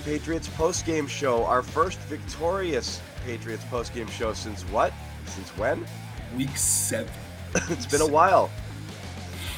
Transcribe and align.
Patriots 0.00 0.48
post-game 0.48 1.06
show, 1.06 1.44
our 1.44 1.62
first 1.62 1.98
victorious 2.00 3.00
Patriots 3.24 3.64
post-game 3.64 4.08
show 4.08 4.32
since 4.32 4.62
what? 4.64 4.92
Since 5.26 5.48
when? 5.56 5.86
Week 6.36 6.56
seven. 6.56 7.12
it's 7.68 7.86
been 7.86 8.00
a 8.00 8.06
while. 8.06 8.50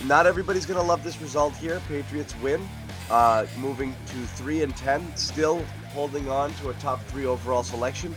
Not 0.05 0.27
everybody's 0.27 0.67
gonna 0.67 0.83
love 0.83 1.03
this 1.03 1.21
result 1.21 1.55
here. 1.57 1.81
Patriots 1.89 2.35
win, 2.43 2.67
uh, 3.11 3.47
moving 3.59 3.95
to 4.07 4.17
three 4.37 4.63
and 4.63 4.77
ten, 4.77 5.15
still 5.17 5.65
holding 5.93 6.29
on 6.29 6.53
to 6.55 6.71
a 6.71 6.75
top 6.75 7.03
three 7.07 7.27
overall 7.27 7.63
selection. 7.63 8.15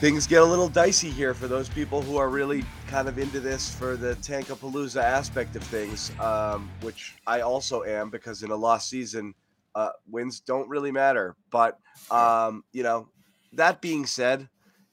Things 0.00 0.26
get 0.26 0.42
a 0.42 0.44
little 0.44 0.68
dicey 0.68 1.08
here 1.08 1.32
for 1.32 1.48
those 1.48 1.70
people 1.70 2.02
who 2.02 2.18
are 2.18 2.28
really 2.28 2.62
kind 2.86 3.08
of 3.08 3.18
into 3.18 3.40
this 3.40 3.74
for 3.74 3.96
the 3.96 4.14
Tankapalooza 4.16 5.02
aspect 5.02 5.56
of 5.56 5.62
things, 5.62 6.12
um, 6.20 6.70
which 6.82 7.14
I 7.26 7.40
also 7.40 7.82
am 7.84 8.10
because 8.10 8.42
in 8.42 8.50
a 8.50 8.56
lost 8.56 8.90
season, 8.90 9.34
uh, 9.76 9.90
wins 10.10 10.40
don't 10.40 10.68
really 10.68 10.90
matter. 10.90 11.36
But 11.50 11.78
um, 12.10 12.64
you 12.72 12.82
know, 12.82 13.08
that 13.52 13.80
being 13.80 14.06
said, 14.06 14.48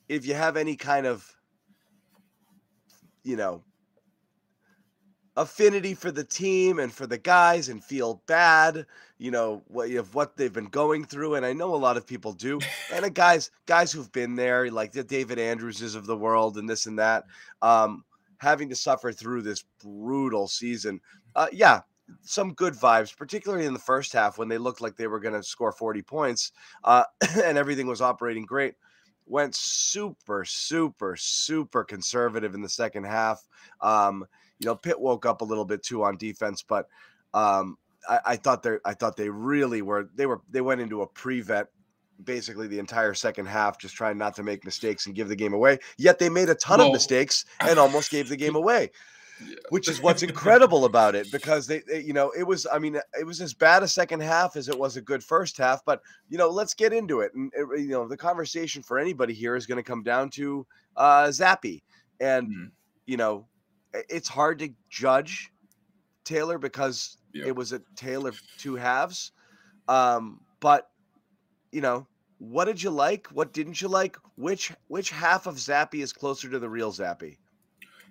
if 0.09 0.27
you 0.27 0.35
have 0.35 0.57
any 0.57 0.75
kind 0.75 1.07
of 1.07 1.25
you 3.23 3.37
know 3.37 3.63
affinity 5.35 5.95
for 5.95 6.11
the 6.11 6.23
team 6.23 6.77
and 6.77 6.93
for 6.93 7.07
the 7.07 7.17
guys 7.17 7.69
and 7.69 7.83
feel 7.83 8.21
bad, 8.27 8.85
you 9.17 9.31
know, 9.31 9.63
what 9.67 9.89
of 9.91 10.13
what 10.13 10.37
they've 10.37 10.53
been 10.53 10.65
going 10.65 11.05
through. 11.05 11.35
And 11.35 11.45
I 11.45 11.53
know 11.53 11.73
a 11.73 11.77
lot 11.77 11.97
of 11.97 12.05
people 12.05 12.33
do. 12.33 12.59
And 12.93 13.05
the 13.05 13.09
guys, 13.09 13.49
guys 13.65 13.91
who've 13.91 14.11
been 14.11 14.35
there, 14.35 14.69
like 14.69 14.91
the 14.91 15.03
David 15.03 15.39
Andrewses 15.39 15.95
of 15.95 16.05
the 16.05 16.17
world 16.17 16.57
and 16.57 16.69
this 16.69 16.85
and 16.85 16.99
that, 16.99 17.23
um, 17.61 18.03
having 18.37 18.69
to 18.69 18.75
suffer 18.75 19.11
through 19.11 19.41
this 19.41 19.63
brutal 19.81 20.47
season. 20.47 20.99
Uh, 21.35 21.47
yeah, 21.51 21.79
some 22.21 22.53
good 22.53 22.73
vibes, 22.73 23.15
particularly 23.15 23.65
in 23.65 23.73
the 23.73 23.79
first 23.79 24.13
half 24.13 24.37
when 24.37 24.47
they 24.47 24.57
looked 24.57 24.81
like 24.81 24.95
they 24.95 25.07
were 25.07 25.19
going 25.19 25.35
to 25.35 25.43
score 25.43 25.71
40 25.71 26.01
points 26.01 26.51
uh, 26.83 27.03
and 27.43 27.57
everything 27.57 27.87
was 27.87 28.01
operating 28.01 28.45
great. 28.45 28.75
Went 29.25 29.55
super, 29.55 30.43
super, 30.45 31.15
super 31.15 31.83
conservative 31.83 32.55
in 32.55 32.61
the 32.61 32.69
second 32.69 33.05
half. 33.05 33.47
Um, 33.81 34.25
you 34.59 34.65
know, 34.65 34.75
Pitt 34.75 34.99
woke 34.99 35.25
up 35.25 35.41
a 35.41 35.45
little 35.45 35.65
bit 35.65 35.81
too 35.81 36.03
on 36.03 36.17
defense, 36.17 36.63
but 36.67 36.87
um, 37.33 37.77
I, 38.07 38.19
I 38.25 38.35
thought 38.35 38.63
they 38.63 38.77
I 38.85 38.93
thought 38.93 39.15
they 39.15 39.29
really 39.29 39.81
were 39.81 40.09
they 40.13 40.25
were 40.25 40.41
they 40.49 40.61
went 40.61 40.81
into 40.81 41.01
a 41.01 41.07
prevent 41.07 41.67
basically 42.23 42.67
the 42.67 42.79
entire 42.79 43.13
second 43.13 43.47
half, 43.47 43.77
just 43.77 43.95
trying 43.95 44.17
not 44.17 44.35
to 44.35 44.43
make 44.43 44.63
mistakes 44.65 45.05
and 45.05 45.15
give 45.15 45.27
the 45.27 45.35
game 45.35 45.53
away. 45.53 45.79
Yet 45.97 46.19
they 46.19 46.29
made 46.29 46.49
a 46.49 46.55
ton 46.55 46.79
of 46.79 46.91
mistakes 46.91 47.45
and 47.59 47.79
almost 47.79 48.11
gave 48.11 48.29
the 48.29 48.37
game 48.37 48.55
away. 48.63 48.91
Yeah. 49.47 49.55
Which 49.69 49.89
is 49.89 50.01
what's 50.03 50.23
incredible 50.23 50.85
about 50.85 51.15
it 51.15 51.31
because 51.31 51.67
they, 51.67 51.79
they, 51.87 52.01
you 52.01 52.13
know, 52.13 52.31
it 52.37 52.43
was, 52.43 52.67
I 52.71 52.79
mean, 52.79 52.99
it 53.19 53.25
was 53.25 53.41
as 53.41 53.53
bad 53.53 53.83
a 53.83 53.87
second 53.87 54.21
half 54.21 54.55
as 54.55 54.69
it 54.69 54.77
was 54.77 54.97
a 54.97 55.01
good 55.01 55.23
first 55.23 55.57
half. 55.57 55.83
But, 55.85 56.01
you 56.29 56.37
know, 56.37 56.49
let's 56.49 56.73
get 56.73 56.93
into 56.93 57.21
it. 57.21 57.33
And, 57.33 57.51
you 57.77 57.89
know, 57.89 58.07
the 58.07 58.17
conversation 58.17 58.81
for 58.83 58.99
anybody 58.99 59.33
here 59.33 59.55
is 59.55 59.65
going 59.65 59.77
to 59.77 59.83
come 59.83 60.03
down 60.03 60.29
to 60.31 60.65
uh, 60.97 61.25
Zappe. 61.25 61.81
And, 62.19 62.47
mm-hmm. 62.47 62.65
you 63.05 63.17
know, 63.17 63.47
it's 63.93 64.27
hard 64.27 64.59
to 64.59 64.69
judge 64.89 65.51
Taylor 66.23 66.57
because 66.57 67.17
yeah. 67.33 67.47
it 67.47 67.55
was 67.55 67.73
a 67.73 67.81
tale 67.95 68.27
of 68.27 68.39
two 68.57 68.75
halves. 68.75 69.31
Um, 69.87 70.39
but 70.59 70.89
you 71.71 71.81
know, 71.81 72.07
what 72.37 72.65
did 72.65 72.81
you 72.81 72.89
like? 72.89 73.27
What 73.27 73.53
didn't 73.53 73.81
you 73.81 73.87
like? 73.87 74.17
Which 74.35 74.71
which 74.87 75.09
half 75.09 75.47
of 75.47 75.55
Zappe 75.55 76.01
is 76.01 76.13
closer 76.13 76.49
to 76.49 76.59
the 76.59 76.69
real 76.69 76.91
Zappe? 76.91 77.37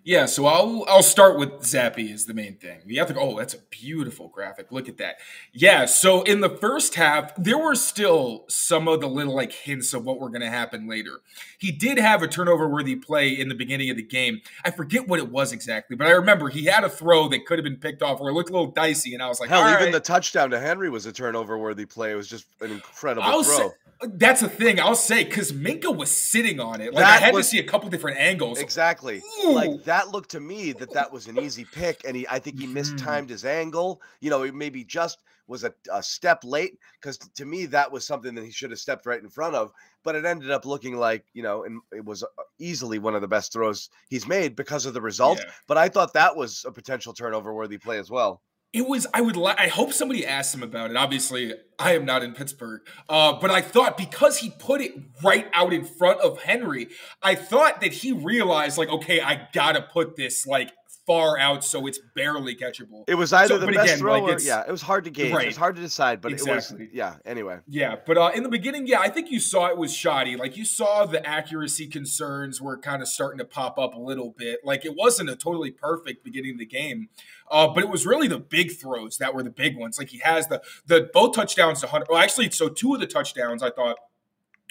Yeah, 0.05 0.27
so 0.27 0.47
I'll 0.47 0.85
I'll 0.89 1.03
start 1.03 1.39
with 1.39 1.61
Zappe 1.61 2.13
is 2.13 2.27
the 2.27 2.35
main 2.35 2.57
thing. 2.57 2.81
To 2.89 3.15
go, 3.15 3.21
oh, 3.21 3.39
that's 3.39 3.55
a 3.55 3.59
beautiful 3.71 4.29
graphic. 4.29 4.73
Look 4.73 4.89
at 4.89 4.97
that. 4.99 5.17
Yeah, 5.53 5.87
so 5.87 6.23
in 6.23 6.41
the 6.41 6.49
first 6.49 6.97
half, 6.97 7.33
there 7.37 7.59
were 7.59 7.77
still 7.77 8.45
some 8.49 8.89
of 8.89 9.01
the 9.01 9.07
little 9.07 9.35
like 9.35 9.53
hints 9.53 9.95
of 9.95 10.05
what 10.05 10.19
were 10.19 10.29
gonna 10.29 10.51
happen 10.51 10.89
later. 10.89 11.21
He 11.57 11.71
did 11.71 11.99
have 11.99 12.23
a 12.23 12.29
turnover 12.29 12.69
worthy 12.69 12.97
play 12.97 13.29
in 13.29 13.49
the 13.49 13.55
beginning 13.55 13.91
of 13.91 13.97
the 13.97 14.03
game. 14.03 14.41
I 14.65 14.73
forget 14.73 15.07
what 15.07 15.21
it 15.21 15.31
was 15.31 15.53
exactly, 15.53 15.95
but 15.95 16.09
I 16.09 16.11
remember 16.11 16.49
he 16.49 16.65
had 16.65 16.83
a 16.83 16.89
throw 16.89 17.29
that 17.29 17.47
could 17.47 17.59
have 17.59 17.65
been 17.65 17.77
picked 17.77 18.03
off 18.03 18.21
or 18.21 18.31
it 18.31 18.33
looked 18.33 18.51
a 18.51 18.53
little 18.53 18.73
dicey, 18.73 19.15
and 19.15 19.23
I 19.23 19.29
was 19.29 19.39
like, 19.39 19.51
Hell, 19.51 19.69
even 19.69 19.85
right. 19.85 19.93
the 19.93 20.01
touchdown 20.01 20.51
to 20.51 20.59
Henry 20.59 20.91
was 20.91 21.07
a 21.07 21.13
turnover 21.13 21.57
worthy 21.57 21.87
play. 21.87 22.13
It 22.13 22.17
was 22.17 22.29
just 22.29 22.47
an 22.61 22.73
incredible 22.73 23.23
I'll 23.23 23.45
throw. 23.45 23.69
Say, 23.69 23.75
that's 24.05 24.41
the 24.41 24.49
thing 24.49 24.81
I'll 24.81 24.95
say 24.95 25.25
because 25.25 25.53
Minkah 25.53 25.95
was 25.95 26.11
sitting 26.11 26.61
on 26.61 26.81
it. 26.81 26.93
Like 26.93 27.05
that 27.05 27.23
I 27.23 27.25
had 27.25 27.35
was, 27.35 27.47
to 27.47 27.51
see 27.51 27.59
a 27.59 27.65
couple 27.65 27.89
different 27.89 28.19
angles. 28.19 28.59
Exactly. 28.59 29.23
Ooh. 29.45 29.53
Like 29.53 29.85
that 29.85 29.92
looked 30.11 30.31
to 30.31 30.41
me 30.41 30.73
that 30.73 30.93
that 30.93 31.13
was 31.13 31.27
an 31.27 31.39
easy 31.39 31.65
pick, 31.65 32.03
and 32.05 32.17
he 32.17 32.27
I 32.29 32.39
think 32.39 32.59
he 32.59 32.65
mm-hmm. 32.65 32.75
mistimed 32.75 33.31
his 33.31 33.45
angle. 33.45 34.01
You 34.21 34.31
know, 34.31 34.43
it 34.43 34.55
maybe 34.55 34.85
just 34.85 35.23
was 35.49 35.65
a, 35.65 35.75
a 35.93 36.03
step 36.03 36.45
late 36.45 36.79
because 37.01 37.19
to 37.19 37.45
me 37.45 37.67
that 37.67 37.91
was 37.91 38.07
something 38.07 38.35
that 38.35 38.45
he 38.45 38.51
should 38.51 38.71
have 38.71 38.79
stepped 38.79 39.07
right 39.07 39.23
in 39.23 39.29
front 39.29 39.55
of. 39.55 39.73
But 40.05 40.15
it 40.15 40.25
ended 40.25 40.51
up 40.51 40.67
looking 40.67 40.97
like 40.97 41.25
you 41.35 41.43
know, 41.43 41.65
and 41.65 41.81
it 41.93 42.05
was 42.05 42.23
uh, 42.23 42.27
easily 42.59 42.99
one 42.99 43.15
of 43.15 43.21
the 43.21 43.29
best 43.29 43.53
throws 43.53 43.91
he's 44.09 44.27
made 44.27 44.57
because 44.57 44.87
of 44.87 44.95
the 44.95 45.01
result. 45.01 45.39
Yeah. 45.39 45.51
But 45.67 45.79
I 45.79 45.89
thought 45.89 46.13
that 46.15 46.37
was 46.37 46.65
a 46.67 46.73
potential 46.73 47.13
turnover 47.13 47.53
worthy 47.53 47.79
play 47.79 47.99
as 47.99 48.11
well 48.11 48.41
it 48.73 48.89
was 48.89 49.07
i 49.13 49.21
would 49.21 49.37
i 49.37 49.69
hope 49.69 49.93
somebody 49.93 50.27
asked 50.27 50.55
him 50.55 50.63
about 50.63 50.91
it. 50.91 50.97
Obviously 50.97 51.55
i 51.79 51.95
am 51.95 52.05
not 52.05 52.23
in 52.23 52.33
pittsburgh. 52.33 52.81
Uh, 53.09 53.35
but 53.35 53.51
i 53.51 53.61
thought 53.61 53.97
because 53.97 54.39
he 54.39 54.51
put 54.51 54.81
it 54.81 54.93
right 55.23 55.47
out 55.53 55.73
in 55.73 55.85
front 55.85 56.21
of 56.21 56.43
henry 56.43 56.89
i 57.23 57.35
thought 57.35 57.81
that 57.81 57.93
he 57.93 58.13
realized 58.13 58.79
like 58.79 58.89
okay 58.89 59.21
i 59.21 59.49
gotta 59.53 59.83
put 59.83 60.17
this 60.17 60.47
like 60.47 60.73
far 61.13 61.39
out 61.39 61.65
so 61.65 61.87
it's 61.87 61.99
barely 62.15 62.55
catchable 62.57 63.05
it 63.07 63.15
was 63.15 63.33
either 63.33 63.55
so, 63.55 63.59
the 63.59 63.67
best 63.67 63.85
again, 63.85 63.99
throw 63.99 64.21
like 64.21 64.39
or, 64.39 64.41
yeah 64.41 64.65
it 64.67 64.71
was 64.71 64.83
hard 64.83 65.05
to 65.05 65.11
gauge 65.11 65.33
right. 65.33 65.45
it 65.45 65.49
was 65.49 65.57
hard 65.57 65.77
to 65.77 65.83
decide 65.83 66.21
but 66.21 66.33
exactly. 66.33 66.85
it 66.85 66.89
was 66.89 66.95
yeah 66.95 67.17
anyway 67.25 67.59
yeah 67.67 67.97
but 68.07 68.17
uh, 68.17 68.31
in 68.35 68.43
the 68.43 68.49
beginning 68.49 68.87
yeah 68.87 69.01
i 69.01 69.09
think 69.09 69.31
you 69.31 69.39
saw 69.39 69.67
it 69.67 69.77
was 69.77 69.95
shoddy 69.95 70.37
like 70.37 70.57
you 70.57 70.65
saw 70.65 71.05
the 71.05 71.25
accuracy 71.27 71.87
concerns 71.87 72.61
were 72.61 72.79
kind 72.79 73.03
of 73.03 73.09
starting 73.09 73.39
to 73.39 73.45
pop 73.45 73.79
up 73.79 73.95
a 73.95 74.01
little 74.01 74.31
bit 74.31 74.61
like 74.65 74.85
it 74.85 74.95
wasn't 74.97 75.29
a 75.29 75.37
totally 75.37 75.71
perfect 75.71 76.25
beginning 76.25 76.53
of 76.53 76.59
the 76.59 76.67
game 76.67 77.09
uh, 77.51 77.69
but 77.69 77.85
it 77.85 77.91
was 77.91 78.07
really 78.07 78.29
the 78.29 78.39
big 78.39 78.73
throws 78.73 79.19
that 79.19 79.35
were 79.35 79.43
the 79.43 79.51
big 79.51 79.77
ones. 79.77 79.99
Like 79.99 80.09
he 80.09 80.19
has 80.21 80.49
the 80.49 80.63
the 80.87 81.11
both 81.13 81.35
touchdowns 81.35 81.83
to 81.83 81.87
Hunter. 81.87 82.07
Well, 82.09 82.19
actually, 82.19 82.51
so 82.51 82.71
two 82.71 82.95
of 82.95 83.01
the 83.01 83.07
touchdowns 83.07 83.63
I 83.63 83.71
thought 83.71 83.99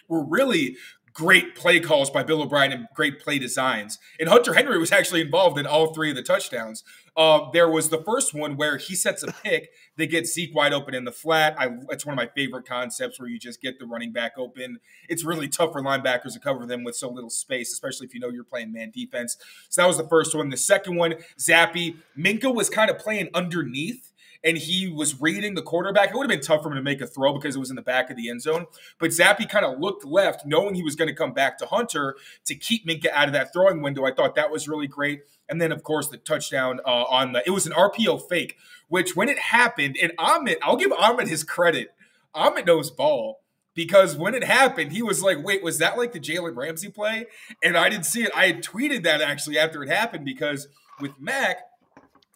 were 0.07 0.23
really 0.23 0.77
great 1.13 1.55
play 1.55 1.79
calls 1.79 2.09
by 2.09 2.23
Bill 2.23 2.41
O'Brien 2.41 2.71
and 2.71 2.87
great 2.95 3.19
play 3.19 3.39
designs. 3.39 3.99
And 4.19 4.29
Hunter 4.29 4.53
Henry 4.53 4.77
was 4.77 4.91
actually 4.91 5.21
involved 5.21 5.57
in 5.57 5.65
all 5.65 5.93
three 5.93 6.09
of 6.09 6.15
the 6.15 6.23
touchdowns. 6.23 6.83
Uh, 7.17 7.49
there 7.51 7.69
was 7.69 7.89
the 7.89 8.01
first 8.03 8.33
one 8.33 8.55
where 8.55 8.77
he 8.77 8.95
sets 8.95 9.21
a 9.21 9.31
pick, 9.43 9.69
they 9.97 10.07
get 10.07 10.25
Zeke 10.25 10.55
wide 10.55 10.73
open 10.73 10.93
in 10.93 11.03
the 11.03 11.11
flat. 11.11 11.55
I, 11.59 11.69
it's 11.89 12.05
one 12.05 12.13
of 12.13 12.17
my 12.17 12.29
favorite 12.33 12.65
concepts 12.65 13.19
where 13.19 13.27
you 13.27 13.37
just 13.37 13.61
get 13.61 13.79
the 13.79 13.85
running 13.85 14.13
back 14.13 14.33
open. 14.37 14.79
It's 15.09 15.25
really 15.25 15.49
tough 15.49 15.73
for 15.73 15.81
linebackers 15.81 16.33
to 16.33 16.39
cover 16.39 16.65
them 16.65 16.83
with 16.83 16.95
so 16.95 17.09
little 17.09 17.29
space, 17.29 17.73
especially 17.73 18.07
if 18.07 18.13
you 18.13 18.19
know 18.19 18.29
you're 18.29 18.43
playing 18.45 18.71
man 18.71 18.91
defense. 18.91 19.37
So 19.69 19.81
that 19.81 19.87
was 19.87 19.97
the 19.97 20.07
first 20.07 20.33
one. 20.33 20.49
The 20.49 20.57
second 20.57 20.95
one, 20.95 21.15
Zappe. 21.37 21.97
Minkah 22.17 22.53
was 22.53 22.69
kind 22.69 22.89
of 22.89 22.97
playing 22.97 23.29
underneath 23.33 24.10
and 24.43 24.57
he 24.57 24.87
was 24.87 25.21
reading 25.21 25.53
the 25.53 25.61
quarterback, 25.61 26.09
it 26.09 26.15
would 26.15 26.29
have 26.29 26.39
been 26.39 26.45
tough 26.45 26.63
for 26.63 26.69
him 26.69 26.75
to 26.75 26.81
make 26.81 27.01
a 27.01 27.07
throw 27.07 27.33
because 27.33 27.55
it 27.55 27.59
was 27.59 27.69
in 27.69 27.75
the 27.75 27.81
back 27.81 28.09
of 28.09 28.17
the 28.17 28.29
end 28.29 28.41
zone. 28.41 28.65
But 28.99 29.11
Zappe 29.11 29.47
kind 29.49 29.65
of 29.65 29.79
looked 29.79 30.05
left, 30.05 30.45
knowing 30.45 30.75
he 30.75 30.83
was 30.83 30.95
going 30.95 31.09
to 31.09 31.15
come 31.15 31.33
back 31.33 31.57
to 31.59 31.65
Hunter 31.65 32.15
to 32.45 32.55
keep 32.55 32.87
Minkah 32.87 33.11
out 33.11 33.27
of 33.27 33.33
that 33.33 33.53
throwing 33.53 33.81
window. 33.81 34.05
I 34.05 34.13
thought 34.13 34.35
that 34.35 34.51
was 34.51 34.67
really 34.67 34.87
great. 34.87 35.21
And 35.47 35.61
then, 35.61 35.71
of 35.71 35.83
course, 35.83 36.07
the 36.07 36.17
touchdown 36.17 36.79
uh, 36.85 37.03
on 37.03 37.33
the 37.33 37.43
it 37.45 37.51
was 37.51 37.67
an 37.67 37.73
RPO 37.73 38.27
fake, 38.29 38.57
which 38.87 39.15
when 39.15 39.29
it 39.29 39.37
happened, 39.37 39.97
and 40.01 40.13
Ahmed, 40.17 40.57
I'll 40.63 40.77
give 40.77 40.91
Ahmed 40.93 41.27
his 41.27 41.43
credit. 41.43 41.93
Ahmed 42.33 42.65
knows 42.65 42.89
ball 42.89 43.41
because 43.73 44.15
when 44.15 44.33
it 44.33 44.43
happened, 44.43 44.93
he 44.93 45.01
was 45.01 45.21
like, 45.21 45.43
"Wait, 45.43 45.61
was 45.61 45.77
that 45.79 45.97
like 45.97 46.13
the 46.13 46.19
Jalen 46.19 46.55
Ramsey 46.55 46.89
play?" 46.89 47.25
And 47.61 47.77
I 47.77 47.89
didn't 47.89 48.05
see 48.05 48.23
it. 48.23 48.31
I 48.33 48.47
had 48.47 48.63
tweeted 48.63 49.03
that 49.03 49.21
actually 49.21 49.59
after 49.59 49.83
it 49.83 49.89
happened 49.89 50.23
because 50.23 50.69
with 51.01 51.19
Mac, 51.19 51.57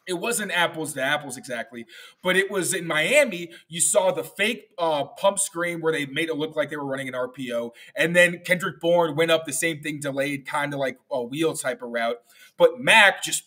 it 0.07 0.13
wasn't 0.13 0.51
apples 0.51 0.93
to 0.93 1.01
apples 1.01 1.37
exactly, 1.37 1.85
but 2.21 2.35
it 2.35 2.51
was 2.51 2.73
in 2.73 2.85
Miami. 2.85 3.49
You 3.67 3.81
saw 3.81 4.11
the 4.11 4.23
fake 4.23 4.69
uh, 4.77 5.05
pump 5.05 5.39
screen 5.39 5.81
where 5.81 5.91
they 5.91 6.05
made 6.05 6.29
it 6.29 6.35
look 6.35 6.55
like 6.55 6.69
they 6.69 6.77
were 6.77 6.85
running 6.85 7.07
an 7.07 7.13
RPO, 7.13 7.71
and 7.95 8.15
then 8.15 8.39
Kendrick 8.45 8.79
Bourne 8.79 9.15
went 9.15 9.31
up 9.31 9.45
the 9.45 9.53
same 9.53 9.81
thing, 9.81 9.99
delayed, 9.99 10.45
kind 10.45 10.73
of 10.73 10.79
like 10.79 10.97
a 11.11 11.23
wheel 11.23 11.55
type 11.55 11.81
of 11.81 11.89
route. 11.89 12.17
But 12.57 12.79
Mac 12.79 13.23
just 13.23 13.43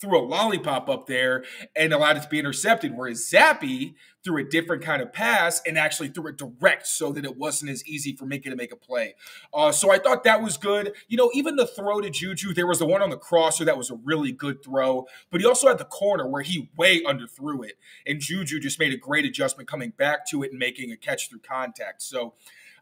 threw 0.00 0.18
a 0.18 0.22
lollipop 0.22 0.88
up 0.88 1.06
there 1.06 1.44
and 1.74 1.92
allowed 1.92 2.16
it 2.16 2.22
to 2.22 2.28
be 2.28 2.38
intercepted. 2.38 2.96
Whereas 2.96 3.20
Zappe 3.20 3.94
threw 4.24 4.40
a 4.40 4.44
different 4.44 4.82
kind 4.82 5.00
of 5.00 5.12
pass 5.12 5.62
and 5.66 5.78
actually 5.78 6.08
threw 6.08 6.28
it 6.28 6.36
direct 6.36 6.86
so 6.86 7.12
that 7.12 7.24
it 7.24 7.36
wasn't 7.36 7.70
as 7.70 7.86
easy 7.86 8.14
for 8.14 8.26
Minkah 8.26 8.44
to 8.44 8.56
make 8.56 8.72
a 8.72 8.76
play. 8.76 9.14
Uh, 9.54 9.72
so 9.72 9.90
I 9.90 9.98
thought 9.98 10.24
that 10.24 10.42
was 10.42 10.56
good. 10.56 10.92
You 11.08 11.16
know, 11.16 11.30
even 11.34 11.56
the 11.56 11.66
throw 11.66 12.00
to 12.00 12.10
Juju, 12.10 12.52
there 12.52 12.66
was 12.66 12.80
the 12.80 12.86
one 12.86 13.02
on 13.02 13.10
the 13.10 13.16
crosser 13.16 13.64
that 13.64 13.78
was 13.78 13.90
a 13.90 13.94
really 13.94 14.32
good 14.32 14.62
throw, 14.62 15.06
but 15.30 15.40
he 15.40 15.46
also 15.46 15.68
had 15.68 15.78
the 15.78 15.84
corner 15.84 16.28
where 16.28 16.42
he 16.42 16.70
way 16.76 17.02
underthrew 17.02 17.64
it. 17.64 17.74
And 18.06 18.20
Juju 18.20 18.60
just 18.60 18.78
made 18.78 18.92
a 18.92 18.96
great 18.96 19.24
adjustment 19.24 19.68
coming 19.68 19.92
back 19.96 20.26
to 20.30 20.42
it 20.42 20.50
and 20.50 20.58
making 20.58 20.90
a 20.92 20.96
catch 20.96 21.28
through 21.28 21.40
contact. 21.40 22.02
So 22.02 22.34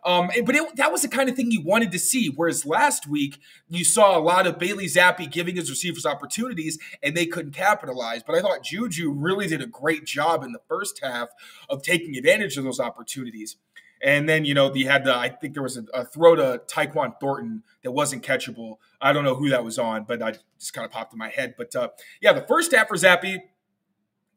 um, 0.04 0.30
but 0.44 0.54
it, 0.54 0.76
that 0.76 0.92
was 0.92 1.02
the 1.02 1.08
kind 1.08 1.28
of 1.28 1.36
thing 1.36 1.50
you 1.50 1.62
wanted 1.62 1.92
to 1.92 1.98
see. 1.98 2.28
Whereas 2.28 2.64
last 2.64 3.06
week, 3.08 3.38
you 3.68 3.84
saw 3.84 4.18
a 4.18 4.20
lot 4.20 4.46
of 4.46 4.58
Bailey 4.58 4.86
Zappe 4.86 5.30
giving 5.30 5.56
his 5.56 5.70
receivers 5.70 6.06
opportunities 6.06 6.78
and 7.02 7.16
they 7.16 7.26
couldn't 7.26 7.52
capitalize. 7.52 8.22
But 8.22 8.36
I 8.36 8.40
thought 8.40 8.62
Juju 8.62 9.10
really 9.10 9.46
did 9.46 9.62
a 9.62 9.66
great 9.66 10.04
job 10.04 10.44
in 10.44 10.52
the 10.52 10.60
first 10.68 11.00
half 11.02 11.28
of 11.68 11.82
taking 11.82 12.16
advantage 12.16 12.56
of 12.56 12.64
those 12.64 12.80
opportunities. 12.80 13.56
And 14.02 14.28
then, 14.28 14.44
you 14.44 14.54
know, 14.54 14.72
you 14.74 14.88
had 14.88 15.04
the, 15.04 15.16
I 15.16 15.30
think 15.30 15.54
there 15.54 15.62
was 15.62 15.78
a, 15.78 15.84
a, 15.94 16.04
throw 16.04 16.36
to 16.36 16.60
Tyquan 16.66 17.18
Thornton 17.18 17.62
that 17.82 17.92
wasn't 17.92 18.22
catchable. 18.22 18.76
I 19.00 19.12
don't 19.12 19.24
know 19.24 19.34
who 19.34 19.48
that 19.48 19.64
was 19.64 19.78
on, 19.78 20.04
but 20.04 20.22
I 20.22 20.34
just 20.58 20.74
kind 20.74 20.84
of 20.84 20.92
popped 20.92 21.14
in 21.14 21.18
my 21.18 21.30
head. 21.30 21.54
But 21.56 21.74
uh, 21.74 21.88
yeah, 22.20 22.34
the 22.34 22.42
first 22.42 22.74
half 22.74 22.88
for 22.88 22.96
Zappe 22.96 23.38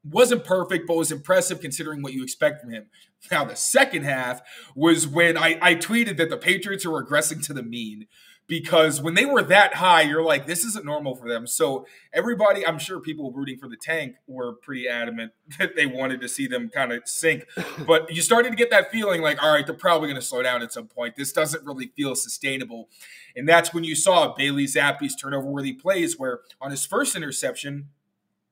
wasn't 0.04 0.44
perfect, 0.44 0.88
but 0.88 0.98
was 0.98 1.12
impressive 1.12 1.62
considering 1.62 2.02
what 2.02 2.14
you 2.14 2.24
expect 2.24 2.62
from 2.62 2.72
him. 2.72 2.88
Now, 3.32 3.44
the 3.46 3.56
second 3.56 4.04
half 4.04 4.42
was 4.76 5.08
when 5.08 5.38
I, 5.38 5.58
I 5.62 5.76
tweeted 5.76 6.18
that 6.18 6.30
the 6.30 6.38
Patriots 6.38 6.86
are 6.86 6.90
regressing 6.90 7.46
to 7.48 7.54
the 7.54 7.64
mean 7.64 8.08
because 8.50 9.00
when 9.00 9.14
they 9.14 9.26
were 9.26 9.44
that 9.44 9.76
high, 9.76 10.02
you're 10.02 10.24
like, 10.24 10.48
this 10.48 10.66
isn't 10.66 10.84
normal 10.84 11.16
for 11.16 11.30
them. 11.30 11.46
So 11.46 11.86
everybody, 12.12 12.66
I'm 12.66 12.80
sure 12.80 13.00
people 13.00 13.32
rooting 13.32 13.60
for 13.60 13.70
the 13.70 13.78
tank 13.78 14.16
were 14.26 14.54
pretty 14.54 14.88
adamant 14.88 15.34
that 15.60 15.76
they 15.76 15.86
wanted 15.86 16.20
to 16.22 16.28
see 16.28 16.48
them 16.48 16.68
kind 16.68 16.92
of 16.92 17.04
sink. 17.06 17.46
But 17.86 18.14
you 18.14 18.22
started 18.22 18.50
to 18.50 18.56
get 18.56 18.72
that 18.72 18.92
feeling 18.92 19.22
like, 19.22 19.42
all 19.42 19.54
right, 19.54 19.66
they're 19.66 19.76
probably 19.76 20.08
going 20.08 20.20
to 20.20 20.26
slow 20.26 20.44
down 20.44 20.62
at 20.62 20.74
some 20.74 20.88
point. 20.88 21.16
This 21.16 21.32
doesn't 21.32 21.64
really 21.64 21.92
feel 21.96 22.16
sustainable. 22.16 22.90
And 23.36 23.48
that's 23.48 23.74
when 23.74 23.84
you 23.84 23.96
saw 23.96 24.34
Bailey 24.34 24.66
Zappe's 24.66 25.16
turnover 25.16 25.48
worthy 25.48 25.74
plays, 25.74 26.18
where 26.18 26.40
on 26.60 26.72
his 26.72 26.86
first 26.86 27.16
interception, 27.16 27.90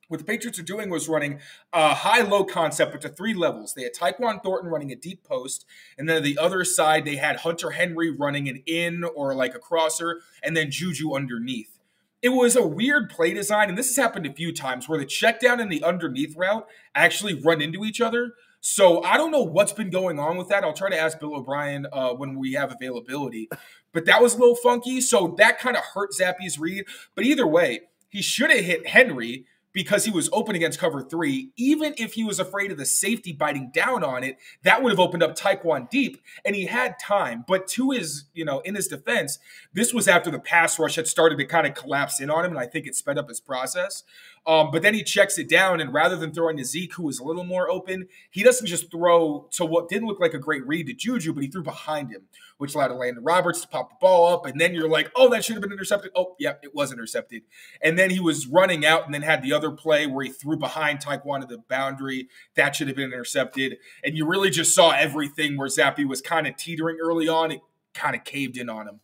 what 0.08 0.20
the 0.20 0.26
Patriots 0.26 0.60
are 0.60 0.64
doing 0.64 0.90
was 0.90 1.10
running 1.10 1.40
a 1.74 1.94
high 1.94 2.22
low 2.22 2.44
concept, 2.44 2.92
but 2.92 3.02
to 3.02 3.10
three 3.10 3.34
levels. 3.34 3.74
They 3.74 3.84
had 3.84 3.94
Tyquan 3.94 4.42
Thornton 4.42 4.70
running 4.70 4.92
a 4.92 4.96
deep 4.96 5.24
post, 5.24 5.66
and 5.98 6.08
then 6.08 6.18
on 6.18 6.24
the 6.24 6.38
other 6.38 6.64
side, 6.64 7.06
they 7.06 7.18
had 7.18 7.38
Hunter 7.38 7.72
Henry 7.72 8.10
running 8.10 8.48
an 8.48 8.64
in 8.66 9.04
or 9.04 9.36
like 9.36 9.56
a 9.56 9.60
crosser, 9.60 10.22
and 10.42 10.56
then 10.56 10.72
Juju 10.72 11.14
underneath. 11.14 11.78
It 12.22 12.30
was 12.30 12.56
a 12.56 12.66
weird 12.66 13.10
play 13.10 13.34
design, 13.34 13.70
and 13.70 13.78
this 13.78 13.88
has 13.88 14.04
happened 14.04 14.26
a 14.26 14.34
few 14.34 14.52
times 14.52 14.90
where 14.90 14.98
the 14.98 15.06
check 15.06 15.40
down 15.40 15.60
and 15.60 15.72
the 15.72 15.84
underneath 15.84 16.36
route 16.36 16.68
actually 16.96 17.36
run 17.36 17.62
into 17.62 17.86
each 17.86 18.02
other. 18.02 18.34
So 18.60 19.04
I 19.04 19.18
don't 19.18 19.32
know 19.32 19.44
what's 19.44 19.72
been 19.72 19.92
going 19.92 20.20
on 20.20 20.36
with 20.36 20.50
that. 20.50 20.64
I'll 20.64 20.74
try 20.74 20.90
to 20.90 20.98
ask 20.98 21.20
Bill 21.20 21.36
O'Brien 21.36 21.86
uh, 21.94 22.14
when 22.14 22.38
we 22.40 22.54
have 22.54 22.72
availability. 22.72 23.50
But 23.94 24.06
that 24.06 24.22
was 24.22 24.34
a 24.34 24.40
little 24.40 24.56
funky. 24.56 25.00
So 25.00 25.36
that 25.38 25.60
kind 25.60 25.78
of 25.78 25.84
hurt 25.94 26.12
Zappe's 26.12 26.58
read. 26.58 26.86
But 27.16 27.24
either 27.24 27.46
way, 27.46 27.82
he 28.10 28.22
should 28.22 28.50
have 28.50 28.66
hit 28.66 28.88
Henry 28.88 29.46
because 29.78 30.06
he 30.06 30.10
was 30.10 30.28
open 30.34 30.56
against 30.56 30.80
cover 30.80 31.04
three. 31.04 31.52
Even 31.56 31.94
if 32.00 32.14
he 32.14 32.24
was 32.24 32.40
afraid 32.40 32.72
of 32.72 32.80
the 32.80 32.86
safety 32.86 33.32
biting 33.32 33.70
down 33.70 34.04
on 34.04 34.24
it, 34.24 34.40
that 34.64 34.82
would 34.82 34.90
have 34.90 35.00
opened 35.00 35.22
up 35.22 35.38
Tyquan 35.38 35.88
deep, 35.88 36.20
and 36.44 36.56
he 36.56 36.66
had 36.66 36.96
time. 36.98 37.46
But 37.48 37.68
to 37.68 37.92
his, 37.92 38.24
you 38.34 38.44
know, 38.44 38.60
in 38.62 38.74
his 38.74 38.88
defense, 38.88 39.38
this 39.74 39.94
was 39.94 40.08
after 40.08 40.32
the 40.32 40.40
pass 40.40 40.80
rush 40.80 40.96
had 40.96 41.08
started 41.08 41.38
to 41.38 41.46
kind 41.46 41.68
of 41.68 41.76
collapse 41.76 42.20
in 42.20 42.32
on 42.32 42.44
him, 42.44 42.54
and 42.54 42.60
I 42.60 42.66
think 42.66 42.88
it 42.88 42.96
sped 42.96 43.20
up 43.20 43.30
his 43.30 43.40
process. 43.40 44.02
Um, 44.48 44.72
but 44.72 44.82
then 44.82 44.94
he 44.94 45.04
checks 45.04 45.38
it 45.38 45.50
down, 45.50 45.82
and 45.82 45.94
rather 45.94 46.16
than 46.16 46.34
throwing 46.34 46.56
to 46.56 46.64
Zeke, 46.64 46.94
who 46.94 47.04
was 47.04 47.20
a 47.20 47.24
little 47.26 47.44
more 47.44 47.70
open, 47.70 48.08
he 48.32 48.44
doesn't 48.44 48.66
just 48.66 48.90
throw 48.90 49.50
to 49.52 49.66
what 49.66 49.90
didn't 49.90 50.08
look 50.08 50.22
like 50.22 50.34
a 50.34 50.40
great 50.40 50.66
read 50.66 50.88
to 50.88 50.94
Juju, 50.94 51.34
but 51.34 51.44
he 51.44 51.50
threw 51.50 51.64
behind 51.64 52.12
him, 52.12 52.30
which 52.58 52.74
allowed 52.74 52.92
Landon 52.92 53.26
Roberts 53.26 53.60
to 53.62 53.68
pop 53.68 53.90
the 53.90 53.96
ball 54.00 54.34
up. 54.34 54.46
And 54.46 54.60
then 54.60 54.74
you're 54.74 54.88
like, 54.88 55.12
oh, 55.18 55.30
that 55.32 55.44
should 55.44 55.56
have 55.56 55.62
been 55.62 55.74
intercepted. 55.74 56.12
Oh, 56.16 56.36
yeah, 56.40 56.54
it 56.64 56.74
was 56.74 56.94
intercepted. 56.94 57.42
And 57.82 58.00
then 58.00 58.10
he 58.10 58.22
was 58.22 58.48
running 58.48 58.86
out 58.86 59.04
and 59.04 59.14
then 59.14 59.22
had 59.22 59.44
the 59.44 59.52
other 59.52 59.70
play 59.70 60.08
where 60.08 60.24
he 60.24 60.32
threw 60.32 60.56
behind 60.56 61.00
Tyquan 61.00 61.42
to 61.42 61.48
the 61.48 61.62
boundary. 61.68 62.30
That 62.56 62.74
should 62.74 62.88
have 62.88 62.96
been 62.96 63.12
intercepted. 63.12 63.78
And 64.02 64.16
you 64.16 64.26
really 64.26 64.50
just 64.50 64.74
saw 64.74 64.92
everything 64.92 65.58
where 65.58 65.68
Zappe 65.68 66.08
was 66.08 66.22
kind 66.22 66.48
of 66.48 66.56
teetering 66.56 67.00
early 67.02 67.28
on. 67.28 67.52
It 67.52 67.60
kind 67.94 68.16
of 68.16 68.24
caved 68.24 68.56
in 68.56 68.70
on 68.70 68.88
him. 68.88 69.00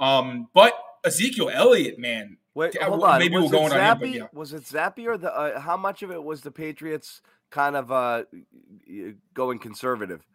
Um, 0.00 0.48
but 0.54 0.74
Ezekiel 1.04 1.50
Elliott, 1.52 1.98
man, 1.98 2.38
Wait, 2.58 2.76
hold 2.82 3.04
on. 3.04 3.20
Maybe 3.20 3.34
was 3.34 3.42
we'll 3.42 3.50
go 3.50 3.64
on 3.66 4.02
him, 4.02 4.12
yeah. 4.14 4.26
Was 4.32 4.52
it 4.52 4.64
Zappe 4.64 5.06
or 5.06 5.16
the? 5.16 5.32
Uh, 5.32 5.60
how 5.60 5.76
much 5.76 6.02
of 6.02 6.10
it 6.10 6.20
was 6.22 6.40
the 6.40 6.50
Patriots 6.50 7.22
kind 7.50 7.76
of 7.76 7.92
uh, 7.92 8.24
going 9.32 9.60
conservative? 9.60 10.26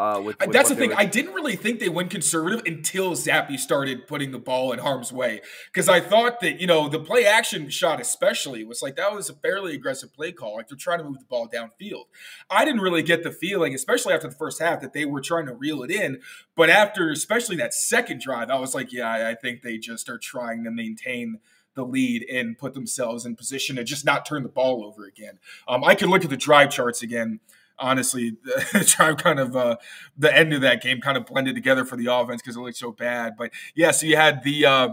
Uh, 0.00 0.18
with, 0.18 0.40
with 0.40 0.50
That's 0.50 0.70
the 0.70 0.76
thing. 0.76 0.94
I 0.94 1.04
didn't 1.04 1.34
really 1.34 1.56
think 1.56 1.78
they 1.78 1.90
went 1.90 2.08
conservative 2.08 2.62
until 2.64 3.10
Zappe 3.10 3.58
started 3.58 4.06
putting 4.06 4.30
the 4.30 4.38
ball 4.38 4.72
in 4.72 4.78
harm's 4.78 5.12
way. 5.12 5.42
Because 5.66 5.90
I 5.90 6.00
thought 6.00 6.40
that, 6.40 6.58
you 6.58 6.66
know, 6.66 6.88
the 6.88 6.98
play 6.98 7.26
action 7.26 7.68
shot, 7.68 8.00
especially, 8.00 8.64
was 8.64 8.80
like 8.80 8.96
that 8.96 9.12
was 9.14 9.28
a 9.28 9.34
fairly 9.34 9.74
aggressive 9.74 10.14
play 10.14 10.32
call. 10.32 10.56
Like 10.56 10.68
they're 10.68 10.78
trying 10.78 11.00
to 11.00 11.04
move 11.04 11.18
the 11.18 11.26
ball 11.26 11.46
downfield. 11.46 12.04
I 12.48 12.64
didn't 12.64 12.80
really 12.80 13.02
get 13.02 13.24
the 13.24 13.30
feeling, 13.30 13.74
especially 13.74 14.14
after 14.14 14.26
the 14.26 14.34
first 14.34 14.58
half, 14.62 14.80
that 14.80 14.94
they 14.94 15.04
were 15.04 15.20
trying 15.20 15.44
to 15.44 15.52
reel 15.52 15.82
it 15.82 15.90
in. 15.90 16.22
But 16.56 16.70
after, 16.70 17.10
especially 17.10 17.56
that 17.56 17.74
second 17.74 18.22
drive, 18.22 18.48
I 18.48 18.58
was 18.58 18.74
like, 18.74 18.94
yeah, 18.94 19.28
I 19.28 19.34
think 19.34 19.60
they 19.60 19.76
just 19.76 20.08
are 20.08 20.16
trying 20.16 20.64
to 20.64 20.70
maintain 20.70 21.40
the 21.74 21.84
lead 21.84 22.24
and 22.32 22.56
put 22.56 22.72
themselves 22.72 23.26
in 23.26 23.36
position 23.36 23.76
to 23.76 23.84
just 23.84 24.06
not 24.06 24.24
turn 24.24 24.44
the 24.44 24.48
ball 24.48 24.82
over 24.82 25.04
again. 25.04 25.38
Um, 25.68 25.84
I 25.84 25.94
can 25.94 26.08
look 26.08 26.24
at 26.24 26.30
the 26.30 26.38
drive 26.38 26.70
charts 26.70 27.02
again 27.02 27.40
honestly, 27.80 28.36
the 28.42 28.94
drive 28.96 29.16
kind 29.16 29.40
of 29.40 29.56
uh, 29.56 29.76
the 30.16 30.34
end 30.36 30.52
of 30.52 30.60
that 30.60 30.82
game 30.82 31.00
kind 31.00 31.16
of 31.16 31.26
blended 31.26 31.54
together 31.54 31.84
for 31.84 31.96
the 31.96 32.12
offense 32.12 32.42
because 32.42 32.56
it 32.56 32.60
looked 32.60 32.76
so 32.76 32.92
bad. 32.92 33.34
But 33.36 33.50
yeah, 33.74 33.90
so 33.90 34.06
you 34.06 34.16
had 34.16 34.44
the 34.44 34.66
uh, 34.66 34.88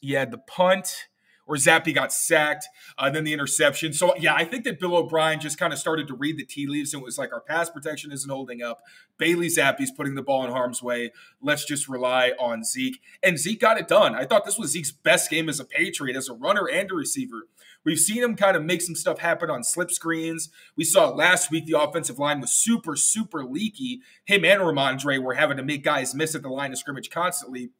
you 0.00 0.16
had 0.16 0.30
the 0.30 0.38
punt 0.38 1.08
where 1.50 1.58
Zappe 1.58 1.92
got 1.92 2.12
sacked, 2.12 2.68
uh, 2.96 3.10
then 3.10 3.24
the 3.24 3.32
interception. 3.32 3.92
So 3.92 4.14
yeah, 4.16 4.36
I 4.36 4.44
think 4.44 4.62
that 4.64 4.78
Bill 4.78 4.94
O'Brien 4.94 5.40
just 5.40 5.58
kind 5.58 5.72
of 5.72 5.80
started 5.80 6.06
to 6.06 6.14
read 6.14 6.36
the 6.36 6.44
tea 6.44 6.68
leaves 6.68 6.94
and 6.94 7.02
it 7.02 7.04
was 7.04 7.18
like, 7.18 7.32
our 7.32 7.40
pass 7.40 7.68
protection 7.68 8.12
isn't 8.12 8.30
holding 8.30 8.62
up. 8.62 8.82
Bailey 9.18 9.48
Zappe's 9.48 9.90
putting 9.90 10.14
the 10.14 10.22
ball 10.22 10.44
in 10.44 10.52
harm's 10.52 10.80
way. 10.80 11.10
Let's 11.42 11.64
just 11.64 11.88
rely 11.88 12.34
on 12.38 12.62
Zeke. 12.62 13.00
And 13.20 13.36
Zeke 13.36 13.58
got 13.58 13.78
it 13.80 13.88
done. 13.88 14.14
I 14.14 14.26
thought 14.26 14.44
this 14.44 14.60
was 14.60 14.70
Zeke's 14.70 14.92
best 14.92 15.28
game 15.28 15.48
as 15.48 15.58
a 15.58 15.64
Patriot, 15.64 16.16
as 16.16 16.28
a 16.28 16.34
runner 16.34 16.68
and 16.68 16.88
a 16.88 16.94
receiver. 16.94 17.48
We've 17.84 17.98
seen 17.98 18.22
him 18.22 18.36
kind 18.36 18.56
of 18.56 18.64
make 18.64 18.82
some 18.82 18.94
stuff 18.94 19.18
happen 19.18 19.50
on 19.50 19.64
slip 19.64 19.90
screens. 19.90 20.50
We 20.76 20.84
saw 20.84 21.08
last 21.08 21.50
week 21.50 21.66
the 21.66 21.80
offensive 21.80 22.18
line 22.18 22.40
was 22.40 22.52
super, 22.52 22.94
super 22.96 23.44
leaky. 23.44 24.00
Him 24.26 24.44
and 24.44 24.60
Rhamondre 24.60 25.22
were 25.22 25.34
having 25.34 25.56
to 25.56 25.62
make 25.62 25.82
guys 25.82 26.14
miss 26.14 26.34
at 26.34 26.42
the 26.42 26.48
line 26.48 26.72
of 26.72 26.78
scrimmage 26.78 27.10
constantly 27.10 27.70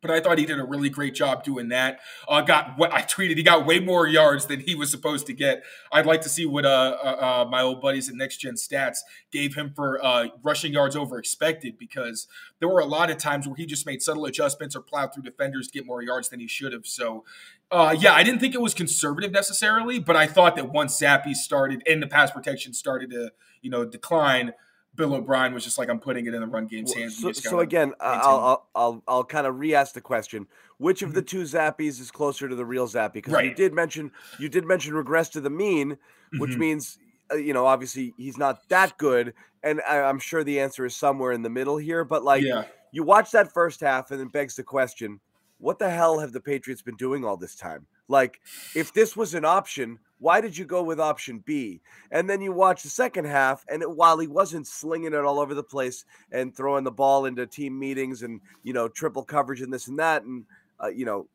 but 0.00 0.10
I 0.10 0.20
thought 0.20 0.38
he 0.38 0.46
did 0.46 0.58
a 0.58 0.64
really 0.64 0.88
great 0.88 1.14
job 1.14 1.42
doing 1.42 1.68
that. 1.68 2.00
Uh, 2.28 2.40
got 2.40 2.78
I 2.92 3.02
tweeted. 3.02 3.36
He 3.36 3.42
got 3.42 3.66
way 3.66 3.80
more 3.80 4.06
yards 4.06 4.46
than 4.46 4.60
he 4.60 4.74
was 4.74 4.90
supposed 4.90 5.26
to 5.26 5.32
get. 5.32 5.64
I'd 5.92 6.06
like 6.06 6.20
to 6.22 6.28
see 6.28 6.46
what 6.46 6.64
uh, 6.64 6.96
uh, 7.02 7.06
uh 7.06 7.48
my 7.50 7.62
old 7.62 7.80
buddies 7.80 8.08
at 8.08 8.14
Next 8.14 8.38
Gen 8.38 8.54
Stats 8.54 8.98
gave 9.32 9.54
him 9.54 9.72
for 9.74 10.04
uh, 10.04 10.28
rushing 10.42 10.72
yards 10.72 10.96
over 10.96 11.18
expected 11.18 11.78
because 11.78 12.28
there 12.60 12.68
were 12.68 12.80
a 12.80 12.86
lot 12.86 13.10
of 13.10 13.18
times 13.18 13.46
where 13.46 13.56
he 13.56 13.66
just 13.66 13.86
made 13.86 14.02
subtle 14.02 14.24
adjustments 14.24 14.76
or 14.76 14.80
plowed 14.80 15.12
through 15.12 15.24
defenders 15.24 15.68
to 15.68 15.72
get 15.72 15.86
more 15.86 16.02
yards 16.02 16.28
than 16.28 16.40
he 16.40 16.46
should 16.46 16.72
have. 16.72 16.86
So, 16.86 17.24
uh, 17.70 17.94
yeah, 17.98 18.14
I 18.14 18.22
didn't 18.22 18.40
think 18.40 18.54
it 18.54 18.60
was 18.62 18.74
conservative 18.74 19.32
necessarily, 19.32 19.98
but 19.98 20.16
I 20.16 20.26
thought 20.26 20.56
that 20.56 20.72
once 20.72 21.00
Zappe 21.00 21.34
started 21.34 21.82
and 21.86 22.02
the 22.02 22.06
pass 22.06 22.30
protection 22.30 22.72
started 22.72 23.10
to 23.10 23.30
you 23.62 23.70
know 23.70 23.84
decline 23.84 24.52
Bill 24.98 25.14
O'Brien 25.14 25.54
was 25.54 25.62
just 25.62 25.78
like, 25.78 25.88
I'm 25.88 26.00
putting 26.00 26.26
it 26.26 26.34
in 26.34 26.40
the 26.40 26.46
run 26.46 26.66
game's 26.66 26.92
hands. 26.92 27.16
So, 27.18 27.30
so 27.30 27.60
again, 27.60 27.94
I'll, 28.00 28.20
I'll, 28.20 28.66
I'll 28.74 29.02
I'll 29.06 29.24
kind 29.24 29.46
of 29.46 29.58
re-ask 29.58 29.94
the 29.94 30.00
question: 30.00 30.46
Which 30.78 31.02
of 31.02 31.10
mm-hmm. 31.10 31.14
the 31.14 31.22
two 31.22 31.42
Zappes 31.42 32.00
is 32.00 32.10
closer 32.10 32.48
to 32.48 32.56
the 32.56 32.66
real 32.66 32.86
Zappe? 32.88 33.12
Because 33.12 33.32
right. 33.32 33.44
you 33.44 33.54
did 33.54 33.72
mention 33.72 34.10
you 34.40 34.48
did 34.48 34.66
mention 34.66 34.94
regress 34.94 35.28
to 35.30 35.40
the 35.40 35.50
mean, 35.50 35.96
which 36.38 36.50
mm-hmm. 36.50 36.60
means 36.60 36.98
uh, 37.32 37.36
you 37.36 37.54
know 37.54 37.64
obviously 37.64 38.12
he's 38.18 38.36
not 38.36 38.68
that 38.70 38.98
good, 38.98 39.34
and 39.62 39.80
I, 39.88 39.98
am 39.98 40.18
sure 40.18 40.42
the 40.42 40.58
answer 40.58 40.84
is 40.84 40.96
somewhere 40.96 41.30
in 41.30 41.42
the 41.42 41.50
middle 41.50 41.76
here. 41.76 42.04
But 42.04 42.24
like, 42.24 42.42
yeah. 42.42 42.64
you 42.90 43.04
watch 43.04 43.30
that 43.30 43.52
first 43.54 43.80
half, 43.80 44.10
and 44.10 44.20
it 44.20 44.32
begs 44.32 44.56
the 44.56 44.64
question: 44.64 45.20
What 45.58 45.78
the 45.78 45.88
hell 45.88 46.18
have 46.18 46.32
the 46.32 46.40
Patriots 46.40 46.82
been 46.82 46.96
doing 46.96 47.24
all 47.24 47.36
this 47.36 47.54
time? 47.54 47.86
Like, 48.08 48.40
if 48.74 48.92
this 48.92 49.16
was 49.16 49.34
an 49.34 49.44
option, 49.44 50.00
why 50.18 50.40
did 50.40 50.56
you 50.56 50.64
go 50.64 50.82
with 50.82 50.98
option 50.98 51.42
B? 51.44 51.80
And 52.10 52.28
then 52.28 52.40
you 52.40 52.52
watch 52.52 52.82
the 52.82 52.88
second 52.88 53.26
half, 53.26 53.64
and 53.68 53.82
while 53.82 54.18
he 54.18 54.26
wasn't 54.26 54.66
slinging 54.66 55.12
it 55.12 55.24
all 55.24 55.38
over 55.38 55.54
the 55.54 55.62
place 55.62 56.04
and 56.32 56.54
throwing 56.54 56.84
the 56.84 56.90
ball 56.90 57.26
into 57.26 57.46
team 57.46 57.78
meetings 57.78 58.22
and 58.22 58.40
you 58.62 58.72
know 58.72 58.88
triple 58.88 59.24
coverage 59.24 59.60
and 59.60 59.72
this 59.72 59.88
and 59.88 59.98
that, 59.98 60.24
and 60.24 60.44
uh, 60.82 60.88
you 60.88 61.04
know 61.04 61.28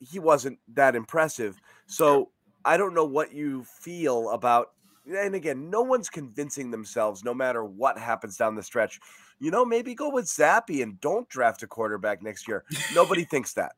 he 0.00 0.18
wasn't 0.18 0.58
that 0.74 0.96
impressive. 0.96 1.60
So 1.86 2.30
I 2.64 2.76
don't 2.76 2.94
know 2.94 3.04
what 3.04 3.32
you 3.32 3.64
feel 3.64 4.30
about. 4.30 4.70
And 5.16 5.34
again, 5.34 5.70
no 5.70 5.82
one's 5.82 6.08
convincing 6.08 6.70
themselves, 6.70 7.24
no 7.24 7.34
matter 7.34 7.64
what 7.64 7.98
happens 7.98 8.36
down 8.36 8.54
the 8.54 8.62
stretch. 8.62 9.00
You 9.38 9.50
know, 9.50 9.64
maybe 9.64 9.94
go 9.94 10.10
with 10.10 10.26
Zappe 10.26 10.82
and 10.82 11.00
don't 11.00 11.28
draft 11.28 11.62
a 11.62 11.66
quarterback 11.66 12.22
next 12.22 12.46
year. 12.46 12.64
Nobody 12.94 13.24
thinks 13.30 13.54
that. 13.54 13.72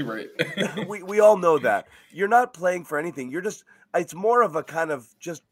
right. 0.00 0.28
we 0.88 1.02
we 1.02 1.20
all 1.20 1.36
know 1.36 1.58
that. 1.58 1.86
You're 2.10 2.28
not 2.28 2.52
playing 2.52 2.84
for 2.84 2.98
anything. 2.98 3.30
You're 3.30 3.42
just 3.42 3.64
it's 3.94 4.14
more 4.14 4.42
of 4.42 4.56
a 4.56 4.62
kind 4.62 4.90
of 4.90 5.08
just 5.18 5.42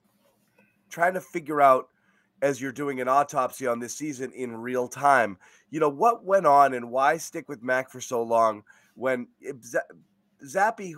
trying 0.90 1.14
to 1.14 1.20
figure 1.20 1.60
out 1.60 1.88
as 2.42 2.60
you're 2.60 2.72
doing 2.72 3.00
an 3.00 3.08
autopsy 3.08 3.66
on 3.66 3.78
this 3.78 3.96
season 3.96 4.30
in 4.32 4.54
real 4.54 4.86
time. 4.86 5.38
You 5.70 5.80
know, 5.80 5.88
what 5.88 6.24
went 6.24 6.46
on 6.46 6.74
and 6.74 6.90
why 6.90 7.16
stick 7.16 7.48
with 7.48 7.62
Mac 7.62 7.90
for 7.90 8.00
so 8.00 8.22
long 8.22 8.64
when 8.94 9.28
Zappe 10.44 10.94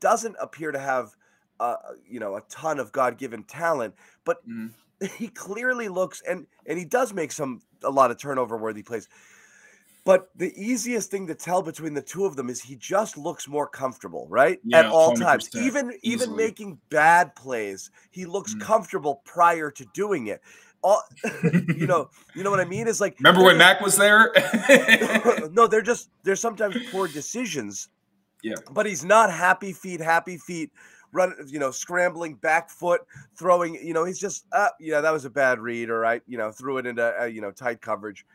doesn't 0.00 0.36
appear 0.40 0.70
to 0.70 0.78
have 0.78 1.16
uh, 1.60 1.76
you 2.08 2.20
know, 2.20 2.36
a 2.36 2.42
ton 2.48 2.78
of 2.78 2.92
God-given 2.92 3.44
talent, 3.44 3.94
but 4.24 4.46
mm. 4.48 4.70
he 5.16 5.28
clearly 5.28 5.88
looks 5.88 6.22
and 6.28 6.46
and 6.66 6.78
he 6.78 6.84
does 6.84 7.12
make 7.12 7.32
some 7.32 7.60
a 7.82 7.90
lot 7.90 8.10
of 8.10 8.18
turnover 8.18 8.56
worthy 8.56 8.82
plays. 8.82 9.08
But 10.04 10.28
the 10.36 10.52
easiest 10.54 11.10
thing 11.10 11.26
to 11.28 11.34
tell 11.34 11.62
between 11.62 11.94
the 11.94 12.02
two 12.02 12.26
of 12.26 12.36
them 12.36 12.50
is 12.50 12.60
he 12.60 12.76
just 12.76 13.16
looks 13.16 13.48
more 13.48 13.66
comfortable, 13.66 14.26
right? 14.28 14.60
Yeah, 14.62 14.80
At 14.80 14.86
all 14.86 15.14
times. 15.14 15.48
Even 15.56 15.92
easily. 16.02 16.24
even 16.24 16.36
making 16.36 16.78
bad 16.90 17.34
plays, 17.34 17.90
he 18.10 18.26
looks 18.26 18.54
mm. 18.54 18.60
comfortable 18.60 19.22
prior 19.24 19.70
to 19.70 19.86
doing 19.94 20.26
it. 20.26 20.42
all 20.82 21.02
you 21.42 21.86
know, 21.86 22.10
you 22.34 22.42
know 22.42 22.50
what 22.50 22.60
I 22.60 22.66
mean? 22.66 22.86
Is 22.86 23.00
like 23.00 23.18
remember 23.18 23.42
when 23.42 23.56
Mac 23.56 23.80
was 23.80 23.96
there? 23.96 24.30
no, 25.52 25.66
they're 25.66 25.80
just 25.80 26.10
they're 26.22 26.36
sometimes 26.36 26.76
poor 26.90 27.08
decisions. 27.08 27.88
Yeah. 28.42 28.56
But 28.70 28.84
he's 28.84 29.06
not 29.06 29.32
happy 29.32 29.72
feet, 29.72 30.00
happy 30.00 30.36
feet, 30.36 30.70
run, 31.14 31.34
you 31.46 31.58
know, 31.58 31.70
scrambling 31.70 32.34
back 32.34 32.68
foot, 32.68 33.00
throwing, 33.38 33.76
you 33.76 33.94
know, 33.94 34.04
he's 34.04 34.18
just, 34.18 34.46
uh, 34.52 34.68
yeah, 34.80 35.00
that 35.00 35.12
was 35.12 35.24
a 35.24 35.30
bad 35.30 35.60
read, 35.60 35.88
or 35.88 36.04
I, 36.04 36.20
you 36.26 36.36
know, 36.36 36.50
threw 36.50 36.78
it 36.78 36.86
into, 36.86 37.22
uh, 37.22 37.24
you 37.24 37.40
know, 37.40 37.50
tight 37.50 37.80
coverage. 37.80 38.26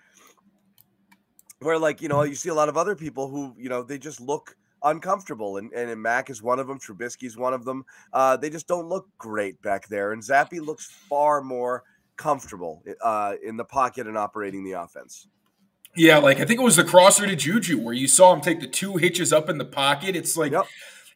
Where, 1.60 1.78
like, 1.78 2.02
you 2.02 2.08
know, 2.08 2.24
you 2.24 2.36
see 2.36 2.50
a 2.50 2.54
lot 2.54 2.70
of 2.70 2.78
other 2.78 2.96
people 2.96 3.28
who, 3.28 3.54
you 3.58 3.68
know, 3.68 3.84
they 3.84 3.98
just 3.98 4.22
look 4.22 4.56
uncomfortable. 4.82 5.58
And, 5.58 5.74
and 5.74 6.02
Mac 6.02 6.30
is 6.30 6.42
one 6.42 6.58
of 6.58 6.68
them. 6.68 6.80
Trubisky's 6.80 7.36
one 7.36 7.54
of 7.54 7.66
them. 7.66 7.84
Uh, 8.14 8.38
they 8.38 8.50
just 8.50 8.66
don't 8.66 8.88
look 8.88 9.10
great 9.18 9.62
back 9.62 9.90
there. 9.90 10.14
And 10.14 10.24
Zappe 10.24 10.66
looks 10.66 10.90
far 11.10 11.42
more 11.42 11.84
comfortable 12.16 12.82
uh, 13.04 13.34
in 13.44 13.58
the 13.58 13.66
pocket 13.66 14.08
and 14.08 14.18
operating 14.18 14.64
the 14.64 14.72
offense. 14.72 15.28
Yeah, 15.96 16.20
like 16.20 16.40
I 16.40 16.46
think 16.46 16.62
it 16.62 16.64
was 16.64 16.76
the 16.76 16.84
crosser 16.84 17.26
to 17.26 17.36
Juju 17.36 17.80
where 17.80 17.94
you 17.94 18.08
saw 18.08 18.34
him 18.34 18.42
take 18.42 18.62
the 18.62 18.68
two 18.68 18.98
hitches 18.98 19.34
up 19.34 19.50
in 19.50 19.58
the 19.58 19.66
pocket. 19.66 20.16
It's 20.16 20.38
like 20.38 20.52
yep. 20.52 20.66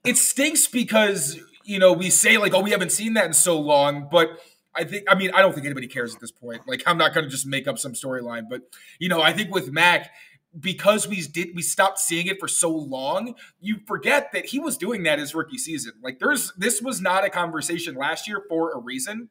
it 0.03 0.17
stinks 0.17 0.67
because 0.67 1.39
you 1.65 1.79
know 1.79 1.93
we 1.93 2.10
say 2.10 2.38
like, 2.38 2.53
oh, 2.53 2.62
we 2.62 2.72
haven't 2.72 2.91
seen 2.91 3.13
that 3.13 3.25
in 3.25 3.34
so 3.34 3.60
long, 3.60 4.08
but 4.12 4.39
I 4.75 4.84
think 4.84 5.05
I 5.08 5.15
mean 5.15 5.32
I 5.34 5.41
don't 5.41 5.53
think 5.53 5.65
anybody 5.65 5.88
cares 5.88 6.13
at 6.13 6.22
this 6.22 6.32
point. 6.32 6.62
Like 6.67 6.84
I'm 6.86 6.98
not 6.98 7.13
going 7.13 7.25
to 7.25 7.29
just 7.29 7.46
make 7.46 7.67
up 7.67 7.77
some 7.77 7.93
storyline, 7.93 8.43
but 8.50 8.62
you 9.00 9.10
know 9.10 9.22
I 9.22 9.34
think 9.34 9.53
with 9.53 9.72
Mac 9.72 10.12
because 10.60 11.08
we 11.08 11.22
did 11.22 11.50
we 11.55 11.62
stopped 11.62 12.00
seeing 12.00 12.27
it 12.27 12.39
for 12.39 12.48
so 12.48 12.70
long, 12.70 13.36
you 13.60 13.77
forget 13.86 14.32
that 14.34 14.48
he 14.48 14.60
was 14.60 14.77
doing 14.77 15.03
that 15.03 15.20
his 15.20 15.34
rookie 15.34 15.58
season. 15.58 15.93
Like 16.01 16.20
there's 16.20 16.53
this 16.58 16.82
was 16.82 17.01
not 17.01 17.25
a 17.25 17.29
conversation 17.29 17.96
last 17.96 18.27
year 18.27 18.43
for 18.50 18.72
a 18.72 18.79
reason. 18.79 19.29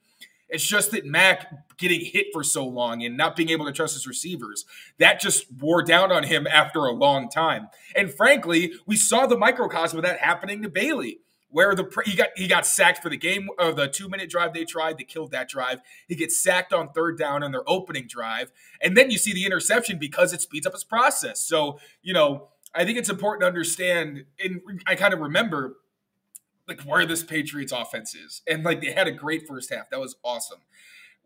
It's 0.48 0.66
just 0.66 0.90
that 0.90 1.06
Mac 1.06 1.50
getting 1.78 2.04
hit 2.04 2.26
for 2.30 2.44
so 2.44 2.66
long 2.66 3.02
and 3.02 3.16
not 3.16 3.36
being 3.36 3.48
able 3.48 3.64
to 3.64 3.72
trust 3.72 3.94
his 3.94 4.06
receivers, 4.06 4.66
that 4.98 5.18
just 5.18 5.46
wore 5.50 5.82
down 5.82 6.12
on 6.12 6.24
him 6.24 6.46
after 6.46 6.80
a 6.80 6.92
long 6.92 7.30
time. 7.30 7.68
And 7.96 8.12
frankly, 8.12 8.74
we 8.84 8.96
saw 8.96 9.26
the 9.26 9.38
microcosm 9.38 9.98
of 9.98 10.04
that 10.04 10.18
happening 10.18 10.60
to 10.60 10.68
Bailey, 10.68 11.20
where 11.52 11.74
the 11.74 11.88
he 12.04 12.16
got 12.16 12.30
he 12.34 12.48
got 12.48 12.66
sacked 12.66 13.02
for 13.02 13.08
the 13.08 13.16
game 13.16 13.48
of 13.58 13.76
the 13.76 13.86
two 13.86 14.08
minute 14.08 14.28
drive 14.28 14.52
they 14.52 14.64
tried, 14.64 14.98
they 14.98 15.04
killed 15.04 15.30
that 15.30 15.48
drive. 15.48 15.80
He 16.08 16.16
gets 16.16 16.36
sacked 16.36 16.72
on 16.72 16.88
third 16.88 17.16
down 17.16 17.44
on 17.44 17.52
their 17.52 17.68
opening 17.68 18.08
drive, 18.08 18.50
and 18.80 18.96
then 18.96 19.10
you 19.10 19.18
see 19.18 19.32
the 19.32 19.46
interception 19.46 19.98
because 19.98 20.32
it 20.32 20.40
speeds 20.40 20.66
up 20.66 20.72
his 20.72 20.84
process. 20.84 21.40
So 21.40 21.78
you 22.02 22.12
know. 22.12 22.48
I 22.74 22.86
think 22.86 22.96
it's 22.96 23.10
important 23.10 23.42
to 23.42 23.46
understand, 23.46 24.24
and 24.42 24.62
I 24.86 24.94
kind 24.94 25.12
of 25.12 25.20
remember 25.20 25.76
like 26.66 26.82
where 26.82 27.04
this 27.06 27.22
Patriots 27.22 27.72
offense 27.72 28.14
is. 28.14 28.42
And 28.48 28.64
like 28.64 28.80
they 28.80 28.92
had 28.92 29.06
a 29.06 29.12
great 29.12 29.46
first 29.46 29.72
half. 29.72 29.90
That 29.90 30.00
was 30.00 30.16
awesome. 30.24 30.60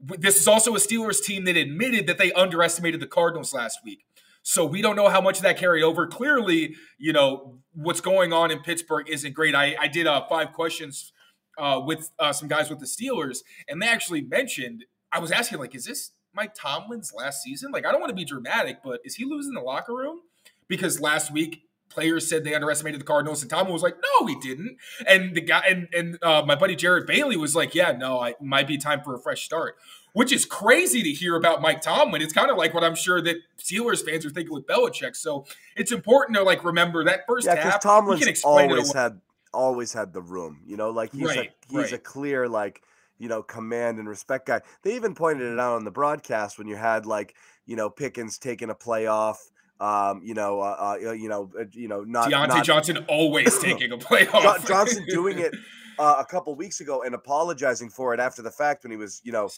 This 0.01 0.37
is 0.41 0.49
also 0.49 0.75
a 0.75 0.79
Steelers 0.79 1.23
team 1.23 1.45
that 1.45 1.57
admitted 1.57 2.07
that 2.07 2.19
they 2.19 2.33
underestimated 2.33 3.01
the 3.01 3.07
Cardinals 3.07 3.55
last 3.55 3.81
week. 3.85 4.05
So 4.49 4.65
we 4.65 4.81
don't 4.81 4.95
know 4.95 5.09
how 5.09 5.21
much 5.21 5.39
of 5.39 5.43
that 5.43 5.59
carried 5.59 5.83
over. 5.83 6.07
Clearly, 6.07 6.77
you 6.99 7.13
know, 7.13 7.59
what's 7.75 8.01
going 8.01 8.33
on 8.33 8.53
in 8.53 8.61
Pittsburgh 8.61 9.09
isn't 9.09 9.35
great. 9.35 9.57
I, 9.57 9.75
I 9.81 9.89
did 9.89 10.07
uh, 10.07 10.25
five 10.29 10.53
questions 10.53 11.13
uh, 11.59 11.81
with 11.85 12.13
uh, 12.21 12.33
some 12.33 12.47
guys 12.47 12.71
with 12.71 12.79
the 12.79 12.87
Steelers, 12.87 13.39
and 13.67 13.83
they 13.83 13.89
actually 13.89 14.21
mentioned, 14.21 14.85
I 15.11 15.19
was 15.19 15.33
asking, 15.33 15.59
like, 15.59 15.75
is 15.75 15.85
this 15.85 16.13
Mike 16.33 16.55
Tomlin's 16.55 17.13
last 17.13 17.43
season? 17.43 17.73
Like, 17.73 17.85
I 17.85 17.91
don't 17.91 18.01
want 18.01 18.11
to 18.11 18.15
be 18.15 18.25
dramatic, 18.25 18.85
but 18.85 19.01
is 19.05 19.17
he 19.17 19.25
losing 19.25 19.53
the 19.53 19.61
locker 19.61 19.97
room? 19.97 20.21
Because 20.69 21.01
last 21.01 21.33
week 21.33 21.63
players 21.89 22.29
said 22.29 22.45
they 22.45 22.55
underestimated 22.55 23.01
the 23.01 23.05
Cardinals, 23.05 23.43
and 23.43 23.51
Tom 23.51 23.69
was 23.69 23.83
like, 23.83 23.97
"No, 23.97 24.27
he 24.27 24.37
didn't." 24.37 24.77
And 25.07 25.35
the 25.35 25.41
guy 25.41 25.63
and 25.69 25.89
and 25.95 26.19
uh, 26.23 26.43
my 26.47 26.55
buddy 26.55 26.77
Jared 26.77 27.07
Bailey 27.07 27.37
was 27.37 27.55
like, 27.55 27.75
"Yeah, 27.75 27.93
no, 27.93 28.23
it 28.25 28.41
might 28.41 28.67
be 28.67 28.79
time 28.79 29.03
for 29.03 29.15
a 29.15 29.19
fresh 29.19 29.45
start." 29.45 29.77
Which 30.13 30.33
is 30.33 30.47
crazy 30.47 31.03
to 31.03 31.11
hear 31.11 31.37
about 31.37 31.61
Mike 31.61 31.83
Tomlin. 31.83 32.23
It's 32.23 32.33
kind 32.33 32.51
of 32.51 32.57
like 32.57 32.73
what 32.73 32.83
I'm 32.83 32.95
sure 32.95 33.21
that 33.21 33.37
Steelers 33.59 34.03
fans 34.03 34.25
are 34.25 34.31
thinking 34.31 34.55
with 34.55 34.67
Belichick. 34.67 35.15
So 35.15 35.45
it's 35.77 35.93
important 35.93 36.37
to 36.39 36.43
like 36.43 36.65
remember 36.65 37.05
that 37.05 37.27
first 37.27 37.47
yeah, 37.47 37.57
half. 37.57 37.83
Tomlin's 37.83 38.43
always 38.43 38.93
had 38.93 39.21
always 39.53 39.93
had 39.93 40.13
the 40.13 40.23
room. 40.23 40.61
You 40.67 40.77
know, 40.77 40.91
like 40.91 41.13
he's 41.13 41.27
right, 41.27 41.51
a 41.51 41.67
he's 41.69 41.91
right. 41.91 41.93
a 41.93 41.99
clear 41.99 42.49
like 42.49 42.83
you 43.19 43.29
know 43.29 43.43
command 43.43 43.99
and 43.99 44.09
respect 44.09 44.47
guy. 44.47 44.61
They 44.83 44.95
even 44.97 45.15
pointed 45.15 45.53
it 45.53 45.59
out 45.59 45.75
on 45.75 45.85
the 45.85 45.91
broadcast 45.91 46.59
when 46.59 46.67
you 46.67 46.77
had 46.77 47.07
like 47.07 47.35
you 47.67 47.77
know 47.77 47.91
Pickens 47.91 48.39
taking 48.39 48.71
a 48.71 48.75
play 48.75 49.07
off 49.07 49.51
um, 49.81 50.23
you 50.25 50.35
know, 50.35 50.61
uh, 50.61 50.97
uh, 51.05 51.13
you 51.13 51.29
know, 51.29 51.51
uh, 51.59 51.65
you 51.73 51.89
know, 51.89 52.03
not 52.03 52.31
Diontae 52.31 52.49
not, 52.49 52.65
Johnson 52.65 53.05
always 53.09 53.59
taking 53.59 53.93
a 53.93 53.99
playoff. 53.99 54.67
Johnson 54.67 55.05
doing 55.09 55.39
it 55.39 55.55
uh, 55.99 56.17
a 56.19 56.25
couple 56.25 56.55
weeks 56.55 56.81
ago 56.81 57.03
and 57.03 57.15
apologizing 57.15 57.91
for 57.91 58.15
it 58.15 58.21
after 58.21 58.43
the 58.43 58.51
fact 58.51 58.85
when 58.85 58.91
he 58.91 58.97
was, 58.97 59.21
you 59.25 59.33
know, 59.33 59.51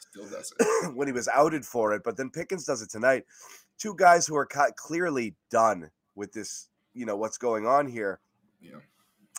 when 0.95 1.07
he 1.07 1.13
was 1.13 1.29
outed 1.29 1.65
for 1.65 1.93
it. 1.93 2.03
But 2.05 2.17
then 2.17 2.31
Pickens 2.31 2.65
does 2.65 2.83
it 2.83 2.91
tonight. 2.91 3.25
Two 3.79 3.95
guys 3.95 4.27
who 4.27 4.35
are 4.37 4.49
clearly 4.77 5.37
done 5.51 5.91
with 6.17 6.33
this, 6.33 6.69
you 6.95 7.07
know, 7.07 7.17
what's 7.17 7.39
going 7.39 7.67
on 7.67 7.87
here. 7.87 8.19
Yeah. 8.61 8.81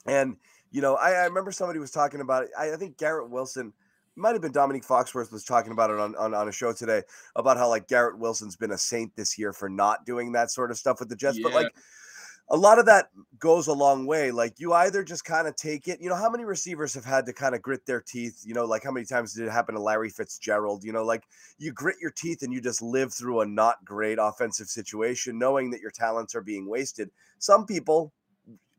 And 0.05 0.37
you 0.71 0.81
know, 0.81 0.95
I, 0.95 1.11
I 1.11 1.25
remember 1.25 1.51
somebody 1.51 1.79
was 1.79 1.91
talking 1.91 2.21
about 2.21 2.43
it. 2.43 2.51
I, 2.57 2.73
I 2.73 2.75
think 2.75 2.97
Garrett 2.97 3.29
Wilson 3.29 3.73
might 4.19 4.33
have 4.33 4.41
been 4.41 4.51
Dominique 4.51 4.85
Foxworth 4.85 5.31
was 5.31 5.43
talking 5.43 5.71
about 5.71 5.89
it 5.89 5.99
on, 5.99 6.15
on, 6.15 6.33
on 6.33 6.47
a 6.47 6.51
show 6.51 6.73
today 6.73 7.01
about 7.35 7.57
how 7.57 7.69
like 7.69 7.87
Garrett 7.87 8.17
Wilson's 8.17 8.55
been 8.55 8.71
a 8.71 8.77
saint 8.77 9.15
this 9.15 9.37
year 9.37 9.53
for 9.53 9.69
not 9.69 10.05
doing 10.05 10.31
that 10.33 10.51
sort 10.51 10.71
of 10.71 10.77
stuff 10.77 10.99
with 10.99 11.09
the 11.09 11.15
Jets. 11.15 11.37
Yeah. 11.37 11.43
But 11.43 11.53
like 11.53 11.73
a 12.51 12.57
lot 12.57 12.79
of 12.79 12.85
that 12.87 13.09
goes 13.37 13.67
a 13.67 13.73
long 13.73 14.05
way. 14.07 14.31
Like 14.31 14.59
you 14.59 14.73
either 14.73 15.03
just 15.03 15.23
kind 15.23 15.47
of 15.47 15.55
take 15.55 15.87
it, 15.87 16.01
you 16.01 16.09
know, 16.09 16.15
how 16.15 16.29
many 16.29 16.45
receivers 16.45 16.93
have 16.95 17.05
had 17.05 17.25
to 17.27 17.33
kind 17.33 17.53
of 17.53 17.61
grit 17.61 17.85
their 17.85 18.01
teeth? 18.01 18.41
You 18.43 18.55
know, 18.55 18.65
like 18.65 18.83
how 18.83 18.91
many 18.91 19.05
times 19.05 19.33
did 19.33 19.45
it 19.45 19.51
happen 19.51 19.75
to 19.75 19.81
Larry 19.81 20.09
Fitzgerald? 20.09 20.83
You 20.83 20.91
know, 20.91 21.03
like 21.03 21.23
you 21.59 21.71
grit 21.71 21.97
your 22.01 22.11
teeth 22.11 22.41
and 22.41 22.51
you 22.51 22.59
just 22.59 22.81
live 22.81 23.13
through 23.13 23.41
a 23.41 23.45
not 23.45 23.83
great 23.85 24.17
offensive 24.19 24.67
situation, 24.67 25.37
knowing 25.37 25.69
that 25.71 25.81
your 25.81 25.91
talents 25.91 26.33
are 26.33 26.41
being 26.41 26.67
wasted. 26.67 27.11
Some 27.37 27.65
people 27.65 28.11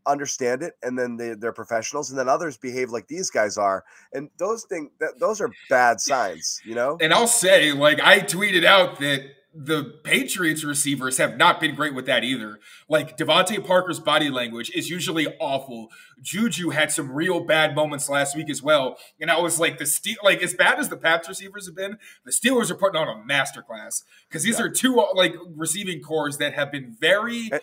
understand 0.06 0.62
it 0.62 0.74
and 0.82 0.98
then 0.98 1.16
they, 1.16 1.34
they're 1.34 1.52
professionals 1.52 2.10
and 2.10 2.18
then 2.18 2.28
others 2.28 2.56
behave 2.56 2.90
like 2.90 3.08
these 3.08 3.30
guys 3.30 3.56
are 3.56 3.84
and 4.12 4.30
those 4.38 4.64
things 4.64 4.90
that 5.00 5.18
those 5.18 5.40
are 5.40 5.50
bad 5.68 6.00
signs 6.00 6.60
you 6.64 6.74
know 6.74 6.96
and 7.00 7.12
i'll 7.12 7.26
say 7.26 7.72
like 7.72 8.00
i 8.00 8.20
tweeted 8.20 8.64
out 8.64 8.98
that 8.98 9.22
the 9.52 9.98
Patriots 10.04 10.62
receivers 10.62 11.18
have 11.18 11.36
not 11.36 11.60
been 11.60 11.74
great 11.74 11.94
with 11.94 12.06
that 12.06 12.22
either. 12.22 12.60
Like 12.88 13.16
DeVante 13.16 13.64
Parker's 13.66 13.98
body 13.98 14.30
language 14.30 14.70
is 14.74 14.88
usually 14.88 15.26
awful. 15.40 15.88
Juju 16.22 16.70
had 16.70 16.92
some 16.92 17.10
real 17.10 17.40
bad 17.44 17.74
moments 17.74 18.08
last 18.08 18.36
week 18.36 18.48
as 18.48 18.62
well. 18.62 18.96
And 19.20 19.30
I 19.30 19.40
was 19.40 19.58
like, 19.58 19.78
the 19.78 19.86
Steel, 19.86 20.18
like 20.22 20.40
as 20.40 20.54
bad 20.54 20.78
as 20.78 20.88
the 20.88 20.96
Pats 20.96 21.28
receivers 21.28 21.66
have 21.66 21.74
been, 21.74 21.98
the 22.24 22.30
Steelers 22.30 22.70
are 22.70 22.76
putting 22.76 23.00
on 23.00 23.08
a 23.08 23.20
masterclass 23.28 24.04
because 24.28 24.44
these 24.44 24.60
yeah. 24.60 24.66
are 24.66 24.70
two 24.70 25.04
like 25.14 25.34
receiving 25.56 26.00
cores 26.00 26.38
that 26.38 26.54
have 26.54 26.70
been 26.70 26.96
very 26.98 27.50
eh 27.52 27.58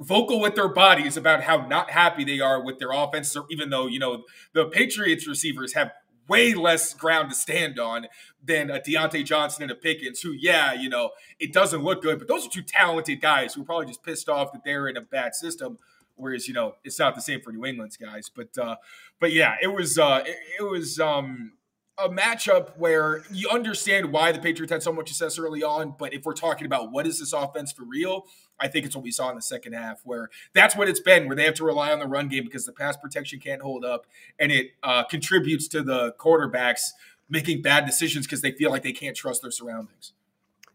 vocal 0.00 0.40
with 0.40 0.54
their 0.54 0.68
bodies 0.68 1.16
about 1.16 1.42
how 1.42 1.66
not 1.66 1.90
happy 1.90 2.24
they 2.24 2.40
are 2.40 2.62
with 2.62 2.78
their 2.78 2.90
offense, 2.90 3.36
even 3.50 3.70
though, 3.70 3.86
you 3.86 3.98
know, 3.98 4.24
the 4.52 4.66
Patriots 4.66 5.28
receivers 5.28 5.74
have 5.74 5.92
way 6.26 6.54
less 6.54 6.94
ground 6.94 7.28
to 7.28 7.36
stand 7.36 7.78
on 7.78 8.06
than 8.42 8.70
a 8.70 8.80
Diontae 8.80 9.24
Johnson 9.24 9.62
and 9.62 9.72
a 9.72 9.74
Pickens, 9.74 10.20
who, 10.20 10.30
yeah, 10.30 10.72
you 10.72 10.88
know, 10.88 11.10
it 11.38 11.52
doesn't 11.52 11.82
look 11.82 12.02
good, 12.02 12.18
but 12.18 12.28
those 12.28 12.46
are 12.46 12.50
two 12.50 12.62
talented 12.62 13.20
guys 13.20 13.54
who 13.54 13.62
are 13.62 13.64
probably 13.64 13.86
just 13.86 14.02
pissed 14.02 14.28
off 14.28 14.52
that 14.52 14.64
they're 14.64 14.88
in 14.88 14.96
a 14.96 15.02
bad 15.02 15.34
system. 15.34 15.76
Whereas, 16.16 16.46
you 16.46 16.54
know, 16.54 16.74
it's 16.84 16.98
not 16.98 17.14
the 17.14 17.20
same 17.20 17.40
for 17.40 17.50
New 17.50 17.64
England's 17.64 17.96
guys. 17.96 18.30
But 18.34 18.56
uh, 18.58 18.76
but 19.18 19.32
yeah, 19.32 19.56
it 19.62 19.68
was 19.68 19.98
uh 19.98 20.22
it, 20.24 20.36
it 20.60 20.62
was 20.62 21.00
um 21.00 21.52
a 21.98 22.08
matchup 22.08 22.76
where 22.76 23.22
you 23.30 23.48
understand 23.50 24.12
why 24.12 24.32
the 24.32 24.38
Patriots 24.38 24.72
had 24.72 24.82
so 24.82 24.92
much 24.92 25.08
success 25.08 25.38
early 25.38 25.62
on, 25.62 25.94
but 25.98 26.14
if 26.14 26.24
we're 26.24 26.32
talking 26.32 26.66
about 26.66 26.90
what 26.90 27.06
is 27.06 27.18
this 27.18 27.32
offense 27.32 27.72
for 27.72 27.84
real, 27.84 28.24
I 28.58 28.68
think 28.68 28.86
it's 28.86 28.94
what 28.94 29.04
we 29.04 29.10
saw 29.10 29.30
in 29.30 29.36
the 29.36 29.42
second 29.42 29.72
half, 29.72 30.00
where 30.04 30.30
that's 30.54 30.76
what 30.76 30.88
it's 30.88 31.00
been, 31.00 31.26
where 31.26 31.36
they 31.36 31.44
have 31.44 31.54
to 31.54 31.64
rely 31.64 31.92
on 31.92 31.98
the 31.98 32.06
run 32.06 32.28
game 32.28 32.44
because 32.44 32.66
the 32.66 32.72
pass 32.72 32.96
protection 32.96 33.38
can't 33.40 33.62
hold 33.62 33.84
up, 33.84 34.06
and 34.38 34.52
it 34.52 34.72
uh, 34.82 35.04
contributes 35.04 35.68
to 35.68 35.82
the 35.82 36.14
quarterbacks 36.18 36.90
making 37.28 37.62
bad 37.62 37.86
decisions 37.86 38.26
because 38.26 38.42
they 38.42 38.52
feel 38.52 38.70
like 38.70 38.82
they 38.82 38.92
can't 38.92 39.16
trust 39.16 39.42
their 39.42 39.50
surroundings. 39.50 40.12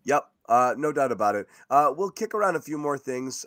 Yep, 0.04 0.30
uh, 0.48 0.76
no 0.78 0.92
doubt 0.92 1.12
about 1.12 1.36
it. 1.36 1.48
Uh, 1.70 1.92
we'll 1.96 2.12
kick 2.12 2.34
around 2.34 2.56
a 2.56 2.62
few 2.62 2.78
more 2.78 2.98
things. 2.98 3.46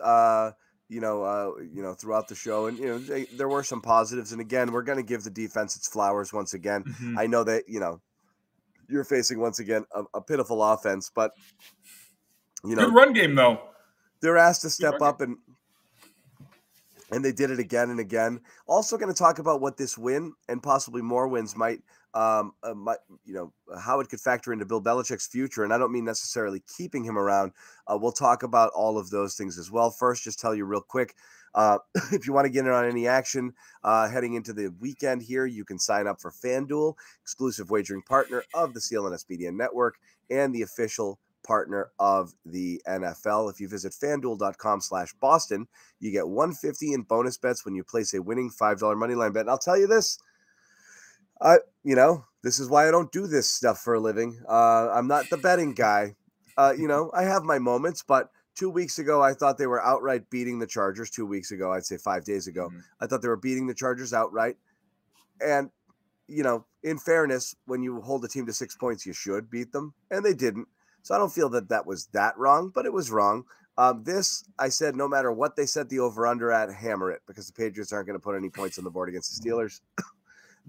You 0.89 1.01
know, 1.01 1.23
uh, 1.23 1.51
you 1.73 1.83
know, 1.83 1.93
throughout 1.93 2.27
the 2.27 2.35
show, 2.35 2.65
and 2.65 2.77
you 2.77 2.87
know, 2.87 2.97
they, 2.97 3.25
there 3.25 3.47
were 3.47 3.63
some 3.63 3.79
positives. 3.79 4.31
And 4.31 4.41
again, 4.41 4.71
we're 4.71 4.81
going 4.81 4.97
to 4.97 5.03
give 5.03 5.23
the 5.23 5.29
defense 5.29 5.75
its 5.75 5.87
flowers 5.87 6.33
once 6.33 6.55
again. 6.55 6.83
Mm-hmm. 6.83 7.19
I 7.19 7.27
know 7.27 7.43
that 7.43 7.63
you 7.67 7.79
know 7.79 8.01
you're 8.87 9.03
facing 9.03 9.39
once 9.39 9.59
again 9.59 9.85
a, 9.93 10.03
a 10.15 10.21
pitiful 10.21 10.63
offense, 10.63 11.11
but 11.13 11.31
you 12.63 12.75
know, 12.75 12.85
good 12.85 12.95
run 12.95 13.13
game 13.13 13.35
though. 13.35 13.61
They're 14.21 14.37
asked 14.37 14.63
to 14.63 14.69
step 14.69 15.01
up 15.01 15.21
and 15.21 15.37
and 17.11 17.23
they 17.23 17.31
did 17.31 17.51
it 17.51 17.59
again 17.59 17.89
and 17.89 17.99
again. 17.99 18.41
Also, 18.67 18.97
going 18.97 19.13
to 19.13 19.17
talk 19.17 19.39
about 19.39 19.61
what 19.61 19.77
this 19.77 19.97
win 19.97 20.33
and 20.47 20.61
possibly 20.61 21.01
more 21.01 21.27
wins 21.27 21.55
might, 21.55 21.79
um, 22.13 22.53
uh, 22.63 22.73
might, 22.73 22.97
you 23.25 23.33
know, 23.33 23.53
how 23.79 23.99
it 23.99 24.09
could 24.09 24.19
factor 24.19 24.51
into 24.51 24.65
Bill 24.65 24.81
Belichick's 24.81 25.27
future. 25.27 25.63
And 25.63 25.73
I 25.73 25.77
don't 25.77 25.91
mean 25.91 26.05
necessarily 26.05 26.63
keeping 26.75 27.03
him 27.03 27.17
around. 27.17 27.51
Uh, 27.87 27.97
we'll 27.99 28.11
talk 28.11 28.43
about 28.43 28.71
all 28.75 28.97
of 28.97 29.09
those 29.09 29.35
things 29.35 29.57
as 29.57 29.71
well. 29.71 29.91
First, 29.91 30.23
just 30.23 30.39
tell 30.39 30.55
you 30.55 30.65
real 30.65 30.81
quick. 30.81 31.15
Uh, 31.53 31.77
if 32.11 32.27
you 32.27 32.33
want 32.33 32.45
to 32.45 32.51
get 32.51 32.65
in 32.65 32.71
on 32.71 32.85
any 32.85 33.07
action 33.07 33.53
uh, 33.83 34.09
heading 34.09 34.33
into 34.33 34.53
the 34.53 34.73
weekend 34.79 35.21
here, 35.21 35.45
you 35.45 35.65
can 35.65 35.79
sign 35.79 36.07
up 36.07 36.19
for 36.19 36.31
FanDuel, 36.31 36.95
exclusive 37.21 37.69
wagering 37.69 38.01
partner 38.01 38.43
of 38.53 38.73
the 38.73 38.79
CLNS 38.79 39.29
Media 39.29 39.51
Network 39.51 39.97
and 40.29 40.53
the 40.53 40.61
official 40.61 41.19
partner 41.43 41.89
of 41.99 42.33
the 42.45 42.81
NFL. 42.87 43.51
If 43.51 43.59
you 43.59 43.67
visit 43.67 43.93
fanduel.com 43.93 44.81
slash 44.81 45.13
Boston, 45.19 45.67
you 45.99 46.11
get 46.11 46.27
150 46.27 46.93
in 46.93 47.01
bonus 47.03 47.37
bets 47.37 47.65
when 47.65 47.75
you 47.75 47.83
place 47.83 48.13
a 48.13 48.21
winning 48.21 48.51
$5 48.51 48.97
money 48.97 49.15
line 49.15 49.31
bet. 49.31 49.41
And 49.41 49.49
I'll 49.49 49.57
tell 49.57 49.77
you 49.77 49.87
this, 49.87 50.19
I, 51.41 51.57
you 51.83 51.95
know, 51.95 52.25
this 52.43 52.59
is 52.59 52.69
why 52.69 52.87
I 52.87 52.91
don't 52.91 53.11
do 53.11 53.27
this 53.27 53.49
stuff 53.49 53.79
for 53.79 53.93
a 53.95 53.99
living. 53.99 54.41
Uh, 54.47 54.89
I'm 54.91 55.07
not 55.07 55.29
the 55.29 55.37
betting 55.37 55.73
guy. 55.73 56.15
Uh, 56.57 56.73
you 56.77 56.87
know, 56.87 57.11
I 57.13 57.23
have 57.23 57.43
my 57.43 57.59
moments, 57.59 58.03
but 58.05 58.29
two 58.55 58.69
weeks 58.69 58.99
ago, 58.99 59.21
I 59.21 59.33
thought 59.33 59.57
they 59.57 59.67
were 59.67 59.83
outright 59.83 60.29
beating 60.29 60.59
the 60.59 60.67
Chargers. 60.67 61.09
Two 61.09 61.25
weeks 61.25 61.51
ago, 61.51 61.71
I'd 61.71 61.85
say 61.85 61.97
five 61.97 62.25
days 62.25 62.47
ago, 62.47 62.67
mm-hmm. 62.67 62.79
I 62.99 63.07
thought 63.07 63.21
they 63.21 63.29
were 63.29 63.37
beating 63.37 63.67
the 63.67 63.73
Chargers 63.73 64.13
outright. 64.13 64.57
And, 65.41 65.69
you 66.27 66.43
know, 66.43 66.65
in 66.83 66.97
fairness, 66.97 67.55
when 67.65 67.81
you 67.81 68.01
hold 68.01 68.25
a 68.25 68.27
team 68.27 68.45
to 68.45 68.53
six 68.53 68.75
points, 68.75 69.05
you 69.05 69.13
should 69.13 69.49
beat 69.49 69.71
them. 69.71 69.93
And 70.11 70.23
they 70.23 70.33
didn't. 70.33 70.67
So 71.03 71.15
I 71.15 71.17
don't 71.17 71.31
feel 71.31 71.49
that 71.49 71.69
that 71.69 71.85
was 71.85 72.07
that 72.07 72.37
wrong, 72.37 72.71
but 72.75 72.85
it 72.85 72.91
was 72.91 73.09
wrong. 73.09 73.45
Um, 73.77 74.03
this, 74.03 74.43
I 74.59 74.67
said, 74.67 74.97
no 74.97 75.07
matter 75.07 75.31
what 75.31 75.55
they 75.55 75.65
set 75.65 75.87
the 75.87 75.99
over 75.99 76.27
under 76.27 76.51
at, 76.51 76.73
hammer 76.73 77.11
it 77.11 77.21
because 77.25 77.47
the 77.47 77.53
Patriots 77.53 77.93
aren't 77.93 78.07
going 78.07 78.19
to 78.19 78.23
put 78.23 78.35
any 78.35 78.49
points 78.49 78.77
on 78.77 78.83
the 78.83 78.91
board 78.91 79.07
against 79.07 79.41
the 79.41 79.49
Steelers. 79.49 79.79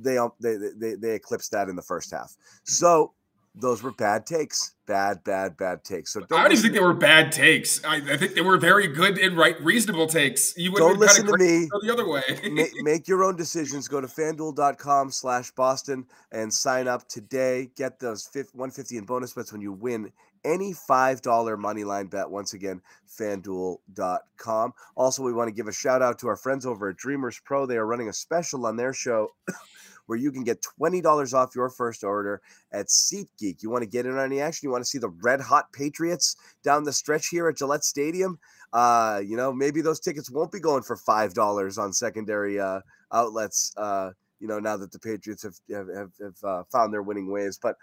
They, 0.01 0.19
they, 0.41 0.57
they, 0.77 0.95
they 0.95 1.15
eclipsed 1.15 1.53
that 1.53 1.69
in 1.69 1.77
the 1.77 1.83
first 1.83 2.11
half. 2.11 2.37
So 2.65 3.13
those 3.55 3.83
were 3.83 3.93
bad 3.93 4.27
takes. 4.27 4.75
Bad, 4.87 5.23
bad, 5.25 5.57
bad 5.57 5.85
takes. 5.85 6.13
So 6.13 6.21
don't 6.21 6.33
I 6.33 6.43
don't 6.43 6.53
even 6.53 6.63
think 6.63 6.75
they 6.75 6.81
were 6.81 6.95
bad 6.95 7.33
takes. 7.33 7.85
I, 7.85 7.97
I, 7.97 8.17
think 8.17 8.35
they 8.35 8.41
were 8.41 8.57
very 8.57 8.87
good 8.87 9.19
and 9.19 9.37
right, 9.37 9.61
reasonable 9.61 10.07
takes. 10.07 10.57
You 10.57 10.73
don't 10.73 10.99
listen 10.99 11.27
to 11.27 11.37
me. 11.37 11.69
the 11.83 11.93
other 11.93 12.09
way. 12.09 12.23
make, 12.51 12.73
make, 12.83 13.09
your 13.09 13.25
own 13.25 13.37
decisions. 13.37 13.89
Go 13.89 14.01
to 14.01 14.07
fanduel.com 14.07 15.11
slash 15.11 15.51
Boston 15.53 16.07
and 16.33 16.53
sign 16.53 16.89
up 16.89 17.09
today. 17.09 17.71
Get 17.77 17.99
those 17.99 18.29
150 18.33 18.97
in 18.97 19.05
bonus 19.05 19.33
bets 19.33 19.53
when 19.53 19.61
you 19.61 19.73
win 19.73 20.13
any 20.45 20.73
$5 20.73 21.59
money 21.59 21.85
line 21.85 22.07
bet. 22.07 22.31
Once 22.31 22.55
again, 22.55 22.81
fanduel.com. 23.09 24.73
Also, 24.97 25.23
we 25.23 25.33
want 25.33 25.49
to 25.49 25.55
give 25.55 25.69
a 25.69 25.73
shout 25.73 26.03
out 26.03 26.19
to 26.21 26.29
our 26.29 26.37
friends 26.37 26.67
over 26.67 26.89
at 26.89 26.97
Dreamers 26.97 27.41
Pro. 27.45 27.67
They 27.67 27.77
are 27.77 27.87
running 27.87 28.09
a 28.09 28.13
special 28.13 28.67
on 28.67 28.77
their 28.77 28.93
show 28.93 29.29
where 30.11 30.19
you 30.19 30.33
can 30.33 30.43
get 30.43 30.61
$20 30.81 31.35
off 31.35 31.55
your 31.55 31.71
first 31.71 32.03
order 32.03 32.43
at 32.73 32.87
SeatGeek. 32.87 33.63
You 33.63 33.71
want 33.71 33.85
to 33.85 33.89
get 33.89 34.07
in 34.07 34.19
on 34.19 34.29
the 34.29 34.41
action? 34.41 34.67
You 34.67 34.73
want 34.73 34.83
to 34.83 34.91
see 34.91 34.99
the 34.99 35.15
red 35.23 35.41
hot 35.41 35.73
Patriots 35.73 36.35
down 36.65 36.83
the 36.83 36.93
stretch 36.93 37.29
here 37.29 37.49
at 37.49 37.57
Gillette 37.57 37.85
Stadium? 37.85 38.37
Uh, 38.73 39.23
you 39.25 39.37
know, 39.37 39.53
maybe 39.53 39.81
those 39.81 40.01
tickets 40.01 40.29
won't 40.29 40.51
be 40.51 40.59
going 40.59 40.83
for 40.83 40.97
$5 40.97 41.79
on 41.79 41.93
secondary 41.93 42.59
uh, 42.59 42.81
outlets, 43.13 43.73
uh, 43.77 44.11
you 44.41 44.49
know, 44.49 44.59
now 44.59 44.77
that 44.77 44.91
the 44.91 44.99
Patriots 44.99 45.45
have, 45.45 45.55
have, 45.71 46.11
have, 46.21 46.35
uh, 46.43 46.65
found 46.73 46.93
their 46.93 47.03
winning 47.03 47.31
ways. 47.31 47.57
But 47.63 47.77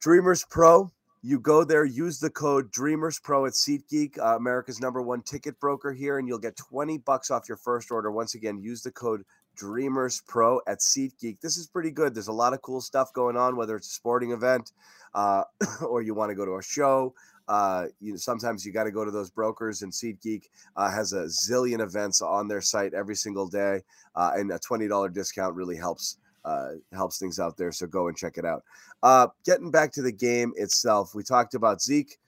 Dreamers 0.00 0.46
Pro, 0.48 0.90
you 1.20 1.38
go 1.38 1.62
there, 1.62 1.84
use 1.84 2.18
the 2.18 2.30
code 2.30 2.70
Dreamers 2.70 3.18
Pro 3.18 3.44
at 3.44 3.52
SeatGeek, 3.52 4.18
uh, 4.18 4.36
America's 4.36 4.80
number 4.80 5.02
one 5.02 5.20
ticket 5.20 5.60
broker 5.60 5.92
here, 5.92 6.18
and 6.18 6.26
you'll 6.26 6.38
get 6.38 6.56
20 6.56 6.96
bucks 6.98 7.30
off 7.30 7.50
your 7.50 7.58
first 7.58 7.90
order. 7.90 8.10
Once 8.10 8.34
again, 8.34 8.62
use 8.62 8.80
the 8.80 8.92
code 8.92 9.24
Dreamers 9.56 10.22
Pro 10.26 10.60
at 10.66 10.78
SeatGeek. 10.78 11.40
This 11.40 11.56
is 11.56 11.66
pretty 11.66 11.90
good. 11.90 12.14
There's 12.14 12.28
a 12.28 12.32
lot 12.32 12.52
of 12.52 12.62
cool 12.62 12.80
stuff 12.80 13.12
going 13.12 13.36
on, 13.36 13.56
whether 13.56 13.76
it's 13.76 13.88
a 13.88 13.94
sporting 13.94 14.32
event 14.32 14.72
uh, 15.14 15.44
or 15.86 16.02
you 16.02 16.14
want 16.14 16.30
to 16.30 16.34
go 16.34 16.44
to 16.44 16.56
a 16.56 16.62
show. 16.62 17.14
Uh, 17.46 17.86
you 18.00 18.12
know, 18.12 18.16
sometimes 18.16 18.64
you 18.64 18.72
got 18.72 18.84
to 18.84 18.90
go 18.90 19.04
to 19.04 19.10
those 19.10 19.30
brokers, 19.30 19.82
and 19.82 19.92
SeatGeek 19.92 20.44
uh, 20.76 20.90
has 20.90 21.12
a 21.12 21.24
zillion 21.24 21.80
events 21.80 22.22
on 22.22 22.48
their 22.48 22.62
site 22.62 22.94
every 22.94 23.14
single 23.14 23.46
day, 23.46 23.82
uh, 24.16 24.32
and 24.34 24.50
a 24.50 24.58
twenty 24.58 24.88
dollar 24.88 25.10
discount 25.10 25.54
really 25.54 25.76
helps 25.76 26.16
uh, 26.44 26.70
helps 26.92 27.18
things 27.18 27.38
out 27.38 27.56
there. 27.56 27.70
So 27.70 27.86
go 27.86 28.08
and 28.08 28.16
check 28.16 28.38
it 28.38 28.46
out. 28.46 28.62
Uh, 29.02 29.28
getting 29.44 29.70
back 29.70 29.92
to 29.92 30.02
the 30.02 30.12
game 30.12 30.52
itself, 30.56 31.14
we 31.14 31.22
talked 31.22 31.54
about 31.54 31.82
Zeke, 31.82 32.18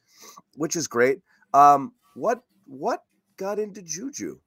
which 0.54 0.76
is 0.76 0.86
great. 0.86 1.20
Um, 1.54 1.92
what 2.14 2.42
what 2.66 3.04
got 3.38 3.58
into 3.58 3.80
Juju? 3.80 4.38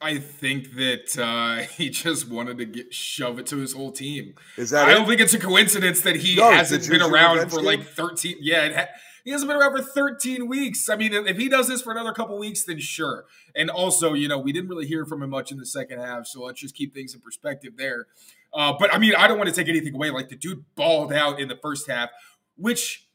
I 0.00 0.18
think 0.18 0.76
that 0.76 1.18
uh, 1.18 1.62
he 1.76 1.90
just 1.90 2.28
wanted 2.28 2.58
to 2.58 2.64
get 2.64 2.94
shove 2.94 3.38
it 3.38 3.46
to 3.46 3.58
his 3.58 3.72
whole 3.72 3.92
team. 3.92 4.34
Is 4.56 4.70
that? 4.70 4.88
I 4.88 4.92
it? 4.92 4.94
don't 4.94 5.06
think 5.06 5.20
it's 5.20 5.34
a 5.34 5.38
coincidence 5.38 6.00
that 6.02 6.16
he 6.16 6.36
no, 6.36 6.50
hasn't 6.50 6.88
been 6.88 7.02
around 7.02 7.50
for 7.50 7.60
like 7.60 7.84
thirteen. 7.84 8.36
Yeah, 8.40 8.72
ha- 8.72 8.88
he 9.24 9.30
hasn't 9.30 9.48
been 9.48 9.58
around 9.58 9.76
for 9.76 9.82
thirteen 9.82 10.48
weeks. 10.48 10.88
I 10.88 10.96
mean, 10.96 11.12
if 11.12 11.36
he 11.36 11.48
does 11.48 11.68
this 11.68 11.82
for 11.82 11.92
another 11.92 12.12
couple 12.12 12.38
weeks, 12.38 12.64
then 12.64 12.78
sure. 12.78 13.26
And 13.54 13.68
also, 13.68 14.14
you 14.14 14.28
know, 14.28 14.38
we 14.38 14.52
didn't 14.52 14.70
really 14.70 14.86
hear 14.86 15.04
from 15.04 15.22
him 15.22 15.30
much 15.30 15.52
in 15.52 15.58
the 15.58 15.66
second 15.66 15.98
half, 15.98 16.26
so 16.26 16.42
let's 16.42 16.60
just 16.60 16.74
keep 16.74 16.94
things 16.94 17.14
in 17.14 17.20
perspective 17.20 17.74
there. 17.76 18.06
Uh, 18.52 18.72
but 18.78 18.92
I 18.94 18.98
mean, 18.98 19.14
I 19.16 19.28
don't 19.28 19.38
want 19.38 19.50
to 19.50 19.54
take 19.54 19.68
anything 19.68 19.94
away. 19.94 20.10
Like 20.10 20.28
the 20.28 20.36
dude 20.36 20.64
balled 20.74 21.12
out 21.12 21.38
in 21.38 21.48
the 21.48 21.56
first 21.56 21.88
half, 21.88 22.10
which 22.56 23.06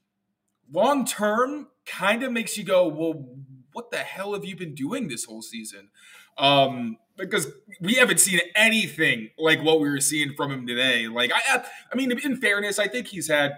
long 0.71 1.05
term 1.05 1.67
kind 1.85 2.23
of 2.23 2.31
makes 2.31 2.57
you 2.57 2.63
go, 2.63 2.87
well, 2.87 3.25
what 3.73 3.91
the 3.91 3.97
hell 3.97 4.33
have 4.33 4.45
you 4.45 4.55
been 4.55 4.73
doing 4.73 5.07
this 5.07 5.25
whole 5.25 5.41
season? 5.41 5.89
Um, 6.37 6.97
because 7.17 7.47
we 7.79 7.93
haven't 7.93 8.19
seen 8.19 8.39
anything 8.55 9.29
like 9.37 9.61
what 9.61 9.79
we 9.79 9.89
were 9.89 10.01
seeing 10.01 10.33
from 10.35 10.51
him 10.51 10.67
today. 10.67 11.07
Like 11.07 11.31
I, 11.33 11.63
I 11.91 11.95
mean, 11.95 12.11
in 12.11 12.37
fairness, 12.37 12.79
I 12.79 12.87
think 12.87 13.07
he's 13.07 13.27
had 13.27 13.53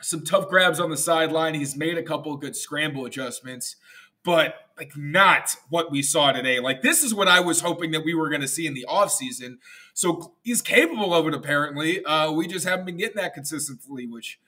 some 0.00 0.24
tough 0.24 0.48
grabs 0.48 0.80
on 0.80 0.90
the 0.90 0.96
sideline. 0.96 1.54
He's 1.54 1.76
made 1.76 1.96
a 1.96 2.02
couple 2.02 2.34
of 2.34 2.40
good 2.40 2.56
scramble 2.56 3.06
adjustments, 3.06 3.76
but 4.24 4.56
like 4.76 4.96
not 4.96 5.54
what 5.68 5.90
we 5.90 6.02
saw 6.02 6.32
today. 6.32 6.58
Like 6.58 6.82
this 6.82 7.02
is 7.02 7.14
what 7.14 7.28
I 7.28 7.40
was 7.40 7.60
hoping 7.60 7.92
that 7.92 8.04
we 8.04 8.14
were 8.14 8.28
going 8.28 8.40
to 8.40 8.48
see 8.48 8.66
in 8.66 8.74
the 8.74 8.86
offseason. 8.88 9.58
So 9.94 10.34
he's 10.42 10.62
capable 10.62 11.14
of 11.14 11.26
it 11.26 11.34
apparently. 11.34 12.04
Uh, 12.04 12.32
we 12.32 12.46
just 12.46 12.66
haven't 12.66 12.86
been 12.86 12.96
getting 12.96 13.16
that 13.16 13.34
consistently, 13.34 14.06
which 14.06 14.40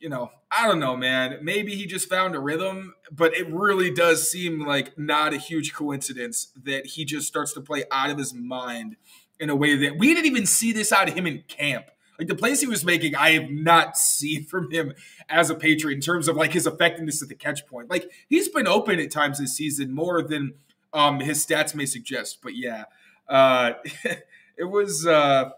you 0.00 0.08
know, 0.08 0.30
I 0.50 0.66
don't 0.66 0.80
know, 0.80 0.96
man. 0.96 1.38
Maybe 1.42 1.76
he 1.76 1.86
just 1.86 2.08
found 2.08 2.34
a 2.34 2.40
rhythm, 2.40 2.94
but 3.12 3.36
it 3.36 3.48
really 3.50 3.92
does 3.92 4.28
seem 4.28 4.66
like 4.66 4.98
not 4.98 5.34
a 5.34 5.36
huge 5.36 5.74
coincidence 5.74 6.48
that 6.64 6.86
he 6.86 7.04
just 7.04 7.28
starts 7.28 7.52
to 7.52 7.60
play 7.60 7.84
out 7.92 8.10
of 8.10 8.18
his 8.18 8.34
mind 8.34 8.96
in 9.38 9.50
a 9.50 9.56
way 9.56 9.76
that 9.76 9.98
we 9.98 10.14
didn't 10.14 10.26
even 10.26 10.46
see 10.46 10.72
this 10.72 10.90
out 10.90 11.08
of 11.08 11.14
him 11.14 11.26
in 11.26 11.44
camp. 11.46 11.86
Like 12.18 12.28
the 12.28 12.34
plays 12.34 12.60
he 12.60 12.66
was 12.66 12.84
making, 12.84 13.14
I 13.14 13.30
have 13.32 13.50
not 13.50 13.96
seen 13.96 14.44
from 14.44 14.70
him 14.70 14.94
as 15.28 15.50
a 15.50 15.54
Patriot 15.54 15.96
in 15.96 16.00
terms 16.00 16.28
of 16.28 16.36
like 16.36 16.52
his 16.52 16.66
effectiveness 16.66 17.22
at 17.22 17.28
the 17.28 17.34
catch 17.34 17.66
point. 17.66 17.90
Like 17.90 18.10
he's 18.28 18.48
been 18.48 18.66
open 18.66 18.98
at 18.98 19.10
times 19.10 19.38
this 19.38 19.54
season 19.54 19.94
more 19.94 20.22
than 20.22 20.54
um, 20.92 21.20
his 21.20 21.44
stats 21.44 21.74
may 21.74 21.86
suggest. 21.86 22.38
But 22.42 22.56
yeah, 22.56 22.84
uh, 23.28 23.72
it 24.56 24.64
was. 24.64 25.06
Uh, 25.06 25.50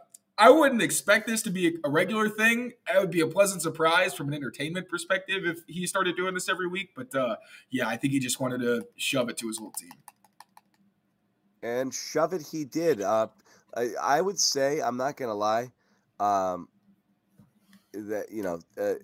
I 0.43 0.51
wouldn't 0.51 0.83
expect 0.83 1.29
this 1.29 1.41
to 1.43 1.51
be 1.51 1.79
a 1.85 1.89
regular 1.89 2.29
thing. 2.29 2.73
It 2.93 2.99
would 2.99 3.13
be 3.13 3.21
a 3.21 3.29
pleasant 3.29 3.63
surprise 3.63 4.13
from 4.13 4.27
an 4.27 4.35
entertainment 4.35 4.89
perspective 4.89 5.45
if 5.47 5.61
he 5.69 5.87
started 5.87 6.17
doing 6.17 6.35
this 6.35 6.49
every 6.49 6.67
week. 6.67 6.91
But 6.97 7.15
uh, 7.15 7.37
yeah, 7.71 7.87
I 7.87 7.97
think 7.97 8.13
he 8.13 8.19
just 8.19 8.41
wanted 8.41 8.59
to 8.63 8.85
shove 8.97 9.29
it 9.29 9.37
to 9.37 9.47
his 9.47 9.59
whole 9.59 9.71
team. 9.71 9.93
And 11.63 11.95
shove 11.95 12.33
it, 12.33 12.43
he 12.43 12.65
did. 12.65 13.01
Uh, 13.01 13.29
I, 13.77 13.91
I, 14.03 14.21
would 14.21 14.37
say, 14.37 14.81
I'm 14.81 14.97
not 14.97 15.17
going 15.17 15.29
to 15.29 15.35
lie, 15.35 15.71
um, 16.19 16.67
that, 17.93 18.33
you 18.33 18.43
know, 18.43 18.59
uh, 18.77 18.95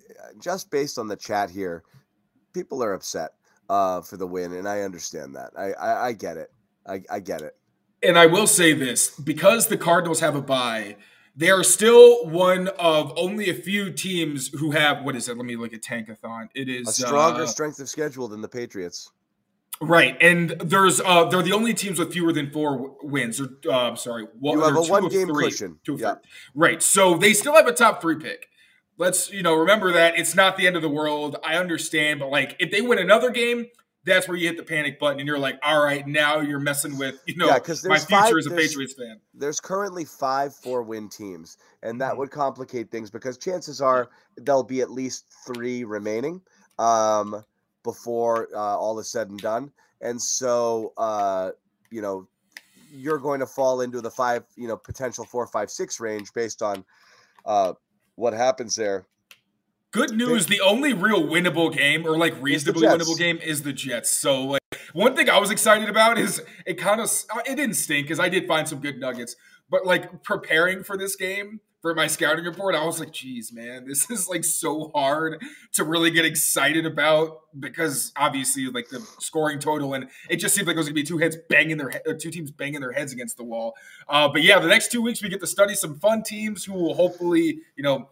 just 0.40 0.72
based 0.72 0.98
on 0.98 1.06
the 1.06 1.14
chat 1.14 1.50
here, 1.50 1.84
people 2.52 2.82
are 2.82 2.94
upset 2.94 3.30
uh, 3.68 4.00
for 4.00 4.16
the 4.16 4.26
win. 4.26 4.54
And 4.54 4.68
I 4.68 4.80
understand 4.80 5.36
that. 5.36 5.52
I, 5.56 5.70
I, 5.74 6.06
I 6.08 6.12
get 6.14 6.36
it. 6.36 6.50
I, 6.84 7.00
I 7.08 7.20
get 7.20 7.42
it. 7.42 7.54
And 8.02 8.18
I 8.18 8.26
will 8.26 8.48
say 8.48 8.72
this 8.72 9.10
because 9.10 9.68
the 9.68 9.76
Cardinals 9.76 10.18
have 10.18 10.34
a 10.34 10.42
bye 10.42 10.96
they 11.38 11.50
are 11.50 11.62
still 11.62 12.26
one 12.26 12.66
of 12.80 13.12
only 13.16 13.48
a 13.48 13.54
few 13.54 13.92
teams 13.92 14.48
who 14.48 14.72
have 14.72 15.04
what 15.04 15.14
is 15.14 15.28
it? 15.28 15.36
Let 15.36 15.46
me 15.46 15.54
look 15.54 15.72
at 15.72 15.82
Tankathon. 15.82 16.48
It 16.52 16.68
is 16.68 16.88
a 16.88 16.92
stronger 16.92 17.44
uh, 17.44 17.46
strength 17.46 17.78
of 17.78 17.88
schedule 17.88 18.26
than 18.26 18.40
the 18.40 18.48
Patriots. 18.48 19.12
Right, 19.80 20.16
and 20.20 20.50
there's 20.58 21.00
uh 21.00 21.26
they're 21.26 21.42
the 21.42 21.52
only 21.52 21.74
teams 21.74 22.00
with 22.00 22.12
fewer 22.12 22.32
than 22.32 22.50
four 22.50 22.96
wins. 23.02 23.40
Or 23.40 23.50
uh, 23.66 23.88
I'm 23.88 23.96
sorry, 23.96 24.26
one, 24.40 24.58
you 24.58 24.64
have 24.64 24.76
a 24.76 24.82
one 24.82 25.08
game 25.08 25.28
three, 25.28 25.44
cushion. 25.44 25.78
yeah. 25.86 26.16
Right, 26.56 26.82
so 26.82 27.16
they 27.16 27.32
still 27.32 27.54
have 27.54 27.68
a 27.68 27.72
top 27.72 28.02
three 28.02 28.16
pick. 28.16 28.48
Let's 28.96 29.30
you 29.30 29.44
know 29.44 29.54
remember 29.54 29.92
that 29.92 30.18
it's 30.18 30.34
not 30.34 30.56
the 30.56 30.66
end 30.66 30.74
of 30.74 30.82
the 30.82 30.88
world. 30.88 31.36
I 31.46 31.54
understand, 31.54 32.18
but 32.18 32.30
like 32.30 32.56
if 32.58 32.72
they 32.72 32.80
win 32.80 32.98
another 32.98 33.30
game, 33.30 33.66
that's 34.08 34.28
where 34.28 34.36
you 34.36 34.46
hit 34.46 34.56
the 34.56 34.62
panic 34.62 34.98
button 34.98 35.20
and 35.20 35.26
you're 35.26 35.38
like, 35.38 35.58
all 35.62 35.82
right, 35.82 36.06
now 36.06 36.40
you're 36.40 36.58
messing 36.58 36.96
with, 36.98 37.20
you 37.26 37.36
know, 37.36 37.46
yeah, 37.46 37.58
my 37.84 37.98
future 37.98 38.06
five, 38.08 38.36
as 38.36 38.46
a 38.46 38.50
Patriots 38.50 38.94
fan. 38.94 39.20
There's 39.34 39.60
currently 39.60 40.04
five 40.04 40.54
four 40.54 40.82
win 40.82 41.08
teams, 41.08 41.58
and 41.82 42.00
that 42.00 42.10
mm-hmm. 42.10 42.18
would 42.18 42.30
complicate 42.30 42.90
things 42.90 43.10
because 43.10 43.38
chances 43.38 43.80
are 43.80 44.10
there'll 44.36 44.62
be 44.62 44.80
at 44.80 44.90
least 44.90 45.26
three 45.46 45.84
remaining 45.84 46.40
um, 46.78 47.44
before 47.84 48.48
uh, 48.54 48.76
all 48.76 48.98
is 48.98 49.10
said 49.10 49.30
and 49.30 49.40
done. 49.40 49.70
And 50.00 50.20
so, 50.20 50.92
uh, 50.96 51.50
you 51.90 52.02
know, 52.02 52.28
you're 52.92 53.18
going 53.18 53.40
to 53.40 53.46
fall 53.46 53.80
into 53.80 54.00
the 54.00 54.10
five, 54.10 54.44
you 54.56 54.68
know, 54.68 54.76
potential 54.76 55.24
four, 55.24 55.46
five, 55.46 55.70
six 55.70 56.00
range 56.00 56.32
based 56.32 56.62
on 56.62 56.84
uh, 57.44 57.72
what 58.14 58.32
happens 58.32 58.74
there. 58.74 59.06
Good 59.90 60.12
news: 60.12 60.46
the 60.46 60.60
only 60.60 60.92
real 60.92 61.22
winnable 61.22 61.74
game, 61.74 62.06
or 62.06 62.18
like 62.18 62.34
reasonably 62.42 62.86
winnable 62.86 63.16
game, 63.16 63.38
is 63.38 63.62
the 63.62 63.72
Jets. 63.72 64.10
So, 64.10 64.42
like, 64.44 64.60
one 64.92 65.16
thing 65.16 65.30
I 65.30 65.38
was 65.38 65.50
excited 65.50 65.88
about 65.88 66.18
is 66.18 66.42
it 66.66 66.74
kind 66.74 67.00
of 67.00 67.10
it 67.46 67.56
didn't 67.56 67.74
stink 67.74 68.06
because 68.06 68.20
I 68.20 68.28
did 68.28 68.46
find 68.46 68.68
some 68.68 68.80
good 68.80 68.98
nuggets, 68.98 69.34
but 69.70 69.86
like 69.86 70.22
preparing 70.22 70.82
for 70.82 70.98
this 70.98 71.16
game 71.16 71.60
for 71.80 71.94
my 71.94 72.06
scouting 72.08 72.44
report, 72.44 72.74
I 72.74 72.84
was 72.84 72.98
like, 72.98 73.12
geez, 73.12 73.52
man, 73.52 73.86
this 73.86 74.10
is 74.10 74.28
like 74.28 74.44
so 74.44 74.90
hard 74.94 75.40
to 75.74 75.84
really 75.84 76.10
get 76.10 76.24
excited 76.24 76.84
about 76.84 77.38
because 77.58 78.12
obviously, 78.16 78.66
like 78.66 78.88
the 78.88 79.00
scoring 79.20 79.58
total, 79.58 79.94
and 79.94 80.08
it 80.28 80.36
just 80.36 80.54
seemed 80.54 80.66
like 80.66 80.74
it 80.74 80.78
was 80.78 80.88
gonna 80.88 80.94
be 80.94 81.02
two 81.02 81.18
heads 81.18 81.36
banging 81.48 81.78
their 81.78 81.90
two 82.20 82.30
teams 82.30 82.50
banging 82.50 82.80
their 82.80 82.92
heads 82.92 83.12
against 83.12 83.36
the 83.36 83.44
wall. 83.44 83.74
Uh, 84.08 84.28
but 84.28 84.42
yeah, 84.42 84.58
the 84.58 84.68
next 84.68 84.90
two 84.92 85.00
weeks 85.00 85.22
we 85.22 85.28
get 85.28 85.40
to 85.40 85.46
study 85.46 85.74
some 85.74 85.98
fun 85.98 86.22
teams 86.22 86.64
who 86.64 86.74
will 86.74 86.94
hopefully, 86.94 87.60
you 87.76 87.82
know 87.82 88.08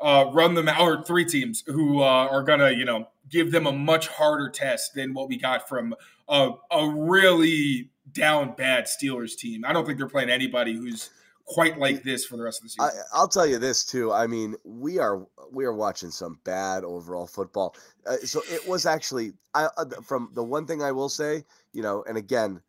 uh, 0.00 0.30
run 0.32 0.54
them 0.54 0.68
out, 0.68 0.80
or 0.80 1.04
three 1.04 1.24
teams 1.24 1.62
who 1.66 2.00
uh, 2.00 2.28
are 2.30 2.42
gonna, 2.42 2.70
you 2.70 2.84
know, 2.84 3.08
give 3.28 3.52
them 3.52 3.66
a 3.66 3.72
much 3.72 4.08
harder 4.08 4.48
test 4.48 4.94
than 4.94 5.14
what 5.14 5.28
we 5.28 5.36
got 5.36 5.68
from 5.68 5.94
a, 6.28 6.50
a 6.70 6.88
really 6.88 7.90
down 8.12 8.54
bad 8.56 8.86
Steelers 8.86 9.36
team. 9.36 9.64
I 9.64 9.72
don't 9.72 9.86
think 9.86 9.98
they're 9.98 10.08
playing 10.08 10.30
anybody 10.30 10.74
who's 10.74 11.10
quite 11.50 11.78
like 11.78 12.02
this 12.02 12.24
for 12.24 12.36
the 12.36 12.42
rest 12.42 12.60
of 12.60 12.64
the 12.64 12.68
season. 12.70 12.90
I, 13.12 13.20
will 13.20 13.28
tell 13.28 13.46
you 13.46 13.58
this 13.58 13.84
too. 13.84 14.12
I 14.12 14.26
mean, 14.26 14.54
we 14.64 14.98
are 14.98 15.26
we 15.52 15.64
are 15.64 15.74
watching 15.74 16.10
some 16.10 16.38
bad 16.44 16.84
overall 16.84 17.26
football. 17.26 17.74
Uh, 18.06 18.16
so 18.18 18.40
it 18.48 18.66
was 18.68 18.86
actually 18.86 19.32
I, 19.54 19.68
uh, 19.76 19.84
from 20.02 20.30
the 20.34 20.44
one 20.44 20.66
thing 20.66 20.82
I 20.82 20.92
will 20.92 21.08
say, 21.08 21.44
you 21.72 21.82
know, 21.82 22.04
and 22.08 22.16
again, 22.16 22.60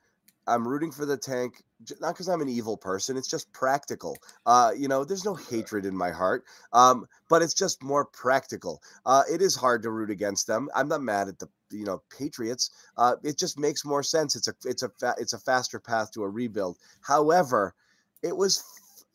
I'm 0.47 0.67
rooting 0.67 0.91
for 0.91 1.05
the 1.05 1.17
tank 1.17 1.63
not 1.99 2.13
because 2.13 2.27
I'm 2.29 2.41
an 2.41 2.49
evil 2.49 2.77
person. 2.77 3.17
It's 3.17 3.27
just 3.27 3.51
practical. 3.53 4.17
Uh, 4.45 4.71
you 4.75 4.87
know, 4.87 5.03
there's 5.03 5.25
no 5.25 5.35
hatred 5.35 5.85
in 5.85 5.95
my 5.95 6.11
heart, 6.11 6.43
um, 6.73 7.07
but 7.29 7.41
it's 7.41 7.53
just 7.53 7.81
more 7.81 8.05
practical. 8.05 8.81
Uh, 9.05 9.23
it 9.31 9.41
is 9.41 9.55
hard 9.55 9.81
to 9.83 9.91
root 9.91 10.09
against 10.09 10.47
them. 10.47 10.69
I'm 10.75 10.87
not 10.87 11.01
mad 11.01 11.27
at 11.27 11.39
the 11.39 11.49
you 11.71 11.85
know 11.85 12.01
Patriots. 12.15 12.69
Uh, 12.97 13.15
it 13.23 13.37
just 13.37 13.57
makes 13.57 13.85
more 13.85 14.03
sense. 14.03 14.35
It's 14.35 14.47
a 14.47 14.53
it's 14.65 14.83
a 14.83 14.89
fa- 14.99 15.15
it's 15.17 15.33
a 15.33 15.39
faster 15.39 15.79
path 15.79 16.11
to 16.13 16.23
a 16.23 16.29
rebuild. 16.29 16.77
However, 17.01 17.73
it 18.21 18.35
was 18.35 18.63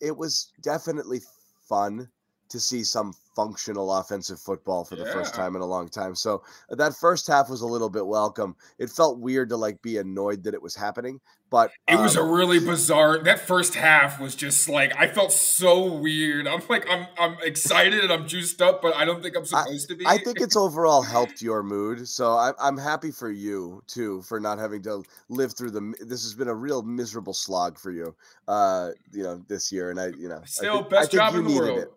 it 0.00 0.16
was 0.16 0.52
definitely 0.62 1.20
fun 1.68 2.08
to 2.48 2.60
see 2.60 2.84
some 2.84 3.12
functional 3.36 3.92
offensive 3.92 4.40
football 4.40 4.82
for 4.84 4.96
the 4.96 5.04
yeah. 5.04 5.12
first 5.12 5.34
time 5.34 5.54
in 5.54 5.62
a 5.62 5.66
long 5.66 5.88
time. 5.88 6.14
So 6.14 6.42
that 6.70 6.94
first 6.94 7.26
half 7.26 7.50
was 7.50 7.60
a 7.60 7.66
little 7.66 7.90
bit 7.90 8.06
welcome. 8.06 8.56
It 8.78 8.88
felt 8.88 9.18
weird 9.18 9.50
to 9.50 9.56
like 9.56 9.80
be 9.82 9.98
annoyed 9.98 10.42
that 10.44 10.54
it 10.54 10.62
was 10.62 10.74
happening, 10.74 11.20
but 11.50 11.70
it 11.86 11.96
um, 11.96 12.02
was 12.02 12.16
a 12.16 12.22
um, 12.22 12.30
really 12.30 12.58
bizarre. 12.58 13.22
That 13.22 13.40
first 13.40 13.74
half 13.74 14.18
was 14.18 14.34
just 14.34 14.68
like 14.68 14.96
I 14.98 15.06
felt 15.06 15.32
so 15.32 15.92
weird. 15.92 16.48
I'm 16.48 16.62
like 16.68 16.88
I'm 16.90 17.06
I'm 17.18 17.36
excited 17.42 18.02
and 18.02 18.12
I'm 18.12 18.26
juiced 18.26 18.62
up, 18.62 18.80
but 18.80 18.96
I 18.96 19.04
don't 19.04 19.22
think 19.22 19.36
I'm 19.36 19.44
supposed 19.44 19.90
I, 19.90 19.94
to 19.94 19.98
be. 19.98 20.06
I 20.06 20.16
think 20.18 20.40
it's 20.40 20.56
overall 20.56 21.02
helped 21.02 21.42
your 21.42 21.62
mood. 21.62 22.08
So 22.08 22.32
I, 22.32 22.52
I'm 22.58 22.78
happy 22.78 23.10
for 23.10 23.30
you 23.30 23.82
too 23.86 24.22
for 24.22 24.40
not 24.40 24.58
having 24.58 24.82
to 24.84 25.04
live 25.28 25.54
through 25.54 25.72
the. 25.72 25.94
This 26.00 26.22
has 26.22 26.34
been 26.34 26.48
a 26.48 26.54
real 26.54 26.82
miserable 26.82 27.34
slog 27.34 27.78
for 27.78 27.92
you, 27.92 28.14
uh, 28.48 28.92
you 29.12 29.22
know, 29.22 29.44
this 29.46 29.70
year, 29.70 29.90
and 29.90 30.00
I, 30.00 30.06
you 30.18 30.28
know, 30.28 30.40
still 30.46 30.84
I 30.84 30.88
best 30.88 31.12
job 31.12 31.34
in 31.34 31.44
the 31.44 31.54
world. 31.54 31.78
It. 31.80 31.92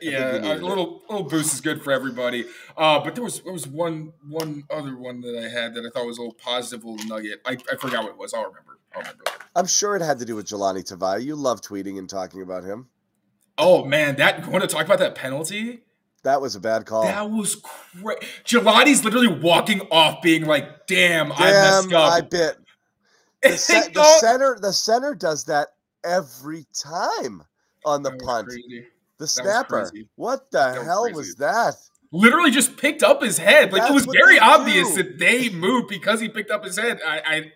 Yeah, 0.00 0.36
a 0.36 0.56
little 0.56 1.02
little 1.08 1.24
boost 1.24 1.54
is 1.54 1.60
good 1.60 1.82
for 1.82 1.92
everybody. 1.92 2.44
Uh, 2.76 3.00
but 3.00 3.14
there 3.14 3.24
was 3.24 3.40
there 3.40 3.52
was 3.52 3.66
one 3.66 4.12
one 4.28 4.64
other 4.70 4.96
one 4.96 5.20
that 5.22 5.36
I 5.38 5.48
had 5.48 5.74
that 5.74 5.86
I 5.86 5.90
thought 5.90 6.06
was 6.06 6.18
a 6.18 6.22
little 6.22 6.34
positive 6.34 6.84
little 6.84 7.06
nugget. 7.06 7.40
I, 7.46 7.56
I 7.70 7.76
forgot 7.76 8.04
what 8.04 8.12
it 8.12 8.18
was. 8.18 8.34
I'll 8.34 8.44
remember. 8.44 8.78
I'll 8.94 9.00
remember. 9.00 9.24
I'm 9.56 9.66
sure 9.66 9.96
it 9.96 10.02
had 10.02 10.18
to 10.18 10.24
do 10.24 10.36
with 10.36 10.46
Jahlani 10.46 10.82
Tavai. 10.84 11.24
You 11.24 11.36
love 11.36 11.60
tweeting 11.62 11.98
and 11.98 12.08
talking 12.08 12.42
about 12.42 12.64
him. 12.64 12.88
Oh 13.56 13.84
man, 13.84 14.16
that 14.16 14.44
you 14.44 14.50
want 14.50 14.62
to 14.62 14.68
talk 14.68 14.84
about 14.84 14.98
that 14.98 15.14
penalty? 15.14 15.80
That 16.22 16.42
was 16.42 16.54
a 16.54 16.60
bad 16.60 16.84
call. 16.84 17.04
That 17.04 17.30
was 17.30 17.56
crazy. 17.56 18.20
Jahlani's 18.44 19.04
literally 19.04 19.28
walking 19.28 19.80
off, 19.90 20.20
being 20.20 20.44
like, 20.44 20.86
"Damn, 20.86 21.28
Damn 21.30 21.42
I 21.42 21.50
messed 21.50 21.92
up." 21.92 22.12
I 22.12 22.20
bit. 22.20 22.56
The, 23.42 23.56
ce- 23.56 23.88
the 23.94 24.04
center, 24.20 24.58
the 24.60 24.70
center 24.70 25.14
does 25.14 25.44
that 25.44 25.68
every 26.04 26.66
time 26.74 27.42
on 27.86 28.02
the 28.02 28.12
punt. 28.12 28.48
Crazy. 28.48 28.86
The 29.20 29.26
snapper. 29.26 29.92
What 30.16 30.50
the 30.50 30.58
that 30.58 30.82
hell 30.82 31.02
was, 31.02 31.14
was 31.14 31.34
that? 31.36 31.74
Literally 32.10 32.50
just 32.50 32.78
picked 32.78 33.02
up 33.02 33.22
his 33.22 33.36
head. 33.36 33.70
Like 33.70 33.82
That's 33.82 33.90
it 33.90 33.94
was 33.94 34.06
very 34.06 34.38
obvious 34.38 34.94
do. 34.94 35.02
that 35.02 35.18
they 35.18 35.50
moved 35.50 35.88
because 35.88 36.20
he 36.20 36.30
picked 36.30 36.50
up 36.50 36.64
his 36.64 36.78
head. 36.78 37.00
I, 37.06 37.20
I 37.26 37.52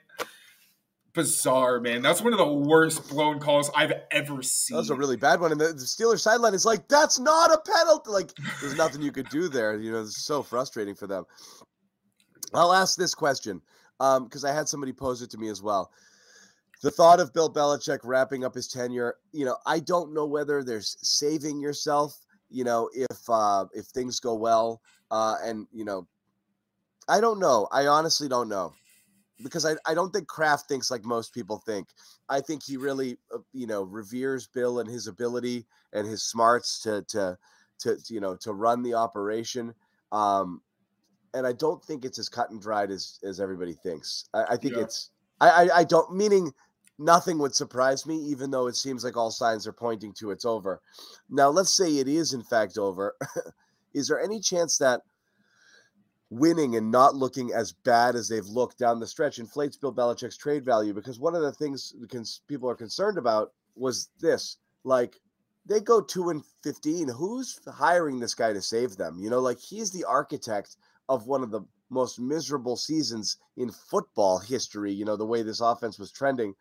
bizarre, 1.14 1.81
man. 1.81 2.03
That's 2.03 2.20
one 2.20 2.35
of 2.35 2.38
the 2.38 2.46
worst 2.46 3.09
blown 3.09 3.40
calls 3.40 3.70
I've 3.74 3.94
ever 4.11 4.42
seen. 4.42 4.74
That 4.74 4.81
was 4.81 4.90
a 4.90 4.94
really 4.94 5.16
bad 5.16 5.40
one. 5.40 5.53
And 5.53 5.61
the, 5.61 5.68
the 5.68 5.87
Steelers 5.87 6.20
sideline 6.20 6.53
is 6.53 6.66
like, 6.66 6.87
that's 6.87 7.18
not 7.18 7.50
a 7.50 7.59
penalty. 7.59 8.11
Like, 8.11 8.31
there's 8.61 8.77
nothing 8.77 9.00
you 9.00 9.11
could 9.11 9.31
do 9.31 9.48
there. 9.48 9.79
You 9.79 9.90
know, 9.90 10.03
it's 10.03 10.22
so 10.22 10.42
frustrating 10.42 10.94
for 10.94 11.07
them. 11.07 11.24
I'll 12.53 12.74
ask 12.74 12.98
this 12.98 13.14
question 13.14 13.62
because 13.98 14.44
um, 14.44 14.50
I 14.50 14.53
had 14.53 14.68
somebody 14.68 14.92
pose 14.92 15.22
it 15.22 15.31
to 15.31 15.38
me 15.38 15.48
as 15.48 15.62
well 15.62 15.90
the 16.82 16.90
thought 16.90 17.20
of 17.20 17.32
Bill 17.32 17.52
Belichick 17.52 18.00
wrapping 18.04 18.44
up 18.44 18.54
his 18.54 18.68
tenure, 18.68 19.16
you 19.32 19.44
know, 19.44 19.56
I 19.66 19.80
don't 19.80 20.12
know 20.12 20.26
whether 20.26 20.62
there's 20.62 20.96
saving 21.00 21.60
yourself, 21.60 22.18
you 22.50 22.64
know, 22.64 22.90
if 22.94 23.18
uh 23.28 23.66
if 23.72 23.87
things 23.87 24.20
go 24.20 24.34
well, 24.34 24.80
uh 25.10 25.37
and 25.42 25.66
you 25.72 25.84
know, 25.84 26.06
I 27.08 27.20
don't 27.20 27.38
know. 27.38 27.68
I 27.72 27.87
honestly 27.87 28.28
don't 28.28 28.48
know. 28.48 28.72
Because 29.42 29.66
I, 29.66 29.74
I 29.84 29.94
don't 29.94 30.12
think 30.12 30.28
Kraft 30.28 30.68
thinks 30.68 30.90
like 30.90 31.04
most 31.04 31.34
people 31.34 31.58
think. 31.66 31.88
I 32.28 32.40
think 32.40 32.62
he 32.62 32.76
really, 32.76 33.18
uh, 33.34 33.38
you 33.52 33.66
know, 33.66 33.82
reveres 33.82 34.46
Bill 34.46 34.78
and 34.78 34.88
his 34.88 35.08
ability 35.08 35.66
and 35.92 36.06
his 36.06 36.22
smarts 36.22 36.80
to 36.82 37.02
to 37.08 37.37
to 37.80 37.98
you 38.08 38.20
know 38.20 38.37
to 38.37 38.52
run 38.52 38.82
the 38.82 38.94
operation. 38.94 39.74
Um, 40.12 40.62
and 41.34 41.46
I 41.46 41.52
don't 41.52 41.84
think 41.84 42.04
it's 42.04 42.18
as 42.18 42.28
cut 42.28 42.50
and 42.50 42.60
dried 42.60 42.90
as 42.90 43.18
as 43.24 43.40
everybody 43.40 43.72
thinks. 43.72 44.26
I, 44.32 44.44
I 44.50 44.56
think 44.56 44.76
yeah. 44.76 44.82
it's 44.82 45.10
I, 45.44 45.64
I 45.64 45.78
I 45.78 45.85
don't 45.85 46.14
meaning 46.14 46.52
nothing 46.98 47.38
would 47.38 47.54
surprise 47.54 48.07
me, 48.07 48.16
even 48.16 48.50
though 48.50 48.66
it 48.66 48.76
seems 48.76 49.04
like 49.04 49.16
all 49.16 49.30
signs 49.30 49.66
are 49.66 49.72
pointing 49.72 50.12
to 50.14 50.30
it's 50.30 50.44
over. 50.44 50.80
Now, 51.28 51.48
let's 51.48 51.76
say 51.76 51.98
it 51.98 52.09
is 52.09 52.33
in 52.33 52.42
fact 52.42 52.78
over. 52.78 53.16
is 53.94 54.09
there 54.09 54.20
any 54.20 54.40
chance 54.40 54.78
that 54.78 55.02
winning 56.30 56.76
and 56.76 56.90
not 56.90 57.14
looking 57.14 57.52
as 57.52 57.72
bad 57.72 58.16
as 58.16 58.28
they've 58.28 58.46
looked 58.46 58.78
down 58.78 58.98
the 58.98 59.07
stretch 59.07 59.38
inflates 59.38 59.76
Bill 59.76 59.92
Belichick's 59.92 60.37
trade 60.37 60.64
value? 60.64 60.94
Because 60.94 61.18
one 61.18 61.35
of 61.35 61.42
the 61.42 61.52
things 61.52 61.94
people 62.48 62.68
are 62.68 62.76
concerned 62.76 63.18
about 63.18 63.52
was 63.76 64.11
this 64.20 64.59
like, 64.85 65.20
they 65.66 65.80
go 65.80 66.00
two 66.00 66.30
and 66.30 66.44
15. 66.62 67.09
Who's 67.09 67.59
hiring 67.66 68.20
this 68.20 68.35
guy 68.35 68.52
to 68.52 68.61
save 68.61 68.96
them? 68.96 69.18
You 69.18 69.30
know, 69.30 69.40
like 69.40 69.59
he's 69.59 69.90
the 69.90 70.04
architect 70.04 70.76
of 71.09 71.26
one 71.26 71.42
of 71.42 71.50
the 71.50 71.62
most 71.94 72.20
miserable 72.20 72.76
seasons 72.76 73.38
in 73.57 73.70
football 73.70 74.38
history. 74.38 74.92
You 74.92 75.04
know, 75.04 75.16
the 75.16 75.24
way 75.24 75.42
this 75.42 75.61
offense 75.61 75.98
was 75.98 76.12
trending 76.12 76.54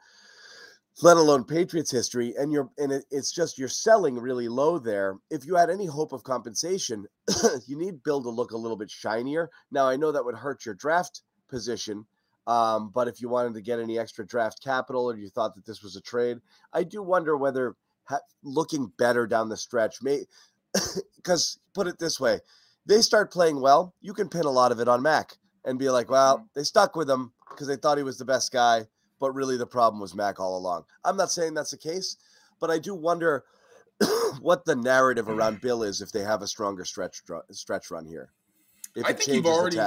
let 1.02 1.18
alone 1.18 1.44
Patriots 1.44 1.90
history, 1.90 2.36
and 2.38 2.52
you're 2.52 2.70
and 2.78 2.92
it, 2.92 3.06
it's 3.10 3.32
just 3.32 3.58
you're 3.58 3.68
selling 3.68 4.20
really 4.20 4.48
low 4.48 4.78
there. 4.78 5.18
If 5.32 5.46
you 5.46 5.56
had 5.56 5.70
any 5.70 5.86
hope 5.86 6.12
of 6.14 6.24
compensation, 6.24 7.08
you 7.68 7.78
need 7.78 8.04
Bill 8.04 8.22
to 8.22 8.30
look 8.30 8.52
a 8.52 8.58
little 8.58 8.78
bit 8.78 8.92
shinier. 8.92 9.50
Now 9.72 9.88
I 9.88 9.96
know 9.96 10.12
that 10.12 10.24
would 10.24 10.36
hurt 10.36 10.66
your 10.66 10.76
draft 10.76 11.22
position, 11.50 12.06
um, 12.46 12.92
but 12.94 13.08
if 13.08 13.22
you 13.22 13.30
wanted 13.30 13.56
to 13.56 13.62
get 13.62 13.80
any 13.80 13.98
extra 13.98 14.26
draft 14.26 14.64
capital 14.64 15.10
or 15.10 15.18
you 15.18 15.30
thought 15.30 15.56
that 15.56 15.66
this 15.66 15.82
was 15.82 15.96
a 15.96 16.02
trade, 16.02 16.38
I 16.74 16.84
do 16.84 17.02
wonder 17.02 17.38
whether 17.38 17.76
ha- 18.04 18.20
looking 18.44 18.92
better 18.98 19.26
down 19.26 19.50
the 19.50 19.58
stretch 19.58 20.02
may 20.02 20.26
because 21.16 21.58
put 21.74 21.88
it 21.88 21.98
this 21.98 22.20
way, 22.20 22.40
they 22.86 23.02
start 23.02 23.32
playing 23.32 23.62
well, 23.62 23.94
you 24.02 24.14
can 24.14 24.30
pin 24.30 24.46
a 24.46 24.52
lot 24.52 24.72
of 24.72 24.80
it 24.80 24.88
on 24.88 25.02
Mac 25.02 25.38
and 25.66 25.80
be 25.80 25.90
like, 25.90 26.10
well, 26.10 26.38
mm-hmm. 26.38 26.46
they 26.56 26.64
stuck 26.64 26.96
with 26.96 27.10
him 27.10 27.34
because 27.50 27.68
they 27.68 27.76
thought 27.76 27.98
he 27.98 28.04
was 28.04 28.18
the 28.18 28.26
best 28.26 28.52
guy 28.52 28.88
but 29.24 29.34
really 29.34 29.56
the 29.56 29.66
problem 29.66 30.02
was 30.02 30.14
Mac 30.14 30.42
all 30.42 30.58
along. 30.58 30.84
I'm 31.06 31.16
not 31.16 31.32
saying 31.32 31.54
that's 31.54 31.72
the 31.72 31.78
case, 31.78 32.18
but 32.60 32.70
I 32.70 32.78
do 32.78 32.94
wonder 32.94 33.46
what 34.42 34.66
the 34.66 34.76
narrative 34.76 35.30
around 35.30 35.62
Bill 35.62 35.82
is 35.82 36.02
if 36.02 36.12
they 36.12 36.24
have 36.24 36.42
a 36.42 36.48
stronger 36.48 36.84
stretch 36.84 37.22
stretch 37.52 37.90
run 37.90 38.06
here. 38.06 38.34
If 38.98 39.06
I 39.06 39.14
think 39.14 39.32
you've 39.32 39.46
already, 39.46 39.80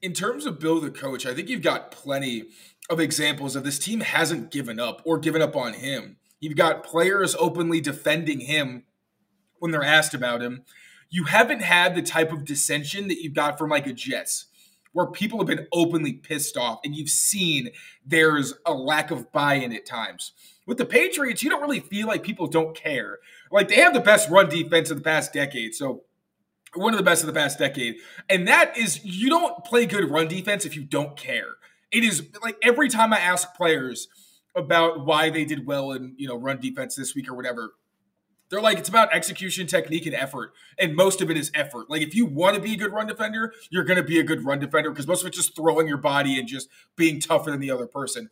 in 0.00 0.14
terms 0.14 0.46
of 0.46 0.58
Bill 0.58 0.80
the 0.80 0.90
coach, 0.90 1.26
I 1.26 1.34
think 1.34 1.50
you've 1.50 1.60
got 1.60 1.90
plenty 1.90 2.44
of 2.88 3.00
examples 3.00 3.54
of 3.54 3.64
this 3.64 3.78
team 3.78 4.00
hasn't 4.00 4.50
given 4.50 4.80
up 4.80 5.02
or 5.04 5.18
given 5.18 5.42
up 5.42 5.54
on 5.54 5.74
him. 5.74 6.16
You've 6.40 6.56
got 6.56 6.82
players 6.82 7.36
openly 7.38 7.82
defending 7.82 8.40
him 8.40 8.84
when 9.58 9.72
they're 9.72 9.84
asked 9.84 10.14
about 10.14 10.40
him. 10.40 10.62
You 11.10 11.24
haven't 11.24 11.62
had 11.62 11.94
the 11.94 12.02
type 12.02 12.32
of 12.32 12.44
dissension 12.44 13.08
that 13.08 13.22
you've 13.22 13.34
got 13.34 13.58
from 13.58 13.70
like 13.70 13.86
a 13.86 13.92
Jets 13.92 14.46
where 14.92 15.06
people 15.06 15.38
have 15.38 15.46
been 15.46 15.66
openly 15.72 16.12
pissed 16.12 16.56
off 16.56 16.80
and 16.84 16.94
you've 16.94 17.08
seen 17.08 17.70
there's 18.04 18.54
a 18.66 18.72
lack 18.72 19.10
of 19.10 19.30
buy-in 19.32 19.72
at 19.72 19.86
times. 19.86 20.32
With 20.66 20.78
the 20.78 20.84
Patriots, 20.84 21.42
you 21.42 21.50
don't 21.50 21.62
really 21.62 21.80
feel 21.80 22.06
like 22.06 22.22
people 22.22 22.46
don't 22.46 22.76
care. 22.76 23.18
Like 23.50 23.68
they 23.68 23.76
have 23.76 23.94
the 23.94 24.00
best 24.00 24.28
run 24.28 24.48
defense 24.48 24.90
of 24.90 24.98
the 24.98 25.04
past 25.04 25.32
decade. 25.32 25.74
So 25.74 26.04
one 26.74 26.92
of 26.92 26.98
the 26.98 27.04
best 27.04 27.22
of 27.22 27.26
the 27.26 27.32
past 27.32 27.58
decade. 27.58 27.96
And 28.28 28.46
that 28.48 28.76
is 28.76 29.04
you 29.04 29.30
don't 29.30 29.64
play 29.64 29.86
good 29.86 30.10
run 30.10 30.28
defense 30.28 30.64
if 30.64 30.76
you 30.76 30.82
don't 30.82 31.16
care. 31.16 31.56
It 31.90 32.04
is 32.04 32.26
like 32.42 32.56
every 32.62 32.88
time 32.88 33.12
I 33.12 33.18
ask 33.18 33.54
players 33.54 34.08
about 34.54 35.06
why 35.06 35.30
they 35.30 35.44
did 35.44 35.66
well 35.66 35.92
in 35.92 36.14
you 36.18 36.28
know 36.28 36.36
run 36.36 36.60
defense 36.60 36.96
this 36.96 37.14
week 37.14 37.30
or 37.30 37.34
whatever, 37.34 37.74
they're 38.50 38.60
like 38.60 38.78
it's 38.78 38.88
about 38.88 39.12
execution, 39.14 39.66
technique, 39.66 40.06
and 40.06 40.14
effort, 40.14 40.52
and 40.78 40.94
most 40.94 41.20
of 41.20 41.30
it 41.30 41.36
is 41.36 41.50
effort. 41.54 41.90
Like 41.90 42.02
if 42.02 42.14
you 42.14 42.26
want 42.26 42.56
to 42.56 42.62
be 42.62 42.74
a 42.74 42.76
good 42.76 42.92
run 42.92 43.06
defender, 43.06 43.52
you're 43.70 43.84
going 43.84 43.96
to 43.96 44.02
be 44.02 44.18
a 44.18 44.22
good 44.22 44.44
run 44.44 44.58
defender 44.58 44.90
because 44.90 45.06
most 45.06 45.22
of 45.22 45.28
it's 45.28 45.36
just 45.36 45.54
throwing 45.54 45.88
your 45.88 45.98
body 45.98 46.38
and 46.38 46.48
just 46.48 46.68
being 46.96 47.20
tougher 47.20 47.50
than 47.50 47.60
the 47.60 47.70
other 47.70 47.86
person. 47.86 48.30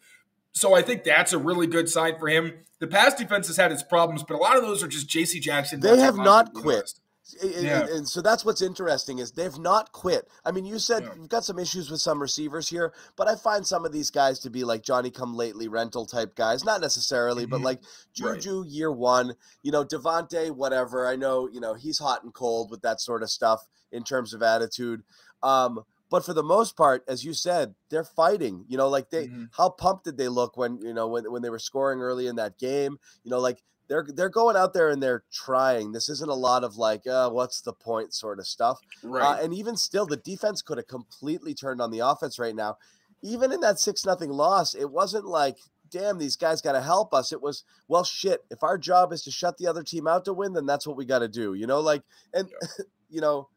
So 0.53 0.75
I 0.75 0.81
think 0.81 1.05
that's 1.05 1.35
a 1.35 1.39
really 1.39 1.67
good 1.67 1.89
sign 1.89 2.19
for 2.19 2.29
him. 2.29 2.65
The 2.79 2.87
pass 2.87 3.15
defense 3.15 3.47
has 3.49 3.59
had 3.59 3.73
its 3.73 3.83
problems, 3.83 4.23
but 4.23 4.35
a 4.35 4.39
lot 4.39 4.57
of 4.57 4.63
those 4.63 4.83
are 4.83 4.89
just 4.89 5.09
J.C. 5.09 5.39
Jackson. 5.39 5.81
They 5.81 5.99
have 5.99 6.17
not 6.17 6.55
quit. 6.55 6.95
Yeah. 7.43 7.81
And, 7.81 7.89
and, 7.89 8.09
so 8.09 8.23
that's 8.23 8.45
what's 8.45 8.63
interesting 8.63 9.19
is 9.19 9.33
they've 9.33 9.59
not 9.59 9.91
quit. 9.93 10.29
I 10.45 10.53
mean, 10.53 10.65
you 10.65 10.79
said 10.79 11.03
yeah. 11.03 11.11
you've 11.17 11.29
got 11.29 11.45
some 11.45 11.59
issues 11.59 11.91
with 11.91 12.01
some 12.01 12.21
receivers 12.21 12.69
here, 12.69 12.93
but 13.17 13.27
I 13.27 13.35
find 13.35 13.67
some 13.67 13.85
of 13.85 13.93
these 13.93 14.11
guys 14.11 14.39
to 14.41 14.51
be 14.51 14.63
like 14.63 14.83
Johnny 14.83 15.11
come 15.11 15.35
lately 15.35 15.67
rental 15.67 16.07
type 16.07 16.37
guys. 16.37 16.65
Not 16.65 16.81
necessarily, 16.81 17.43
mm-hmm. 17.43 17.51
but 17.51 17.61
like 17.63 17.81
Juju 18.15 18.63
right. 18.63 18.71
year 18.71 18.93
one, 18.93 19.35
you 19.63 19.73
know, 19.73 19.85
DeVante, 19.85 20.53
whatever. 20.53 21.09
I 21.09 21.17
know, 21.17 21.49
you 21.49 21.61
know, 21.61 21.75
he's 21.75 21.99
hot 21.99 22.23
and 22.23 22.33
cold 22.33 22.71
with 22.71 22.83
that 22.83 23.01
sort 23.01 23.23
of 23.23 23.31
stuff 23.31 23.67
in 23.91 24.05
terms 24.05 24.33
of 24.33 24.43
attitude. 24.43 25.03
Um, 25.43 25.81
but 26.09 26.25
for 26.25 26.33
the 26.33 26.43
most 26.43 26.77
part, 26.77 27.03
as 27.09 27.25
you 27.25 27.33
said, 27.33 27.75
they're 27.91 28.05
fighting. 28.05 28.65
You 28.69 28.77
know, 28.77 28.89
like 28.89 29.11
they 29.11 29.27
mm-hmm. 29.27 29.45
how 29.51 29.71
pumped 29.71 30.05
did 30.05 30.17
they 30.17 30.29
look 30.29 30.57
when, 30.57 30.79
you 30.81 30.95
know, 30.95 31.09
when 31.09 31.31
when 31.31 31.43
they 31.43 31.51
were 31.51 31.59
scoring 31.59 32.01
early 32.01 32.29
in 32.29 32.37
that 32.37 32.59
game? 32.59 32.99
You 33.25 33.31
know, 33.31 33.41
like 33.41 33.63
they're 33.89 34.07
they're 34.15 34.29
going 34.29 34.57
out 34.57 34.73
there 34.73 34.91
and 34.91 35.03
they're 35.03 35.25
trying. 35.33 35.93
This 35.93 36.09
isn't 36.09 36.31
a 36.31 36.35
lot 36.35 36.65
of 36.65 36.77
like, 36.77 37.07
uh, 37.07 37.31
what's 37.31 37.61
the 37.61 37.73
point 37.73 38.15
sort 38.15 38.39
of 38.39 38.47
stuff. 38.47 38.81
Uh, 39.05 39.09
right. 39.09 39.25
Uh, 39.25 39.43
and 39.43 39.55
even 39.55 39.77
still, 39.77 40.07
the 40.07 40.17
defense 40.17 40.63
could 40.63 40.79
have 40.79 40.89
completely 40.89 41.55
turned 41.55 41.81
on 41.81 41.91
the 41.91 42.01
offense 42.01 42.39
right 42.39 42.55
now. 42.55 42.77
Even 43.23 43.53
in 43.53 43.61
that 43.61 43.79
six 43.79 44.05
nothing 44.05 44.31
loss, 44.31 44.75
it 44.75 44.91
wasn't 44.91 45.25
like, 45.25 45.57
damn, 45.91 46.19
these 46.19 46.37
guys 46.37 46.61
got 46.61 46.73
to 46.73 46.81
help 46.81 47.15
us. 47.15 47.33
It 47.33 47.41
was, 47.41 47.65
well, 47.89 48.05
shit. 48.05 48.45
If 48.51 48.63
our 48.63 48.77
job 48.77 49.13
is 49.13 49.23
to 49.23 49.31
shut 49.31 49.57
the 49.59 49.67
other 49.67 49.83
team 49.83 50.07
out 50.07 50.25
to 50.27 50.33
win, 50.33 50.53
then 50.53 50.67
that's 50.67 50.87
what 50.87 50.97
we 50.97 51.05
got 51.05 51.21
to 51.21 51.29
do. 51.29 51.55
You 51.55 51.67
know, 51.67 51.81
like, 51.81 52.03
and 52.35 52.49
yeah. 52.51 52.85
you 53.09 53.21
know, 53.21 53.49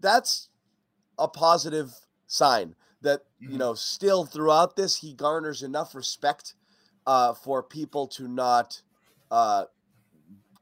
that's 0.00 0.48
a 1.18 1.28
positive 1.28 1.92
sign 2.26 2.74
that 3.02 3.20
mm-hmm. 3.20 3.52
you 3.52 3.58
know 3.58 3.74
still 3.74 4.24
throughout 4.24 4.74
this 4.74 4.96
he 4.96 5.14
garners 5.14 5.62
enough 5.62 5.94
respect 5.94 6.54
uh, 7.06 7.34
for 7.34 7.62
people 7.62 8.06
to 8.08 8.28
not 8.28 8.82
uh, 9.30 9.64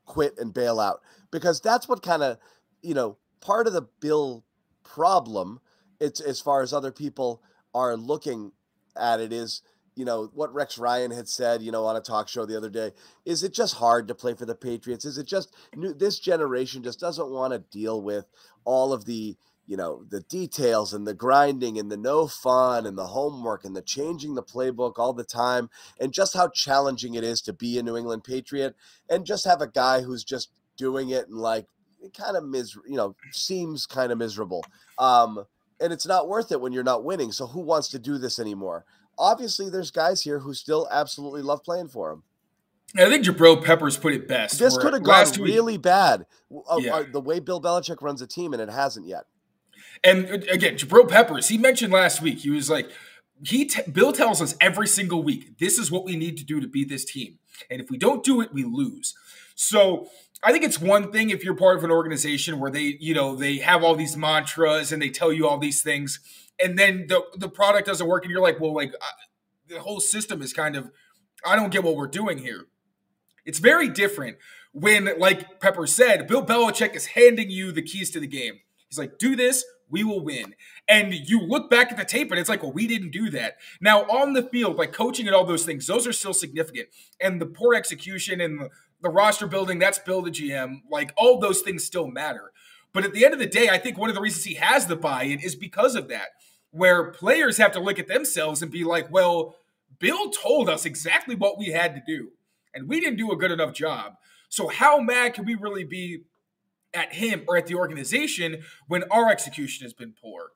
quit 0.06 0.38
and 0.38 0.52
bail 0.52 0.80
out. 0.80 1.00
Because 1.30 1.60
that's 1.60 1.88
what 1.88 2.02
kind 2.02 2.22
of 2.22 2.38
you 2.82 2.94
know 2.94 3.16
part 3.40 3.66
of 3.66 3.72
the 3.72 3.86
bill 4.00 4.44
problem 4.82 5.60
it's 6.00 6.20
as 6.20 6.40
far 6.40 6.62
as 6.62 6.72
other 6.72 6.90
people 6.90 7.42
are 7.74 7.96
looking 7.96 8.52
at 8.96 9.20
it 9.20 9.32
is 9.32 9.62
you 9.94 10.04
know 10.04 10.30
what 10.34 10.52
Rex 10.52 10.78
Ryan 10.78 11.10
had 11.10 11.28
said 11.28 11.62
you 11.62 11.70
know 11.70 11.86
on 11.86 11.96
a 11.96 12.00
talk 12.00 12.28
show 12.28 12.44
the 12.44 12.56
other 12.56 12.70
day 12.70 12.92
is 13.24 13.42
it 13.42 13.52
just 13.52 13.74
hard 13.74 14.08
to 14.08 14.14
play 14.14 14.34
for 14.34 14.46
the 14.46 14.54
Patriots? 14.54 15.04
Is 15.04 15.18
it 15.18 15.26
just 15.26 15.54
new, 15.74 15.94
this 15.94 16.18
generation 16.18 16.82
just 16.82 17.00
doesn't 17.00 17.30
want 17.30 17.52
to 17.52 17.58
deal 17.58 18.02
with 18.02 18.26
all 18.64 18.92
of 18.92 19.04
the 19.04 19.36
you 19.72 19.78
know 19.78 20.04
the 20.10 20.20
details 20.20 20.92
and 20.92 21.06
the 21.06 21.14
grinding 21.14 21.78
and 21.78 21.90
the 21.90 21.96
no 21.96 22.26
fun 22.26 22.84
and 22.84 22.98
the 22.98 23.06
homework 23.06 23.64
and 23.64 23.74
the 23.74 23.80
changing 23.80 24.34
the 24.34 24.42
playbook 24.42 24.98
all 24.98 25.14
the 25.14 25.24
time 25.24 25.70
and 25.98 26.12
just 26.12 26.34
how 26.34 26.46
challenging 26.46 27.14
it 27.14 27.24
is 27.24 27.40
to 27.40 27.54
be 27.54 27.78
a 27.78 27.82
New 27.82 27.96
England 27.96 28.22
Patriot 28.22 28.76
and 29.08 29.24
just 29.24 29.46
have 29.46 29.62
a 29.62 29.66
guy 29.66 30.02
who's 30.02 30.24
just 30.24 30.50
doing 30.76 31.08
it 31.08 31.26
and 31.26 31.38
like 31.38 31.68
kind 32.14 32.36
of 32.36 32.44
mis 32.44 32.76
you 32.86 32.98
know 32.98 33.16
seems 33.30 33.86
kind 33.86 34.12
of 34.12 34.18
miserable 34.18 34.62
um 34.98 35.46
and 35.80 35.90
it's 35.90 36.06
not 36.06 36.28
worth 36.28 36.52
it 36.52 36.60
when 36.60 36.74
you're 36.74 36.84
not 36.84 37.02
winning 37.02 37.32
so 37.32 37.46
who 37.46 37.60
wants 37.60 37.88
to 37.88 37.98
do 37.98 38.18
this 38.18 38.38
anymore 38.38 38.84
obviously 39.18 39.70
there's 39.70 39.90
guys 39.90 40.20
here 40.20 40.40
who 40.40 40.52
still 40.52 40.86
absolutely 40.90 41.40
love 41.40 41.64
playing 41.64 41.88
for 41.88 42.12
him 42.12 42.22
I 42.94 43.08
think 43.08 43.24
Jabril 43.24 43.64
Peppers 43.64 43.96
put 43.96 44.12
it 44.12 44.28
best. 44.28 44.58
This 44.58 44.76
could 44.76 44.92
have 44.92 45.02
gone 45.02 45.26
really 45.40 45.74
week, 45.74 45.82
bad. 45.82 46.26
Uh, 46.68 46.76
yeah. 46.78 46.96
Uh, 46.96 47.04
the 47.10 47.22
way 47.22 47.40
Bill 47.40 47.58
Belichick 47.58 48.02
runs 48.02 48.20
a 48.20 48.26
team, 48.26 48.52
and 48.52 48.60
it 48.60 48.68
hasn't 48.68 49.06
yet. 49.06 49.24
And 50.04 50.26
uh, 50.26 50.38
again, 50.50 50.74
Jabril 50.74 51.08
Peppers, 51.08 51.48
he 51.48 51.58
mentioned 51.58 51.92
last 51.92 52.22
week, 52.22 52.40
he 52.40 52.50
was 52.50 52.68
like, 52.70 52.90
he 53.44 53.64
t- 53.64 53.90
Bill 53.90 54.12
tells 54.12 54.40
us 54.40 54.54
every 54.60 54.86
single 54.86 55.22
week, 55.22 55.58
this 55.58 55.78
is 55.78 55.90
what 55.90 56.04
we 56.04 56.16
need 56.16 56.36
to 56.38 56.44
do 56.44 56.60
to 56.60 56.68
beat 56.68 56.88
this 56.88 57.04
team. 57.04 57.38
And 57.70 57.80
if 57.80 57.90
we 57.90 57.98
don't 57.98 58.24
do 58.24 58.40
it, 58.40 58.52
we 58.52 58.64
lose. 58.64 59.14
So 59.54 60.08
I 60.42 60.52
think 60.52 60.64
it's 60.64 60.80
one 60.80 61.12
thing 61.12 61.30
if 61.30 61.44
you're 61.44 61.54
part 61.54 61.76
of 61.76 61.84
an 61.84 61.90
organization 61.90 62.58
where 62.58 62.70
they, 62.70 62.96
you 63.00 63.14
know, 63.14 63.36
they 63.36 63.58
have 63.58 63.84
all 63.84 63.94
these 63.94 64.16
mantras 64.16 64.92
and 64.92 65.00
they 65.00 65.10
tell 65.10 65.32
you 65.32 65.46
all 65.46 65.58
these 65.58 65.82
things, 65.82 66.20
and 66.62 66.78
then 66.78 67.06
the 67.08 67.22
the 67.36 67.48
product 67.48 67.86
doesn't 67.86 68.06
work, 68.06 68.24
and 68.24 68.30
you're 68.30 68.42
like, 68.42 68.60
well, 68.60 68.74
like 68.74 68.92
uh, 68.94 69.06
the 69.68 69.80
whole 69.80 70.00
system 70.00 70.42
is 70.42 70.52
kind 70.52 70.76
of, 70.76 70.90
I 71.44 71.56
don't 71.56 71.70
get 71.70 71.84
what 71.84 71.96
we're 71.96 72.08
doing 72.08 72.38
here. 72.38 72.66
It's 73.44 73.58
very 73.58 73.88
different 73.88 74.36
when, 74.72 75.18
like 75.18 75.60
Pepper 75.60 75.86
said, 75.86 76.26
Bill 76.26 76.44
Belichick 76.44 76.94
is 76.94 77.06
handing 77.06 77.50
you 77.50 77.72
the 77.72 77.82
keys 77.82 78.10
to 78.12 78.20
the 78.20 78.26
game. 78.26 78.60
He's 78.88 78.98
like, 78.98 79.18
do 79.18 79.34
this, 79.34 79.64
we 79.92 80.02
will 80.02 80.24
win. 80.24 80.54
And 80.88 81.12
you 81.12 81.40
look 81.40 81.70
back 81.70 81.92
at 81.92 81.98
the 81.98 82.04
tape 82.04 82.30
and 82.30 82.40
it's 82.40 82.48
like, 82.48 82.62
well, 82.62 82.72
we 82.72 82.86
didn't 82.86 83.10
do 83.10 83.30
that. 83.30 83.58
Now, 83.80 84.02
on 84.04 84.32
the 84.32 84.42
field, 84.42 84.76
like 84.76 84.92
coaching 84.92 85.26
and 85.26 85.36
all 85.36 85.44
those 85.44 85.64
things, 85.64 85.86
those 85.86 86.06
are 86.06 86.12
still 86.12 86.34
significant. 86.34 86.88
And 87.20 87.40
the 87.40 87.46
poor 87.46 87.74
execution 87.74 88.40
and 88.40 88.70
the, 89.02 89.10
roster 89.10 89.46
building, 89.46 89.78
that's 89.78 89.98
Bill 89.98 90.22
the 90.22 90.30
GM. 90.30 90.80
Like 90.90 91.12
all 91.16 91.38
those 91.38 91.60
things 91.60 91.84
still 91.84 92.08
matter. 92.08 92.52
But 92.92 93.04
at 93.04 93.12
the 93.12 93.24
end 93.24 93.34
of 93.34 93.40
the 93.40 93.46
day, 93.46 93.68
I 93.68 93.78
think 93.78 93.98
one 93.98 94.08
of 94.08 94.14
the 94.14 94.20
reasons 94.20 94.44
he 94.44 94.54
has 94.54 94.86
the 94.86 94.96
buy 94.96 95.24
in 95.24 95.40
is 95.40 95.54
because 95.54 95.94
of 95.94 96.08
that, 96.08 96.28
where 96.70 97.10
players 97.10 97.58
have 97.58 97.72
to 97.72 97.80
look 97.80 97.98
at 97.98 98.08
themselves 98.08 98.62
and 98.62 98.70
be 98.70 98.84
like, 98.84 99.10
well, 99.10 99.56
Bill 99.98 100.30
told 100.30 100.68
us 100.68 100.84
exactly 100.84 101.34
what 101.34 101.58
we 101.58 101.68
had 101.68 101.94
to 101.94 102.02
do, 102.06 102.30
and 102.74 102.88
we 102.88 103.00
didn't 103.00 103.18
do 103.18 103.30
a 103.30 103.36
good 103.36 103.52
enough 103.52 103.72
job. 103.72 104.14
So, 104.48 104.68
how 104.68 104.98
mad 105.00 105.34
can 105.34 105.44
we 105.44 105.54
really 105.54 105.84
be 105.84 106.24
at 106.94 107.14
him 107.14 107.44
or 107.48 107.56
at 107.56 107.66
the 107.66 107.74
organization 107.74 108.62
when 108.86 109.04
our 109.04 109.30
execution 109.30 109.84
has 109.84 109.92
been 109.92 110.12
poor. 110.20 110.50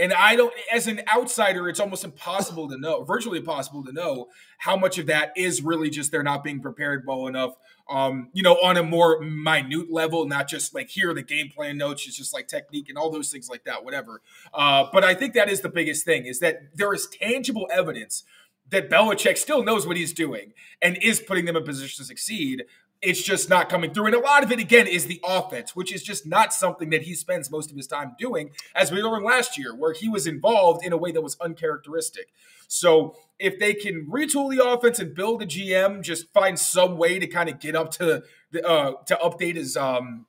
And 0.00 0.12
I 0.12 0.36
don't, 0.36 0.54
as 0.72 0.86
an 0.86 1.02
outsider, 1.14 1.68
it's 1.68 1.80
almost 1.80 2.04
impossible 2.04 2.68
to 2.68 2.78
know, 2.78 3.02
virtually 3.02 3.38
impossible 3.38 3.84
to 3.84 3.92
know 3.92 4.28
how 4.58 4.76
much 4.76 4.98
of 4.98 5.06
that 5.06 5.32
is 5.36 5.62
really 5.62 5.90
just 5.90 6.12
they're 6.12 6.22
not 6.22 6.44
being 6.44 6.60
prepared 6.60 7.04
well 7.06 7.26
enough, 7.26 7.54
um, 7.88 8.30
you 8.32 8.42
know, 8.42 8.54
on 8.62 8.76
a 8.76 8.82
more 8.82 9.20
minute 9.20 9.90
level, 9.90 10.26
not 10.26 10.48
just 10.48 10.74
like 10.74 10.88
here 10.88 11.12
the 11.12 11.22
game 11.22 11.50
plan 11.50 11.76
notes, 11.76 12.06
it's 12.06 12.16
just 12.16 12.32
like 12.32 12.46
technique 12.46 12.88
and 12.88 12.96
all 12.96 13.10
those 13.10 13.30
things 13.30 13.50
like 13.50 13.64
that, 13.64 13.84
whatever. 13.84 14.22
Uh, 14.54 14.86
but 14.92 15.02
I 15.02 15.12
think 15.14 15.34
that 15.34 15.50
is 15.50 15.60
the 15.60 15.68
biggest 15.68 16.04
thing 16.04 16.24
is 16.24 16.38
that 16.38 16.76
there 16.76 16.94
is 16.94 17.08
tangible 17.08 17.68
evidence 17.70 18.22
that 18.70 18.88
Belichick 18.88 19.36
still 19.36 19.64
knows 19.64 19.86
what 19.86 19.96
he's 19.96 20.12
doing 20.12 20.52
and 20.80 20.96
is 21.02 21.20
putting 21.20 21.44
them 21.44 21.56
in 21.56 21.64
position 21.64 21.98
to 21.98 22.04
succeed 22.06 22.64
it's 23.02 23.22
just 23.22 23.48
not 23.48 23.68
coming 23.68 23.92
through. 23.94 24.06
And 24.06 24.14
a 24.14 24.20
lot 24.20 24.42
of 24.42 24.52
it, 24.52 24.58
again, 24.58 24.86
is 24.86 25.06
the 25.06 25.20
offense, 25.24 25.74
which 25.74 25.92
is 25.92 26.02
just 26.02 26.26
not 26.26 26.52
something 26.52 26.90
that 26.90 27.02
he 27.02 27.14
spends 27.14 27.50
most 27.50 27.70
of 27.70 27.76
his 27.76 27.86
time 27.86 28.14
doing, 28.18 28.50
as 28.74 28.92
we 28.92 29.02
learned 29.02 29.24
last 29.24 29.56
year, 29.56 29.74
where 29.74 29.94
he 29.94 30.08
was 30.08 30.26
involved 30.26 30.84
in 30.84 30.92
a 30.92 30.96
way 30.98 31.10
that 31.12 31.22
was 31.22 31.36
uncharacteristic. 31.40 32.28
So 32.68 33.16
if 33.38 33.58
they 33.58 33.72
can 33.72 34.06
retool 34.06 34.54
the 34.54 34.64
offense 34.64 34.98
and 34.98 35.14
build 35.14 35.42
a 35.42 35.46
GM, 35.46 36.02
just 36.02 36.30
find 36.32 36.58
some 36.58 36.98
way 36.98 37.18
to 37.18 37.26
kind 37.26 37.48
of 37.48 37.58
get 37.58 37.74
up 37.74 37.90
to 37.92 38.22
the, 38.52 38.66
uh, 38.66 38.92
to 39.06 39.16
update 39.16 39.54
his, 39.54 39.78
um, 39.78 40.26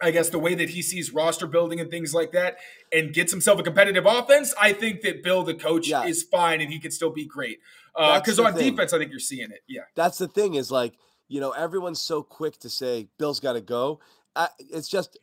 I 0.00 0.10
guess, 0.10 0.28
the 0.28 0.38
way 0.38 0.54
that 0.54 0.70
he 0.70 0.82
sees 0.82 1.14
roster 1.14 1.46
building 1.46 1.80
and 1.80 1.90
things 1.90 2.12
like 2.12 2.32
that, 2.32 2.58
and 2.92 3.14
gets 3.14 3.32
himself 3.32 3.58
a 3.58 3.62
competitive 3.62 4.04
offense, 4.04 4.54
I 4.60 4.74
think 4.74 5.00
that 5.00 5.22
Bill, 5.22 5.44
the 5.44 5.54
coach, 5.54 5.88
yeah. 5.88 6.04
is 6.04 6.22
fine 6.22 6.60
and 6.60 6.70
he 6.70 6.78
can 6.78 6.90
still 6.90 7.10
be 7.10 7.24
great. 7.24 7.60
Because 7.94 8.38
uh, 8.38 8.44
on 8.44 8.54
thing. 8.54 8.70
defense, 8.70 8.92
I 8.92 8.98
think 8.98 9.10
you're 9.10 9.20
seeing 9.20 9.50
it. 9.50 9.60
Yeah. 9.66 9.82
That's 9.94 10.18
the 10.18 10.28
thing 10.28 10.54
is 10.54 10.70
like– 10.70 10.92
you 11.32 11.40
know, 11.40 11.52
everyone's 11.52 12.02
so 12.02 12.22
quick 12.22 12.58
to 12.58 12.68
say 12.68 13.08
Bill's 13.18 13.40
got 13.40 13.54
to 13.54 13.62
go. 13.62 14.00
Uh, 14.36 14.48
it's 14.58 14.88
just 14.88 15.18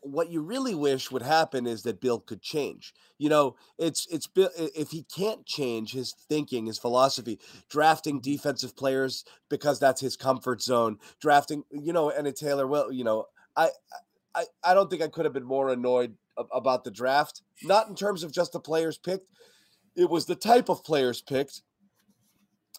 what 0.00 0.30
you 0.30 0.42
really 0.42 0.74
wish 0.74 1.10
would 1.10 1.22
happen 1.22 1.66
is 1.66 1.82
that 1.84 1.98
Bill 1.98 2.20
could 2.20 2.42
change. 2.42 2.92
You 3.16 3.30
know, 3.30 3.56
it's 3.78 4.06
it's 4.10 4.26
Bill 4.26 4.50
if 4.54 4.90
he 4.90 5.04
can't 5.04 5.46
change 5.46 5.92
his 5.92 6.14
thinking, 6.28 6.66
his 6.66 6.78
philosophy, 6.78 7.40
drafting 7.70 8.20
defensive 8.20 8.76
players 8.76 9.24
because 9.48 9.80
that's 9.80 10.00
his 10.02 10.14
comfort 10.14 10.60
zone. 10.60 10.98
Drafting, 11.20 11.64
you 11.70 11.94
know, 11.94 12.10
and 12.10 12.26
a 12.26 12.32
Taylor. 12.32 12.66
Well, 12.66 12.92
you 12.92 13.04
know, 13.04 13.24
I 13.56 13.70
I 14.34 14.44
I 14.62 14.74
don't 14.74 14.90
think 14.90 15.00
I 15.00 15.08
could 15.08 15.24
have 15.24 15.34
been 15.34 15.44
more 15.44 15.70
annoyed 15.70 16.16
about 16.52 16.84
the 16.84 16.90
draft. 16.90 17.40
Not 17.62 17.88
in 17.88 17.94
terms 17.94 18.22
of 18.22 18.30
just 18.30 18.52
the 18.52 18.60
players 18.60 18.98
picked. 18.98 19.30
It 19.96 20.10
was 20.10 20.26
the 20.26 20.36
type 20.36 20.68
of 20.68 20.84
players 20.84 21.22
picked 21.22 21.62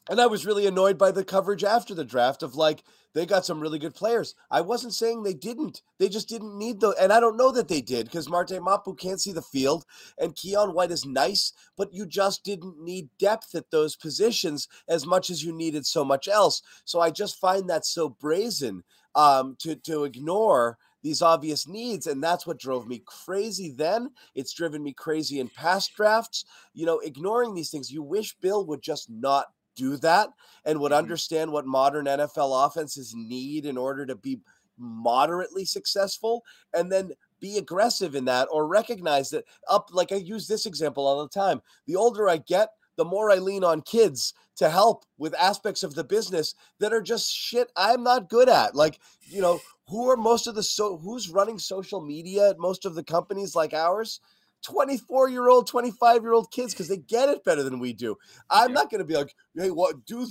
and 0.09 0.19
I 0.21 0.27
was 0.27 0.45
really 0.45 0.67
annoyed 0.67 0.97
by 0.97 1.11
the 1.11 1.23
coverage 1.23 1.63
after 1.63 1.93
the 1.93 2.05
draft 2.05 2.43
of 2.43 2.55
like, 2.55 2.83
they 3.13 3.25
got 3.25 3.45
some 3.45 3.59
really 3.59 3.79
good 3.79 3.95
players. 3.95 4.35
I 4.51 4.61
wasn't 4.61 4.93
saying 4.93 5.23
they 5.23 5.33
didn't. 5.33 5.81
They 5.97 6.07
just 6.07 6.29
didn't 6.29 6.57
need 6.57 6.79
the, 6.79 6.89
and 6.99 7.11
I 7.11 7.19
don't 7.19 7.37
know 7.37 7.51
that 7.51 7.67
they 7.67 7.81
did 7.81 8.05
because 8.05 8.29
Marte 8.29 8.61
Mapu 8.61 8.93
can't 8.93 9.19
see 9.19 9.31
the 9.31 9.41
field 9.41 9.85
and 10.19 10.35
Keion 10.35 10.73
White 10.73 10.91
is 10.91 11.05
nice, 11.05 11.51
but 11.75 11.93
you 11.93 12.05
just 12.05 12.43
didn't 12.43 12.79
need 12.79 13.09
depth 13.17 13.55
at 13.55 13.71
those 13.71 13.95
positions 13.95 14.67
as 14.87 15.05
much 15.05 15.29
as 15.29 15.43
you 15.43 15.51
needed 15.51 15.85
so 15.85 16.05
much 16.05 16.27
else. 16.27 16.61
So 16.85 16.99
I 16.99 17.09
just 17.09 17.39
find 17.39 17.69
that 17.69 17.85
so 17.85 18.09
brazen 18.09 18.83
um, 19.15 19.55
to 19.59 19.75
to 19.75 20.03
ignore 20.03 20.77
these 21.03 21.21
obvious 21.21 21.67
needs. 21.67 22.07
And 22.07 22.23
that's 22.23 22.45
what 22.45 22.59
drove 22.59 22.87
me 22.87 23.01
crazy 23.05 23.71
then. 23.71 24.11
It's 24.35 24.53
driven 24.53 24.83
me 24.83 24.93
crazy 24.93 25.39
in 25.39 25.49
past 25.49 25.95
drafts. 25.95 26.45
You 26.73 26.85
know, 26.85 26.99
ignoring 26.99 27.53
these 27.53 27.71
things. 27.71 27.91
You 27.91 28.03
wish 28.03 28.35
Bill 28.35 28.65
would 28.65 28.81
just 28.81 29.09
not 29.09 29.47
do 29.77 29.95
that 29.97 30.29
and 30.65 30.79
would 30.79 30.91
mm-hmm. 30.91 30.97
understand 30.97 31.51
what 31.51 31.65
modern 31.65 32.05
NFL 32.05 32.65
offenses 32.65 33.13
need 33.15 33.65
in 33.65 33.77
order 33.77 34.05
to 34.05 34.15
be 34.15 34.39
moderately 34.77 35.65
successful 35.65 36.43
and 36.73 36.91
then 36.91 37.11
be 37.39 37.57
aggressive 37.57 38.15
in 38.15 38.25
that 38.25 38.47
or 38.51 38.67
recognize 38.67 39.29
that 39.29 39.45
up 39.69 39.89
like 39.91 40.11
I 40.11 40.15
use 40.15 40.47
this 40.47 40.65
example 40.65 41.07
all 41.07 41.21
the 41.21 41.29
time. 41.29 41.61
The 41.85 41.95
older 41.95 42.27
I 42.27 42.37
get, 42.37 42.69
the 42.97 43.05
more 43.05 43.31
I 43.31 43.35
lean 43.35 43.63
on 43.63 43.81
kids 43.81 44.33
to 44.57 44.69
help 44.69 45.05
with 45.17 45.35
aspects 45.35 45.83
of 45.83 45.93
the 45.93 46.03
business 46.03 46.55
that 46.79 46.93
are 46.93 47.01
just 47.01 47.31
shit 47.31 47.71
I'm 47.75 48.03
not 48.03 48.29
good 48.29 48.49
at. 48.49 48.75
Like, 48.75 48.99
you 49.29 49.41
know, 49.41 49.59
who 49.87 50.09
are 50.09 50.17
most 50.17 50.47
of 50.47 50.55
the 50.55 50.63
so 50.63 50.97
who's 50.97 51.29
running 51.29 51.59
social 51.59 52.01
media 52.01 52.49
at 52.49 52.59
most 52.59 52.85
of 52.85 52.95
the 52.95 53.03
companies 53.03 53.55
like 53.55 53.73
ours? 53.73 54.19
24 54.67 55.29
year 55.29 55.47
old, 55.49 55.67
25 55.67 56.21
year 56.21 56.33
old 56.33 56.51
kids 56.51 56.73
because 56.73 56.87
they 56.87 56.97
get 56.97 57.29
it 57.29 57.43
better 57.43 57.63
than 57.63 57.79
we 57.79 57.93
do. 57.93 58.17
I'm 58.49 58.73
not 58.73 58.91
going 58.91 58.99
to 58.99 59.05
be 59.05 59.15
like, 59.15 59.33
hey, 59.55 59.71
what 59.71 60.05
do 60.05 60.27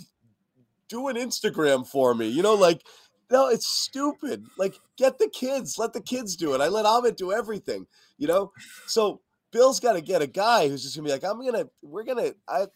do 0.89 1.09
an 1.09 1.17
Instagram 1.17 1.87
for 1.87 2.15
me? 2.15 2.29
You 2.29 2.43
know, 2.43 2.55
like 2.55 2.83
no, 3.31 3.49
it's 3.49 3.67
stupid. 3.67 4.47
Like, 4.57 4.79
get 4.97 5.19
the 5.19 5.29
kids, 5.29 5.79
let 5.79 5.93
the 5.93 6.01
kids 6.01 6.37
do 6.37 6.55
it. 6.55 6.61
I 6.61 6.69
let 6.69 6.87
Ahmed 6.87 7.17
do 7.17 7.33
everything, 7.33 7.87
you 8.19 8.29
know? 8.29 8.53
So 8.87 9.21
Bill's 9.51 9.81
got 9.81 9.95
to 9.95 10.01
get 10.01 10.23
a 10.23 10.27
guy 10.27 10.69
who's 10.69 10.83
just 10.83 10.97
gonna 10.97 11.07
be 11.07 11.13
like, 11.13 11.25
I'm 11.25 11.45
gonna, 11.45 11.67
we're 11.83 12.05
gonna, 12.05 12.33
I, 12.49 12.67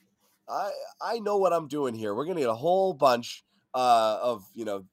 I, 0.49 0.71
I 1.01 1.19
know 1.21 1.37
what 1.37 1.53
I'm 1.53 1.69
doing 1.69 1.95
here. 1.95 2.15
We're 2.15 2.25
gonna 2.25 2.41
get 2.41 2.49
a 2.49 2.55
whole 2.55 2.95
bunch 2.95 3.45
uh, 3.75 4.19
of, 4.21 4.45
you 4.55 4.65
know, 4.65 4.85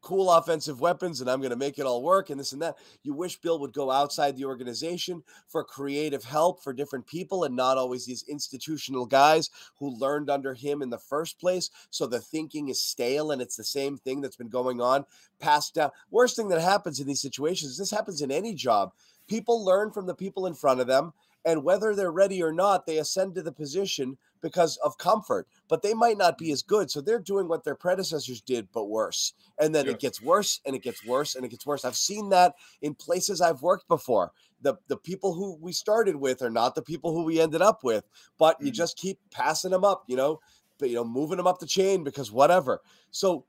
cool 0.00 0.30
offensive 0.30 0.80
weapons 0.80 1.20
and 1.20 1.30
I'm 1.30 1.40
going 1.40 1.50
to 1.50 1.56
make 1.56 1.78
it 1.78 1.86
all 1.86 2.02
work 2.02 2.30
and 2.30 2.40
this 2.40 2.52
and 2.52 2.62
that. 2.62 2.76
You 3.02 3.14
wish 3.14 3.40
Bill 3.40 3.58
would 3.58 3.72
go 3.72 3.90
outside 3.90 4.36
the 4.36 4.44
organization 4.44 5.22
for 5.46 5.64
creative 5.64 6.24
help 6.24 6.62
for 6.62 6.72
different 6.72 7.06
people 7.06 7.44
and 7.44 7.54
not 7.54 7.76
always 7.76 8.06
these 8.06 8.24
institutional 8.28 9.06
guys 9.06 9.50
who 9.78 9.90
learned 9.90 10.30
under 10.30 10.54
him 10.54 10.82
in 10.82 10.90
the 10.90 10.98
first 10.98 11.38
place. 11.38 11.70
So 11.90 12.06
the 12.06 12.20
thinking 12.20 12.68
is 12.68 12.82
stale 12.82 13.32
and 13.32 13.42
it's 13.42 13.56
the 13.56 13.64
same 13.64 13.98
thing 13.98 14.20
that's 14.20 14.36
been 14.36 14.48
going 14.48 14.80
on 14.80 15.04
passed 15.38 15.74
down. 15.74 15.88
Uh, 15.88 15.90
worst 16.10 16.36
thing 16.36 16.48
that 16.48 16.60
happens 16.60 17.00
in 17.00 17.06
these 17.06 17.22
situations, 17.22 17.76
this 17.76 17.90
happens 17.90 18.20
in 18.22 18.30
any 18.30 18.54
job. 18.54 18.92
People 19.28 19.64
learn 19.64 19.90
from 19.90 20.06
the 20.06 20.14
people 20.14 20.46
in 20.46 20.54
front 20.54 20.80
of 20.80 20.86
them 20.86 21.12
and 21.44 21.64
whether 21.64 21.94
they're 21.94 22.12
ready 22.12 22.42
or 22.42 22.52
not, 22.52 22.86
they 22.86 22.98
ascend 22.98 23.34
to 23.34 23.42
the 23.42 23.52
position 23.52 24.18
because 24.40 24.76
of 24.78 24.98
comfort, 24.98 25.46
but 25.68 25.82
they 25.82 25.94
might 25.94 26.18
not 26.18 26.38
be 26.38 26.52
as 26.52 26.62
good. 26.62 26.90
So 26.90 27.00
they're 27.00 27.18
doing 27.18 27.48
what 27.48 27.64
their 27.64 27.74
predecessors 27.74 28.40
did, 28.40 28.68
but 28.72 28.86
worse. 28.86 29.34
And 29.58 29.74
then 29.74 29.86
yeah. 29.86 29.92
it 29.92 30.00
gets 30.00 30.22
worse 30.22 30.60
and 30.64 30.74
it 30.74 30.82
gets 30.82 31.04
worse 31.04 31.34
and 31.34 31.44
it 31.44 31.48
gets 31.50 31.66
worse. 31.66 31.84
I've 31.84 31.96
seen 31.96 32.30
that 32.30 32.54
in 32.82 32.94
places 32.94 33.40
I've 33.40 33.62
worked 33.62 33.88
before. 33.88 34.32
The, 34.62 34.74
the 34.88 34.96
people 34.96 35.34
who 35.34 35.56
we 35.60 35.72
started 35.72 36.16
with 36.16 36.42
are 36.42 36.50
not 36.50 36.74
the 36.74 36.82
people 36.82 37.12
who 37.12 37.24
we 37.24 37.40
ended 37.40 37.62
up 37.62 37.82
with, 37.82 38.04
but 38.38 38.56
mm-hmm. 38.56 38.66
you 38.66 38.72
just 38.72 38.96
keep 38.96 39.18
passing 39.30 39.70
them 39.70 39.84
up, 39.84 40.04
you 40.06 40.16
know, 40.16 40.40
but, 40.78 40.88
you 40.88 40.96
know, 40.96 41.04
moving 41.04 41.36
them 41.36 41.46
up 41.46 41.58
the 41.58 41.66
chain 41.66 42.04
because 42.04 42.32
whatever. 42.32 42.80
So 43.10 43.44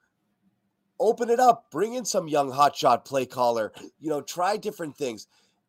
open 0.99 1.29
it 1.29 1.39
up, 1.39 1.71
bring 1.71 1.95
in 1.95 2.05
some 2.05 2.27
young 2.27 2.51
hotshot 2.51 3.05
play 3.05 3.25
caller, 3.25 3.73
you 3.99 4.09
know, 4.09 4.21
try 4.21 4.55
different 4.55 4.95
things. 4.95 5.27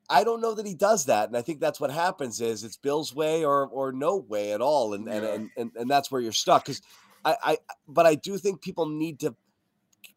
I 0.09 0.25
don't 0.25 0.41
know 0.41 0.55
that 0.55 0.67
he 0.67 0.75
does 0.75 1.07
that, 1.07 1.29
and 1.29 1.37
I 1.37 1.43
think 1.43 1.61
that's 1.61 1.81
what 1.81 1.91
happens 1.91 2.41
is 2.41 2.65
it's 2.65 2.77
Bill's 2.77 3.15
way 3.15 3.45
or 3.45 3.67
or 3.67 3.93
no 3.93 4.17
way 4.17 4.53
at 4.53 4.61
all, 4.61 4.95
and 4.95 5.07
yeah. 5.07 5.15
and, 5.15 5.51
and 5.57 5.71
and 5.77 5.91
that's 5.91 6.11
where 6.11 6.21
you're 6.21 6.33
stuck. 6.33 6.65
Because 6.65 6.83
I, 7.25 7.37
I, 7.43 7.59
but 7.89 8.07
I 8.07 8.15
do 8.15 8.37
think 8.39 8.63
people 8.63 8.87
need 8.87 9.21
to 9.21 9.35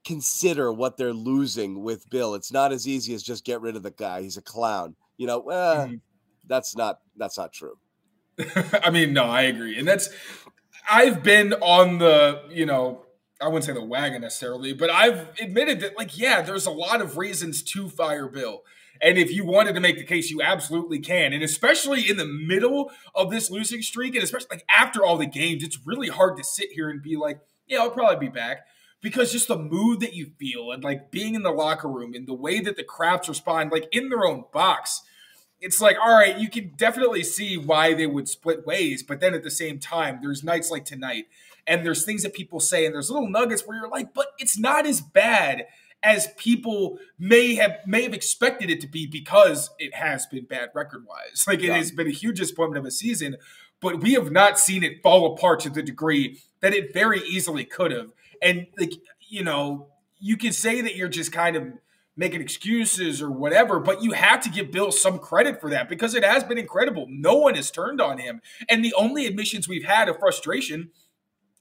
consider 0.03 0.71
what 0.71 0.97
they're 0.97 1.13
losing 1.13 1.81
with 1.81 2.09
Bill. 2.09 2.35
It's 2.35 2.51
not 2.51 2.71
as 2.71 2.87
easy 2.87 3.13
as 3.13 3.23
just 3.23 3.45
get 3.45 3.61
rid 3.61 3.75
of 3.75 3.83
the 3.83 3.91
guy. 3.91 4.21
He's 4.21 4.37
a 4.37 4.41
clown. 4.41 4.95
You 5.17 5.27
know, 5.27 5.49
eh, 5.49 5.55
mm-hmm. 5.55 5.95
that's 6.47 6.75
not 6.75 6.99
that's 7.15 7.37
not 7.37 7.53
true. 7.53 7.77
I 8.83 8.89
mean, 8.89 9.13
no, 9.13 9.23
I 9.23 9.43
agree, 9.43 9.77
and 9.77 9.87
that's 9.87 10.09
I've 10.89 11.23
been 11.23 11.53
on 11.53 11.99
the 11.99 12.43
you 12.49 12.65
know 12.65 13.05
I 13.41 13.47
wouldn't 13.47 13.65
say 13.65 13.73
the 13.73 13.83
wagon 13.83 14.21
necessarily, 14.21 14.73
but 14.73 14.89
I've 14.89 15.29
admitted 15.39 15.79
that 15.81 15.97
like 15.97 16.17
yeah, 16.17 16.41
there's 16.41 16.65
a 16.65 16.71
lot 16.71 17.01
of 17.01 17.17
reasons 17.17 17.63
to 17.63 17.89
fire 17.89 18.27
Bill. 18.27 18.63
And 19.01 19.17
if 19.17 19.31
you 19.31 19.45
wanted 19.45 19.75
to 19.75 19.81
make 19.81 19.97
the 19.97 20.03
case, 20.03 20.31
you 20.31 20.41
absolutely 20.41 20.99
can. 20.99 21.33
And 21.33 21.43
especially 21.43 22.09
in 22.09 22.17
the 22.17 22.25
middle 22.25 22.91
of 23.13 23.31
this 23.31 23.51
losing 23.51 23.81
streak, 23.81 24.15
and 24.15 24.23
especially 24.23 24.47
like 24.51 24.65
after 24.73 25.03
all 25.03 25.17
the 25.17 25.25
games, 25.25 25.63
it's 25.63 25.79
really 25.85 26.09
hard 26.09 26.37
to 26.37 26.43
sit 26.43 26.71
here 26.71 26.89
and 26.89 27.01
be 27.01 27.15
like, 27.15 27.39
yeah, 27.67 27.79
I'll 27.79 27.91
probably 27.91 28.27
be 28.27 28.33
back. 28.33 28.65
Because 29.01 29.31
just 29.31 29.47
the 29.47 29.57
mood 29.57 29.99
that 29.99 30.15
you 30.15 30.31
feel 30.39 30.71
and 30.71 30.83
like 30.83 31.11
being 31.11 31.35
in 31.35 31.43
the 31.43 31.51
locker 31.51 31.87
room 31.87 32.13
and 32.15 32.27
the 32.27 32.33
way 32.33 32.59
that 32.59 32.75
the 32.75 32.83
crowds 32.83 33.29
respond, 33.29 33.71
like 33.71 33.87
in 33.91 34.09
their 34.09 34.25
own 34.25 34.45
box, 34.51 35.03
it's 35.61 35.79
like, 35.79 35.97
all 36.01 36.13
right, 36.13 36.37
you 36.39 36.49
can 36.49 36.73
definitely 36.75 37.23
see 37.23 37.57
why 37.57 37.93
they 37.93 38.07
would 38.07 38.27
split 38.27 38.65
ways. 38.65 39.03
But 39.03 39.19
then 39.19 39.33
at 39.33 39.43
the 39.43 39.51
same 39.51 39.79
time, 39.79 40.19
there's 40.21 40.43
nights 40.43 40.71
like 40.71 40.85
tonight, 40.85 41.25
and 41.67 41.85
there's 41.85 42.05
things 42.05 42.23
that 42.23 42.33
people 42.33 42.59
say, 42.59 42.85
and 42.85 42.93
there's 42.93 43.09
little 43.09 43.29
nuggets 43.29 43.65
where 43.65 43.77
you're 43.77 43.89
like, 43.89 44.13
but 44.13 44.27
it's 44.37 44.57
not 44.57 44.85
as 44.85 45.01
bad 45.01 45.65
as 46.05 46.27
people 46.37 46.99
may 47.17 47.55
have 47.55 47.79
may 47.85 48.03
have 48.03 48.13
expected 48.13 48.69
it 48.69 48.79
to 48.79 48.87
be 48.87 49.07
because 49.07 49.71
it 49.79 49.95
has 49.95 50.27
been 50.27 50.45
bad 50.45 50.69
record 50.73 51.05
wise. 51.05 51.45
Like 51.47 51.59
it 51.59 51.65
yeah. 51.65 51.77
has 51.77 51.91
been 51.91 52.07
a 52.07 52.11
huge 52.11 52.37
disappointment 52.37 52.77
of 52.77 52.85
a 52.85 52.91
season, 52.91 53.37
but 53.81 54.01
we 54.01 54.13
have 54.13 54.31
not 54.31 54.59
seen 54.59 54.83
it 54.83 55.01
fall 55.01 55.33
apart 55.33 55.59
to 55.61 55.69
the 55.69 55.81
degree 55.81 56.39
that 56.61 56.73
it 56.73 56.93
very 56.93 57.21
easily 57.21 57.65
could 57.65 57.91
have. 57.91 58.11
And 58.41 58.67
like 58.79 58.93
you 59.27 59.43
know, 59.43 59.87
you 60.19 60.37
can 60.37 60.53
say 60.53 60.79
that 60.81 60.95
you're 60.95 61.09
just 61.09 61.31
kind 61.31 61.55
of 61.55 61.73
making 62.15 62.39
excuses 62.39 63.21
or 63.21 63.29
whatever, 63.29 63.79
but 63.79 64.01
you 64.01 64.11
have 64.11 64.39
to 64.41 64.49
give 64.49 64.71
Bill 64.71 64.91
some 64.91 65.19
credit 65.19 65.59
for 65.59 65.69
that 65.71 65.89
because 65.89 66.13
it 66.13 66.23
has 66.23 66.43
been 66.45 66.57
incredible. 66.57 67.07
No 67.09 67.35
one 67.35 67.55
has 67.55 67.71
turned 67.71 67.99
on 67.99 68.19
him, 68.19 68.41
and 68.69 68.85
the 68.85 68.93
only 68.93 69.25
admissions 69.25 69.67
we've 69.67 69.85
had 69.85 70.07
of 70.07 70.19
frustration 70.19 70.91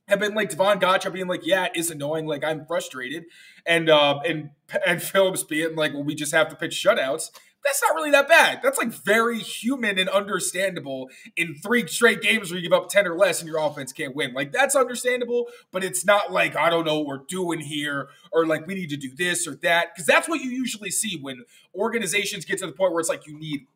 have 0.09 0.21
been 0.21 0.35
like 0.35 0.51
Davon 0.51 0.79
Godchaux 0.81 1.13
being 1.13 1.29
like, 1.29 1.47
yeah, 1.47 1.69
it's 1.75 1.91
annoying. 1.91 2.27
Like 2.27 2.45
I'm 2.45 2.67
frustrated, 2.67 3.25
and 3.65 3.89
uh, 3.89 4.21
and 4.27 4.51
and 4.87 5.03
Phillips 5.03 5.43
being 5.43 5.77
like, 5.77 5.93
well, 5.93 6.05
we 6.05 6.15
just 6.15 6.33
have 6.33 6.49
to 6.51 6.57
pitch 6.57 6.73
shutouts. 6.73 7.31
That's 7.65 7.83
not 7.83 7.95
really 7.95 8.11
that 8.11 8.29
bad. 8.29 8.61
That's 8.63 8.77
like 8.77 8.93
very 8.93 9.39
human 9.39 9.99
and 9.99 10.09
understandable 10.11 11.09
in 11.35 11.55
three 11.55 11.87
straight 11.87 12.21
games 12.21 12.51
where 12.51 12.61
you 12.61 12.69
give 12.69 12.79
up 12.79 12.91
10 12.91 13.07
or 13.07 13.17
less 13.17 13.41
and 13.41 13.49
your 13.49 13.59
offense 13.59 13.91
can't 13.91 14.15
win. 14.15 14.35
Like 14.35 14.53
that's 14.53 14.77
understandable, 14.77 15.47
but 15.73 15.83
it's 15.83 16.05
not 16.05 16.31
like, 16.31 16.57
I 16.57 16.69
don't 16.69 16.85
know 16.85 16.99
what 16.99 17.07
we're 17.07 17.25
doing 17.27 17.61
here 17.61 18.09
or 18.33 18.45
like 18.45 18.67
we 18.67 18.75
need 18.75 18.91
to 18.91 18.99
do 18.99 19.11
this 19.17 19.49
or 19.49 19.55
that. 19.63 19.97
Cause 19.97 20.05
that's 20.05 20.29
what 20.29 20.43
you 20.43 20.51
usually 20.51 20.91
see 20.91 21.19
when 21.19 21.45
organizations 21.75 22.45
get 22.45 22.59
to 22.59 22.67
the 22.67 22.73
point 22.73 22.93
where 22.93 23.01
it's 23.01 23.09
like 23.09 23.27
you 23.27 23.39
need 23.39 23.67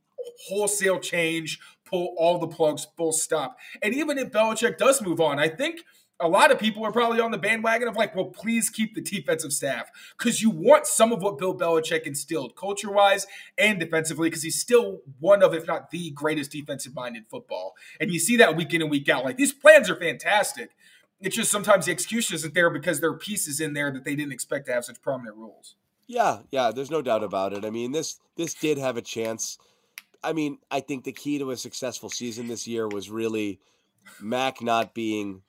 wholesale 0.49 1.01
change, 1.01 1.59
pull 1.87 2.15
all 2.19 2.39
the 2.39 2.47
plugs, 2.47 2.87
full 2.95 3.13
stop. 3.13 3.57
And 3.83 3.95
even 3.95 4.19
if 4.19 4.31
Belichick 4.31 4.77
does 4.77 5.01
move 5.01 5.19
on, 5.19 5.39
I 5.39 5.49
think– 5.49 5.81
a 6.21 6.29
lot 6.29 6.51
of 6.51 6.59
people 6.59 6.85
are 6.85 6.91
probably 6.91 7.21
on 7.21 7.31
the 7.31 7.39
bandwagon 7.39 7.87
of 7.87 7.97
like, 7.97 8.15
well, 8.15 8.27
please 8.27 8.71
keep 8.71 8.95
the 8.95 9.01
defensive 9.01 9.53
staff 9.53 9.91
because 10.19 10.43
you 10.43 10.51
want 10.51 10.87
some 10.87 11.13
of 11.13 11.23
what 11.23 11.39
Bill 11.39 11.57
Belichick 11.57 12.03
instilled 12.03 12.57
culture 12.57 12.91
wise 12.91 13.27
and 13.57 13.79
defensively 13.79 14.29
because 14.29 14.43
he's 14.43 14.59
still 14.59 15.03
one 15.21 15.43
of, 15.43 15.55
if 15.55 15.67
not 15.67 15.91
the 15.91 16.11
greatest 16.11 16.51
defensive 16.51 16.95
mind 16.95 17.17
in 17.17 17.25
football. 17.25 17.75
And 18.01 18.11
you 18.11 18.19
see 18.19 18.37
that 18.37 18.57
week 18.57 18.75
in 18.75 18.83
and 18.83 18.91
week 18.91 19.09
out. 19.09 19.25
Like 19.25 19.37
these 19.37 19.53
plans 19.53 19.89
are 19.89 19.97
fantastic. 19.97 20.71
It's 21.21 21.37
just 21.37 21.51
sometimes 21.51 21.87
the 21.87 21.93
execution 21.93 22.35
isn't 22.35 22.55
there 22.55 22.71
because 22.71 23.01
there 23.01 23.11
are 23.11 23.19
pieces 23.19 23.61
in 23.61 23.75
there 23.75 23.91
that 23.91 24.05
they 24.05 24.15
didn't 24.17 24.33
expect 24.33 24.67
to 24.67 24.73
have 24.73 24.85
such 24.85 25.01
prominent 25.01 25.37
roles. 25.37 25.77
Yeah, 26.07 26.41
yeah, 26.51 26.71
there's 26.71 26.91
no 26.91 27.03
doubt 27.03 27.23
about 27.23 27.53
it. 27.53 27.65
I 27.65 27.71
mean, 27.71 27.93
this 27.93 28.19
this 28.37 28.55
did 28.55 28.79
have 28.79 28.97
a 28.97 29.03
chance. 29.03 29.59
I 30.25 30.33
mean, 30.33 30.59
I 30.71 30.81
think 30.81 31.05
the 31.05 31.13
key 31.13 31.39
to 31.39 31.51
a 31.51 31.57
successful 31.57 32.09
season 32.09 32.49
this 32.49 32.67
year 32.67 32.89
was 32.89 33.11
really 33.11 33.61
Mac 34.21 34.63
not 34.63 34.95
being 34.95 35.43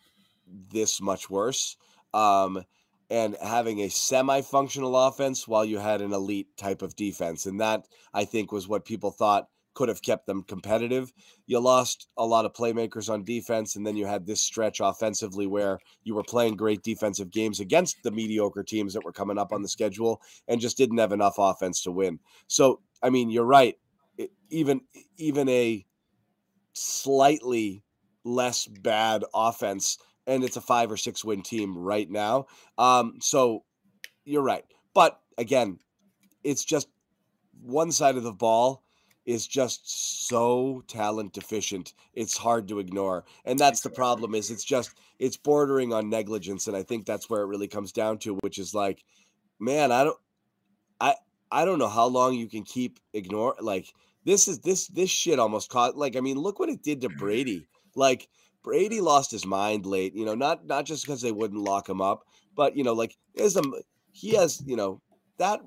this 0.71 1.01
much 1.01 1.29
worse. 1.29 1.77
Um, 2.13 2.63
and 3.11 3.35
having 3.41 3.79
a 3.81 3.89
semi-functional 3.89 4.95
offense 4.95 5.47
while 5.47 5.65
you 5.65 5.79
had 5.79 6.01
an 6.01 6.13
elite 6.13 6.47
type 6.57 6.81
of 6.81 6.95
defense, 6.95 7.47
and 7.47 7.59
that 7.59 7.87
I 8.13 8.25
think 8.25 8.51
was 8.51 8.67
what 8.67 8.85
people 8.85 9.11
thought 9.11 9.47
could 9.73 9.89
have 9.89 10.01
kept 10.01 10.27
them 10.27 10.43
competitive. 10.43 11.11
You 11.47 11.59
lost 11.59 12.07
a 12.17 12.25
lot 12.25 12.45
of 12.45 12.53
playmakers 12.53 13.09
on 13.09 13.23
defense, 13.23 13.75
and 13.75 13.87
then 13.87 13.95
you 13.95 14.05
had 14.05 14.25
this 14.25 14.41
stretch 14.41 14.79
offensively 14.79 15.47
where 15.47 15.79
you 16.03 16.13
were 16.13 16.23
playing 16.23 16.55
great 16.55 16.83
defensive 16.83 17.31
games 17.31 17.59
against 17.59 17.97
the 18.03 18.11
mediocre 18.11 18.63
teams 18.63 18.93
that 18.93 19.03
were 19.03 19.13
coming 19.13 19.37
up 19.37 19.53
on 19.53 19.61
the 19.61 19.69
schedule, 19.69 20.21
and 20.47 20.61
just 20.61 20.77
didn't 20.77 20.97
have 20.97 21.11
enough 21.11 21.35
offense 21.37 21.81
to 21.83 21.91
win. 21.91 22.19
So, 22.47 22.81
I 23.01 23.09
mean, 23.09 23.29
you're 23.29 23.45
right. 23.45 23.75
Even 24.49 24.81
even 25.17 25.47
a 25.49 25.85
slightly 26.73 27.83
less 28.23 28.67
bad 28.67 29.23
offense 29.33 29.97
and 30.29 30.43
it's 30.43 30.57
a 30.57 30.61
five 30.61 30.91
or 30.91 30.97
six 30.97 31.25
win 31.25 31.41
team 31.41 31.77
right 31.77 32.09
now. 32.09 32.45
Um, 32.77 33.17
so 33.19 33.63
you're 34.25 34.43
right. 34.43 34.63
But 34.93 35.19
again, 35.37 35.79
it's 36.43 36.63
just 36.63 36.87
one 37.61 37.91
side 37.91 38.15
of 38.15 38.23
the 38.23 38.31
ball 38.31 38.83
is 39.25 39.45
just 39.47 40.27
so 40.27 40.83
talent 40.87 41.33
deficient. 41.33 41.93
It's 42.13 42.37
hard 42.37 42.67
to 42.69 42.79
ignore. 42.79 43.25
And 43.45 43.59
that's 43.59 43.81
the 43.81 43.89
problem 43.89 44.33
is 44.33 44.49
it's 44.49 44.63
just 44.63 44.97
it's 45.19 45.37
bordering 45.37 45.93
on 45.93 46.09
negligence 46.09 46.67
and 46.67 46.77
I 46.77 46.83
think 46.83 47.05
that's 47.05 47.29
where 47.29 47.41
it 47.41 47.47
really 47.47 47.67
comes 47.67 47.91
down 47.91 48.19
to 48.19 48.35
which 48.35 48.57
is 48.57 48.73
like 48.73 49.03
man, 49.59 49.91
I 49.91 50.03
don't 50.05 50.17
I 51.01 51.15
I 51.51 51.65
don't 51.65 51.79
know 51.79 51.89
how 51.89 52.05
long 52.05 52.35
you 52.35 52.47
can 52.47 52.63
keep 52.63 52.99
ignore 53.13 53.55
like 53.59 53.93
this 54.25 54.47
is 54.47 54.59
this 54.59 54.87
this 54.87 55.09
shit 55.09 55.39
almost 55.39 55.69
caught 55.69 55.97
like 55.97 56.15
I 56.15 56.21
mean 56.21 56.37
look 56.37 56.59
what 56.59 56.69
it 56.69 56.83
did 56.83 57.01
to 57.01 57.09
Brady. 57.09 57.67
Like 57.95 58.29
Brady 58.63 59.01
lost 59.01 59.31
his 59.31 59.45
mind 59.45 59.85
late, 59.85 60.13
you 60.15 60.25
know, 60.25 60.35
not 60.35 60.65
not 60.65 60.85
just 60.85 61.05
because 61.05 61.21
they 61.21 61.31
wouldn't 61.31 61.61
lock 61.61 61.87
him 61.87 62.01
up, 62.01 62.25
but 62.55 62.75
you 62.75 62.83
know, 62.83 62.93
like 62.93 63.15
there's 63.35 63.55
a 63.55 63.63
he 64.11 64.35
has, 64.35 64.61
you 64.65 64.75
know, 64.75 65.01
that 65.37 65.61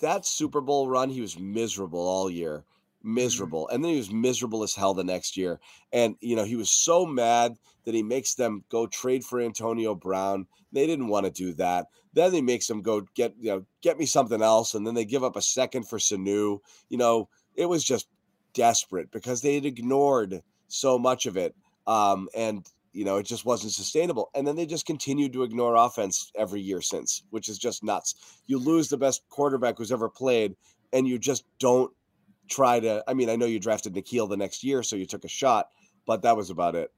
that 0.00 0.26
Super 0.26 0.60
Bowl 0.60 0.88
run, 0.88 1.10
he 1.10 1.20
was 1.20 1.38
miserable 1.38 2.00
all 2.00 2.30
year. 2.30 2.64
Mm-hmm. 3.04 3.14
Miserable. 3.14 3.68
And 3.68 3.84
then 3.84 3.92
he 3.92 3.98
was 3.98 4.10
miserable 4.10 4.62
as 4.62 4.74
hell 4.74 4.94
the 4.94 5.04
next 5.04 5.36
year. 5.36 5.60
And 5.92 6.16
you 6.20 6.36
know, 6.36 6.44
he 6.44 6.56
was 6.56 6.70
so 6.70 7.04
mad 7.04 7.56
that 7.84 7.94
he 7.94 8.02
makes 8.02 8.34
them 8.34 8.64
go 8.70 8.86
trade 8.86 9.24
for 9.24 9.40
Antonio 9.40 9.94
Brown. 9.94 10.46
They 10.72 10.86
didn't 10.86 11.08
want 11.08 11.26
to 11.26 11.30
do 11.30 11.52
that. 11.54 11.86
Then 12.14 12.32
he 12.32 12.40
makes 12.40 12.66
them 12.66 12.80
go 12.80 13.02
get, 13.14 13.34
you 13.38 13.50
know, 13.50 13.66
get 13.82 13.98
me 13.98 14.06
something 14.06 14.40
else. 14.40 14.74
And 14.74 14.86
then 14.86 14.94
they 14.94 15.04
give 15.04 15.24
up 15.24 15.36
a 15.36 15.42
second 15.42 15.88
for 15.88 15.98
Sanu. 15.98 16.60
You 16.88 16.98
know, 16.98 17.28
it 17.54 17.66
was 17.66 17.84
just 17.84 18.08
desperate 18.54 19.10
because 19.10 19.42
they 19.42 19.54
had 19.54 19.66
ignored 19.66 20.42
so 20.68 20.98
much 20.98 21.26
of 21.26 21.36
it. 21.36 21.54
Um, 21.86 22.28
and 22.34 22.66
you 22.92 23.04
know, 23.04 23.16
it 23.16 23.26
just 23.26 23.44
wasn't 23.44 23.72
sustainable. 23.72 24.30
And 24.34 24.46
then 24.46 24.54
they 24.54 24.66
just 24.66 24.86
continued 24.86 25.32
to 25.32 25.42
ignore 25.42 25.74
offense 25.74 26.30
every 26.38 26.60
year 26.60 26.80
since, 26.80 27.24
which 27.30 27.48
is 27.48 27.58
just 27.58 27.82
nuts. 27.82 28.40
You 28.46 28.58
lose 28.58 28.88
the 28.88 28.96
best 28.96 29.28
quarterback 29.28 29.78
who's 29.78 29.90
ever 29.90 30.08
played, 30.08 30.54
and 30.92 31.06
you 31.06 31.18
just 31.18 31.44
don't 31.58 31.92
try 32.48 32.80
to. 32.80 33.02
I 33.08 33.14
mean, 33.14 33.28
I 33.28 33.36
know 33.36 33.46
you 33.46 33.58
drafted 33.58 33.94
N'Keal 33.94 34.28
the 34.28 34.36
next 34.36 34.62
year, 34.62 34.82
so 34.82 34.96
you 34.96 35.06
took 35.06 35.24
a 35.24 35.28
shot, 35.28 35.70
but 36.06 36.22
that 36.22 36.36
was 36.36 36.50
about 36.50 36.76
it. 36.76 36.92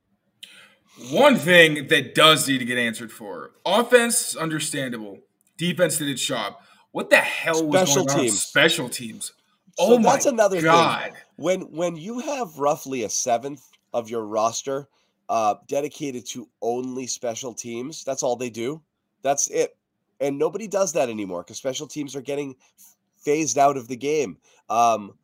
One 1.11 1.37
thing 1.37 1.89
that 1.89 2.14
does 2.14 2.47
need 2.49 2.59
to 2.59 2.64
get 2.64 2.78
answered 2.78 3.12
for 3.12 3.53
offense, 3.64 4.37
understandable. 4.37 5.18
Defense 5.57 5.99
did 5.99 6.09
its 6.09 6.24
job. 6.24 6.55
What 6.93 7.11
the 7.11 7.16
hell 7.16 7.66
was 7.66 7.82
special 7.82 8.05
going 8.05 8.18
teams. 8.20 8.32
on? 8.32 8.37
Special 8.37 8.89
teams. 8.89 9.32
So 9.78 9.84
oh 9.95 9.99
that's 9.99 10.24
another 10.24 10.61
God. 10.62 11.03
thing. 11.03 11.12
When 11.37 11.61
when 11.72 11.97
you 11.97 12.20
have 12.20 12.59
roughly 12.59 13.03
a 13.03 13.11
seventh 13.11 13.62
of 13.93 14.11
your 14.11 14.26
roster 14.26 14.89
uh, 15.28 15.55
dedicated 15.66 16.26
to 16.26 16.49
only 16.62 17.07
special 17.07 17.53
teams, 17.53 18.05
that's 18.05 18.22
all 18.22 18.37
they 18.37 18.51
do. 18.51 18.82
That's 19.22 19.49
it. 19.49 19.76
And 20.20 20.39
nobody 20.39 20.68
does 20.68 20.93
that 20.93 21.11
anymore 21.11 21.43
because 21.43 21.59
special 21.59 21.87
teams 21.87 22.16
are 22.16 22.22
getting 22.22 22.57
phased 23.18 23.59
out 23.59 23.76
of 23.76 23.89
the 23.89 23.97
game. 23.97 24.39
Um, 24.70 25.14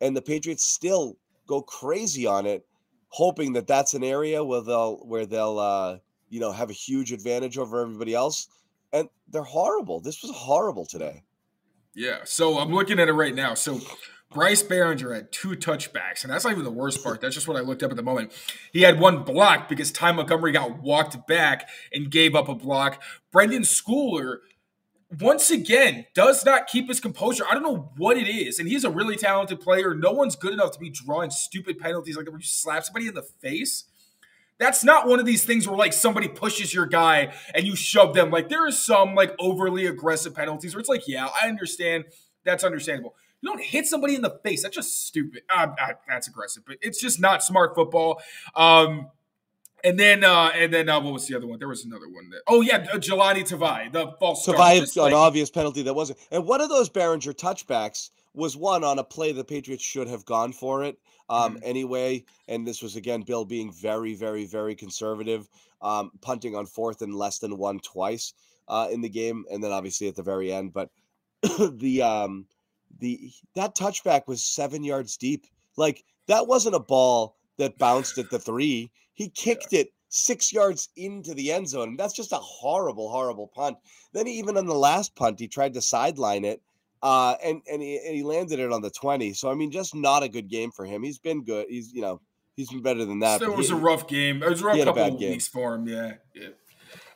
and 0.00 0.16
the 0.16 0.22
Patriots 0.22 0.64
still 0.64 1.16
go 1.46 1.62
crazy 1.62 2.26
on 2.26 2.46
it, 2.46 2.66
hoping 3.08 3.52
that 3.54 3.66
that's 3.66 3.94
an 3.94 4.04
area 4.04 4.44
where 4.44 4.60
they'll 4.60 4.96
where 4.98 5.26
they'll 5.26 5.58
uh, 5.58 5.98
you 6.28 6.38
know 6.38 6.52
have 6.52 6.70
a 6.70 6.74
huge 6.74 7.12
advantage 7.12 7.58
over 7.58 7.80
everybody 7.80 8.14
else. 8.14 8.48
And 8.92 9.08
they're 9.28 9.42
horrible. 9.42 10.00
This 10.00 10.22
was 10.22 10.30
horrible 10.32 10.86
today. 10.86 11.22
Yeah. 11.94 12.18
So 12.24 12.58
I'm 12.58 12.72
looking 12.72 13.00
at 13.00 13.08
it 13.08 13.14
right 13.14 13.34
now. 13.34 13.54
So 13.54 13.80
Bryce 14.32 14.62
Baringer 14.62 15.14
had 15.14 15.32
two 15.32 15.50
touchbacks, 15.50 16.22
and 16.22 16.32
that's 16.32 16.44
not 16.44 16.52
even 16.52 16.64
the 16.64 16.70
worst 16.70 17.02
part. 17.02 17.20
That's 17.20 17.34
just 17.34 17.46
what 17.46 17.56
I 17.56 17.60
looked 17.60 17.82
up 17.82 17.90
at 17.90 17.96
the 17.96 18.02
moment. 18.02 18.32
He 18.72 18.82
had 18.82 18.98
one 18.98 19.22
block 19.22 19.68
because 19.68 19.92
Ty 19.92 20.12
Montgomery 20.12 20.52
got 20.52 20.80
walked 20.80 21.26
back 21.26 21.68
and 21.92 22.10
gave 22.10 22.34
up 22.34 22.48
a 22.48 22.54
block. 22.54 23.00
Brenden 23.32 23.60
Schooler 23.60 24.38
once 25.20 25.50
again 25.50 26.06
does 26.14 26.44
not 26.44 26.66
keep 26.66 26.88
his 26.88 27.00
composure. 27.00 27.44
I 27.48 27.54
don't 27.54 27.62
know 27.62 27.92
what 27.96 28.16
it 28.16 28.28
is. 28.28 28.58
And 28.58 28.68
he's 28.68 28.84
a 28.84 28.90
really 28.90 29.16
talented 29.16 29.60
player. 29.60 29.94
No 29.94 30.12
one's 30.12 30.36
good 30.36 30.52
enough 30.52 30.72
to 30.72 30.78
be 30.78 30.90
drawing 30.90 31.30
stupid 31.30 31.78
penalties 31.78 32.16
like 32.16 32.24
that 32.24 32.32
where 32.32 32.40
you 32.40 32.46
slap 32.46 32.84
somebody 32.84 33.06
in 33.06 33.14
the 33.14 33.22
face. 33.22 33.84
That's 34.58 34.82
not 34.82 35.06
one 35.06 35.20
of 35.20 35.26
these 35.26 35.44
things 35.44 35.68
where 35.68 35.76
like 35.76 35.92
somebody 35.92 36.28
pushes 36.28 36.72
your 36.72 36.86
guy 36.86 37.34
and 37.54 37.66
you 37.66 37.76
shove 37.76 38.14
them. 38.14 38.30
Like 38.30 38.48
there 38.48 38.66
are 38.66 38.72
some 38.72 39.14
like 39.14 39.34
overly 39.38 39.86
aggressive 39.86 40.34
penalties 40.34 40.74
where 40.74 40.80
it's 40.80 40.88
like, 40.88 41.06
yeah, 41.06 41.28
I 41.40 41.48
understand. 41.48 42.04
That's 42.44 42.64
understandable. 42.64 43.14
You 43.40 43.50
don't 43.50 43.62
hit 43.62 43.86
somebody 43.86 44.14
in 44.14 44.22
the 44.22 44.38
face. 44.42 44.62
That's 44.62 44.74
just 44.74 45.06
stupid. 45.06 45.42
Uh, 45.54 45.68
uh, 45.80 45.92
that's 46.08 46.26
aggressive, 46.26 46.62
but 46.66 46.76
it's 46.80 47.00
just 47.00 47.20
not 47.20 47.42
smart 47.42 47.74
football. 47.74 48.20
Um, 48.54 49.10
and 49.84 50.00
then, 50.00 50.24
uh, 50.24 50.50
and 50.54 50.72
then, 50.72 50.88
uh, 50.88 51.00
what 51.00 51.12
was 51.12 51.26
the 51.26 51.36
other 51.36 51.46
one? 51.46 51.58
There 51.58 51.68
was 51.68 51.84
another 51.84 52.08
one 52.08 52.30
that. 52.30 52.40
Oh 52.48 52.60
yeah, 52.60 52.86
uh, 52.92 52.96
Jahlani 52.96 53.48
Tavai, 53.48 53.92
the 53.92 54.12
false 54.18 54.42
start. 54.42 54.58
Tavai, 54.58 54.96
an 54.96 55.02
like, 55.02 55.14
obvious 55.14 55.50
penalty 55.50 55.82
that 55.82 55.94
wasn't. 55.94 56.18
And 56.30 56.46
one 56.46 56.60
of 56.60 56.68
those 56.68 56.88
Baringer 56.88 57.34
touchbacks 57.34 58.10
was 58.34 58.56
one 58.56 58.84
on 58.84 58.98
a 58.98 59.04
play 59.04 59.32
the 59.32 59.44
Patriots 59.44 59.84
should 59.84 60.08
have 60.08 60.24
gone 60.24 60.52
for 60.52 60.82
it 60.82 60.98
um, 61.28 61.54
mm-hmm. 61.54 61.62
anyway. 61.62 62.24
And 62.48 62.66
this 62.66 62.82
was 62.82 62.96
again 62.96 63.22
Bill 63.22 63.44
being 63.44 63.72
very, 63.72 64.14
very, 64.14 64.46
very 64.46 64.74
conservative, 64.74 65.48
um, 65.82 66.10
punting 66.20 66.56
on 66.56 66.66
fourth 66.66 67.02
and 67.02 67.14
less 67.14 67.38
than 67.38 67.56
one 67.56 67.78
twice 67.80 68.32
uh, 68.68 68.88
in 68.90 69.02
the 69.02 69.08
game, 69.08 69.44
and 69.50 69.62
then 69.62 69.72
obviously 69.72 70.08
at 70.08 70.16
the 70.16 70.22
very 70.22 70.52
end. 70.52 70.72
But 70.72 70.90
the 71.58 72.02
um, 72.02 72.46
the 72.98 73.30
that 73.54 73.76
touchback 73.76 74.26
was 74.26 74.44
seven 74.44 74.84
yards 74.84 75.16
deep. 75.16 75.46
Like 75.76 76.04
that 76.26 76.46
wasn't 76.46 76.74
a 76.74 76.80
ball 76.80 77.36
that 77.58 77.78
bounced 77.78 78.18
at 78.18 78.30
the 78.30 78.38
three. 78.38 78.90
He 79.14 79.28
kicked 79.34 79.72
yeah. 79.72 79.80
it 79.80 79.92
six 80.08 80.52
yards 80.52 80.88
into 80.96 81.34
the 81.34 81.52
end 81.52 81.68
zone. 81.68 81.96
That's 81.96 82.14
just 82.14 82.32
a 82.32 82.36
horrible, 82.36 83.10
horrible 83.10 83.48
punt. 83.48 83.76
Then 84.12 84.26
he, 84.26 84.34
even 84.34 84.56
on 84.56 84.66
the 84.66 84.74
last 84.74 85.14
punt, 85.14 85.40
he 85.40 85.48
tried 85.48 85.74
to 85.74 85.82
sideline 85.82 86.44
it, 86.44 86.62
uh, 87.02 87.34
and 87.42 87.62
and 87.70 87.82
he, 87.82 87.98
and 87.98 88.14
he 88.14 88.22
landed 88.22 88.58
it 88.58 88.72
on 88.72 88.82
the 88.82 88.90
twenty. 88.90 89.32
So 89.32 89.50
I 89.50 89.54
mean, 89.54 89.70
just 89.70 89.94
not 89.94 90.22
a 90.22 90.28
good 90.28 90.48
game 90.48 90.70
for 90.70 90.84
him. 90.84 91.02
He's 91.02 91.18
been 91.18 91.44
good. 91.44 91.66
He's 91.68 91.92
you 91.92 92.02
know 92.02 92.20
he's 92.56 92.70
been 92.70 92.82
better 92.82 93.04
than 93.04 93.20
that. 93.20 93.40
So 93.40 93.52
It 93.52 93.56
was 93.56 93.68
he, 93.68 93.74
a 93.74 93.78
rough 93.78 94.08
game. 94.08 94.42
It 94.42 94.48
was 94.48 94.62
a 94.62 94.64
rough 94.64 94.78
couple 94.78 95.02
a 95.02 95.08
of 95.08 95.18
game. 95.18 95.30
weeks 95.30 95.48
for 95.48 95.74
him. 95.74 95.86
Yeah. 95.86 96.14
yeah. 96.34 96.48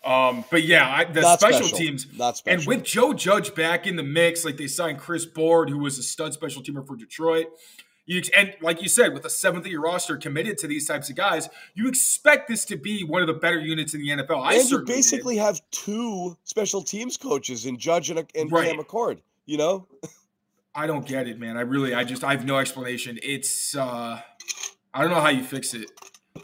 Um, 0.05 0.45
but 0.51 0.63
yeah, 0.65 0.89
I, 0.89 1.05
the 1.05 1.21
Not 1.21 1.41
special, 1.41 1.61
special, 1.61 1.79
teams, 1.79 2.07
special. 2.11 2.43
and 2.47 2.67
with 2.67 2.85
Joe 2.85 3.13
Judge 3.13 3.55
back 3.55 3.87
in 3.87 3.97
the 3.97 4.03
mix, 4.03 4.45
like 4.45 4.57
they 4.57 4.67
signed 4.67 4.99
Chris 4.99 5.27
Board, 5.27 5.69
who 5.69 5.79
was 5.79 5.99
a 5.99 6.03
stud 6.03 6.33
special 6.33 6.63
teamer 6.63 6.87
for 6.87 6.97
Detroit. 6.97 7.47
You, 8.07 8.23
and 8.37 8.55
like 8.63 8.83
you 8.83 8.89
said, 8.89 9.13
with 9.13 9.25
a 9.27 9.31
seventh 9.31 9.67
year 9.67 9.81
roster 9.81 10.17
committed 10.17 10.57
to 10.59 10.67
these 10.67 10.89
types 10.89 11.11
of 11.11 11.17
guys, 11.17 11.49
you 11.75 11.87
expect 11.87 12.49
this 12.49 12.65
to 12.67 12.77
be 12.77 13.05
one 13.05 13.21
of 13.21 13.29
the 13.29 13.35
better 13.35 13.61
units 13.61 13.93
in 13.93 14.01
the 14.01 14.09
NFL. 14.09 14.43
I 14.43 14.55
and 14.55 14.71
you 14.71 14.79
basically 14.85 15.35
did. 15.35 15.43
have 15.43 15.61
two 15.71 16.37
special 16.45 16.83
teams 16.83 17.17
coaches 17.17 17.67
in 17.67 17.77
Judge 17.77 18.11
and, 18.11 18.27
and 18.35 18.51
right. 18.51 18.71
Cam 18.71 18.83
Achord. 18.83 19.19
You 19.45 19.59
know, 19.59 19.87
I 20.75 20.87
don't 20.87 21.07
get 21.07 21.29
it, 21.29 21.39
man. 21.39 21.57
I 21.57 21.61
really, 21.61 21.95
I 21.95 22.05
just, 22.05 22.25
I 22.25 22.33
have 22.33 22.47
no 22.47 22.59
explanation. 22.59 23.19
It's, 23.23 23.77
uh 23.77 24.21
I 24.93 25.03
don't 25.03 25.11
know 25.11 25.21
how 25.21 25.29
you 25.29 25.45
fix 25.45 25.73
it 25.75 25.89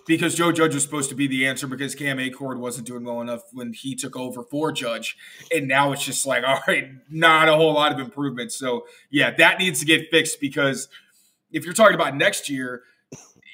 because 0.07 0.35
Joe 0.35 0.53
Judge 0.53 0.75
was 0.75 0.83
supposed 0.83 1.09
to 1.11 1.15
be 1.15 1.27
the 1.27 1.47
answer 1.47 1.67
because 1.67 1.95
Cam 1.95 2.19
Achord 2.19 2.59
wasn't 2.59 2.87
doing 2.87 3.05
well 3.05 3.21
enough 3.21 3.43
when 3.53 3.73
he 3.73 3.95
took 3.95 4.17
over 4.17 4.43
for 4.43 4.73
Judge. 4.73 5.17
And 5.55 5.69
now 5.69 5.93
it's 5.93 6.05
just 6.05 6.27
like, 6.27 6.45
all 6.47 6.61
right, 6.67 6.91
not 7.09 7.49
a 7.49 7.55
whole 7.57 7.75
lot 7.75 7.93
of 7.93 7.99
improvement. 7.99 8.53
So, 8.53 8.87
yeah, 9.11 9.31
that 9.33 9.59
needs 9.59 9.81
to 9.81 9.87
get 9.87 10.11
fixed 10.11 10.41
because– 10.41 10.89
if 11.53 11.65
you're 11.65 11.75
talking 11.75 11.95
about 11.95 12.17
next 12.17 12.49
year, 12.49 12.83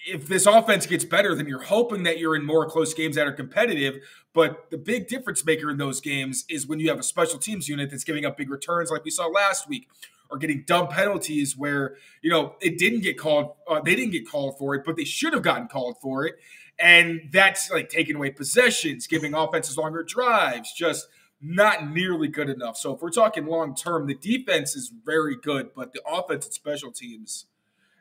if 0.06 0.26
this 0.26 0.46
offense 0.46 0.86
gets 0.86 1.04
better, 1.04 1.34
then 1.34 1.46
you're 1.46 1.62
hoping 1.62 2.02
that 2.02 2.18
you're 2.18 2.34
in 2.34 2.44
more 2.44 2.66
close 2.66 2.92
games 2.94 3.14
that 3.14 3.26
are 3.26 3.32
competitive. 3.32 4.02
But 4.34 4.70
the 4.70 4.78
big 4.78 5.06
difference 5.06 5.44
maker 5.44 5.70
in 5.70 5.76
those 5.76 6.00
games 6.00 6.44
is 6.48 6.66
when 6.66 6.80
you 6.80 6.88
have 6.88 6.98
a 6.98 7.04
special 7.04 7.38
teams 7.38 7.68
unit 7.68 7.90
that's 7.90 8.02
giving 8.02 8.24
up 8.24 8.36
big 8.36 8.50
returns, 8.50 8.90
like 8.90 9.04
we 9.04 9.10
saw 9.10 9.26
last 9.26 9.68
week, 9.68 9.88
or 10.32 10.38
getting 10.38 10.64
dumb 10.66 10.88
penalties 10.88 11.56
where 11.56 11.96
you 12.22 12.30
know 12.30 12.56
it 12.60 12.78
didn't 12.78 13.00
get 13.00 13.18
called. 13.18 13.52
Uh, 13.68 13.80
they 13.80 13.94
didn't 13.94 14.12
get 14.12 14.28
called 14.28 14.58
for 14.58 14.74
it, 14.74 14.82
but 14.84 14.96
they 14.96 15.04
should 15.04 15.34
have 15.34 15.42
gotten 15.42 15.68
called 15.68 15.98
for 16.00 16.24
it. 16.26 16.36
And 16.78 17.28
that's 17.30 17.70
like 17.70 17.90
taking 17.90 18.16
away 18.16 18.30
possessions, 18.30 19.06
giving 19.06 19.34
offenses 19.34 19.76
longer 19.76 20.02
drives, 20.02 20.72
just 20.72 21.06
not 21.40 21.90
nearly 21.92 22.28
good 22.28 22.48
enough. 22.48 22.76
So 22.76 22.94
if 22.94 23.02
we're 23.02 23.10
talking 23.10 23.46
long 23.46 23.74
term, 23.74 24.06
the 24.06 24.14
defense 24.14 24.74
is 24.74 24.90
very 25.04 25.36
good, 25.36 25.74
but 25.76 25.92
the 25.92 26.00
offense 26.08 26.46
and 26.46 26.54
special 26.54 26.90
teams 26.90 27.46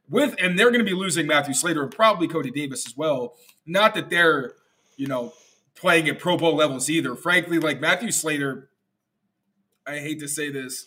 with 0.10 0.36
and 0.40 0.58
they're 0.58 0.72
going 0.72 0.84
to 0.84 0.90
be 0.90 0.96
losing 0.96 1.28
Matthew 1.28 1.54
Slater 1.54 1.84
and 1.84 1.92
probably 1.92 2.28
Cody 2.28 2.52
Davis 2.52 2.88
as 2.88 2.96
well. 2.96 3.36
Not 3.66 3.94
that 3.96 4.10
they're, 4.10 4.54
you 4.96 5.08
know, 5.08 5.34
playing 5.76 6.08
at 6.08 6.20
Pro 6.20 6.38
Bowl 6.38 6.56
levels 6.56 6.90
either. 6.90 7.16
Frankly, 7.16 7.60
like 7.60 7.82
Matthew 7.82 8.12
Slater, 8.12 8.70
I 9.88 9.98
hate 9.98 10.20
to 10.20 10.28
say 10.28 10.52
this, 10.52 10.86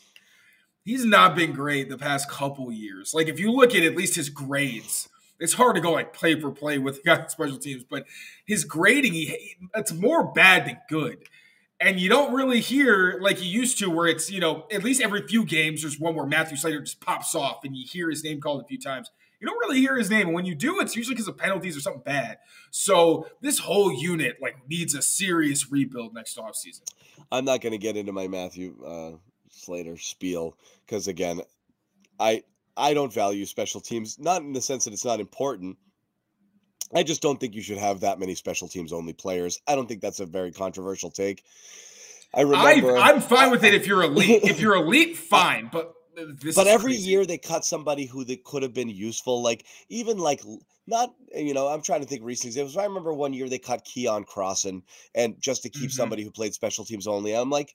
he's 0.84 1.04
not 1.04 1.34
been 1.34 1.52
great 1.52 1.88
the 1.88 1.98
past 1.98 2.30
couple 2.30 2.70
years. 2.70 3.14
Like 3.14 3.28
if 3.28 3.40
you 3.40 3.50
look 3.50 3.74
at 3.74 3.82
at 3.82 3.96
least 3.96 4.16
his 4.16 4.28
grades, 4.28 5.08
it's 5.40 5.54
hard 5.54 5.74
to 5.76 5.80
go 5.80 5.92
like 5.92 6.12
play 6.12 6.38
for 6.38 6.50
play 6.50 6.78
with 6.78 7.04
guys 7.04 7.32
special 7.32 7.58
teams, 7.58 7.84
but 7.84 8.04
his 8.46 8.64
grading, 8.64 9.14
he, 9.14 9.56
it's 9.74 9.92
more 9.92 10.32
bad 10.32 10.66
than 10.66 10.78
good. 10.88 11.18
And 11.80 11.98
you 11.98 12.08
don't 12.08 12.32
really 12.32 12.60
hear 12.60 13.18
like 13.20 13.42
you 13.42 13.48
used 13.48 13.78
to, 13.80 13.90
where 13.90 14.06
it's, 14.06 14.30
you 14.30 14.40
know, 14.40 14.66
at 14.70 14.84
least 14.84 15.02
every 15.02 15.26
few 15.26 15.44
games, 15.44 15.82
there's 15.82 15.98
one 15.98 16.14
where 16.14 16.26
Matthew 16.26 16.56
Slater 16.56 16.80
just 16.80 17.00
pops 17.00 17.34
off 17.34 17.64
and 17.64 17.76
you 17.76 17.84
hear 17.86 18.08
his 18.08 18.22
name 18.22 18.40
called 18.40 18.62
a 18.62 18.66
few 18.66 18.78
times. 18.78 19.10
You 19.40 19.48
don't 19.48 19.58
really 19.58 19.80
hear 19.80 19.96
his 19.96 20.08
name. 20.08 20.28
And 20.28 20.34
when 20.34 20.46
you 20.46 20.54
do, 20.54 20.80
it's 20.80 20.96
usually 20.96 21.14
because 21.14 21.28
of 21.28 21.36
penalties 21.36 21.76
or 21.76 21.80
something 21.80 22.02
bad. 22.02 22.38
So 22.70 23.26
this 23.42 23.58
whole 23.58 23.92
unit 23.92 24.36
like 24.40 24.56
needs 24.70 24.94
a 24.94 25.02
serious 25.02 25.70
rebuild 25.70 26.14
next 26.14 26.38
offseason. 26.38 26.82
I'm 27.30 27.44
not 27.44 27.60
going 27.60 27.72
to 27.72 27.78
get 27.78 27.96
into 27.96 28.12
my 28.12 28.28
Matthew 28.28 28.82
uh, 28.86 29.16
Slater 29.54 29.96
spiel 29.96 30.56
because, 30.86 31.08
again, 31.08 31.40
I 32.18 32.42
I 32.76 32.94
don't 32.94 33.12
value 33.12 33.46
special 33.46 33.80
teams, 33.80 34.18
not 34.18 34.42
in 34.42 34.52
the 34.52 34.60
sense 34.60 34.84
that 34.84 34.92
it's 34.92 35.04
not 35.04 35.20
important, 35.20 35.76
I 36.94 37.02
just 37.02 37.22
don't 37.22 37.38
think 37.38 37.54
you 37.54 37.62
should 37.62 37.78
have 37.78 38.00
that 38.00 38.18
many 38.18 38.34
special 38.34 38.68
teams 38.68 38.92
only 38.92 39.12
players. 39.12 39.60
I 39.66 39.74
don't 39.74 39.88
think 39.88 40.00
that's 40.00 40.20
a 40.20 40.26
very 40.26 40.52
controversial 40.52 41.10
take. 41.10 41.44
I 42.32 42.42
remember 42.42 42.96
I, 42.96 43.10
am 43.10 43.20
fine 43.20 43.50
with 43.50 43.64
it 43.64 43.74
if 43.74 43.86
you're 43.86 44.02
elite. 44.02 44.42
if 44.44 44.60
you're 44.60 44.74
elite, 44.74 45.16
fine. 45.16 45.70
But 45.72 45.94
but 46.54 46.66
every 46.66 46.92
crazy. 46.92 47.10
year 47.10 47.26
they 47.26 47.38
cut 47.38 47.64
somebody 47.64 48.06
who 48.06 48.24
they 48.24 48.36
could 48.36 48.62
have 48.62 48.74
been 48.74 48.88
useful. 48.88 49.42
Like 49.42 49.64
even 49.88 50.18
like 50.18 50.42
not 50.86 51.14
you 51.34 51.54
know 51.54 51.68
I'm 51.68 51.82
trying 51.82 52.00
to 52.00 52.06
think 52.06 52.22
recent 52.24 52.48
examples. 52.48 52.76
I 52.76 52.84
remember 52.84 53.12
one 53.12 53.32
year 53.32 53.48
they 53.48 53.58
cut 53.58 53.84
Keion 53.84 54.26
Crossen 54.26 54.82
and 55.14 55.40
just 55.40 55.62
to 55.62 55.70
keep 55.70 55.90
mm-hmm. 55.90 55.90
somebody 55.90 56.22
who 56.22 56.30
played 56.30 56.54
special 56.54 56.84
teams 56.84 57.06
only. 57.06 57.32
I'm 57.32 57.50
like. 57.50 57.74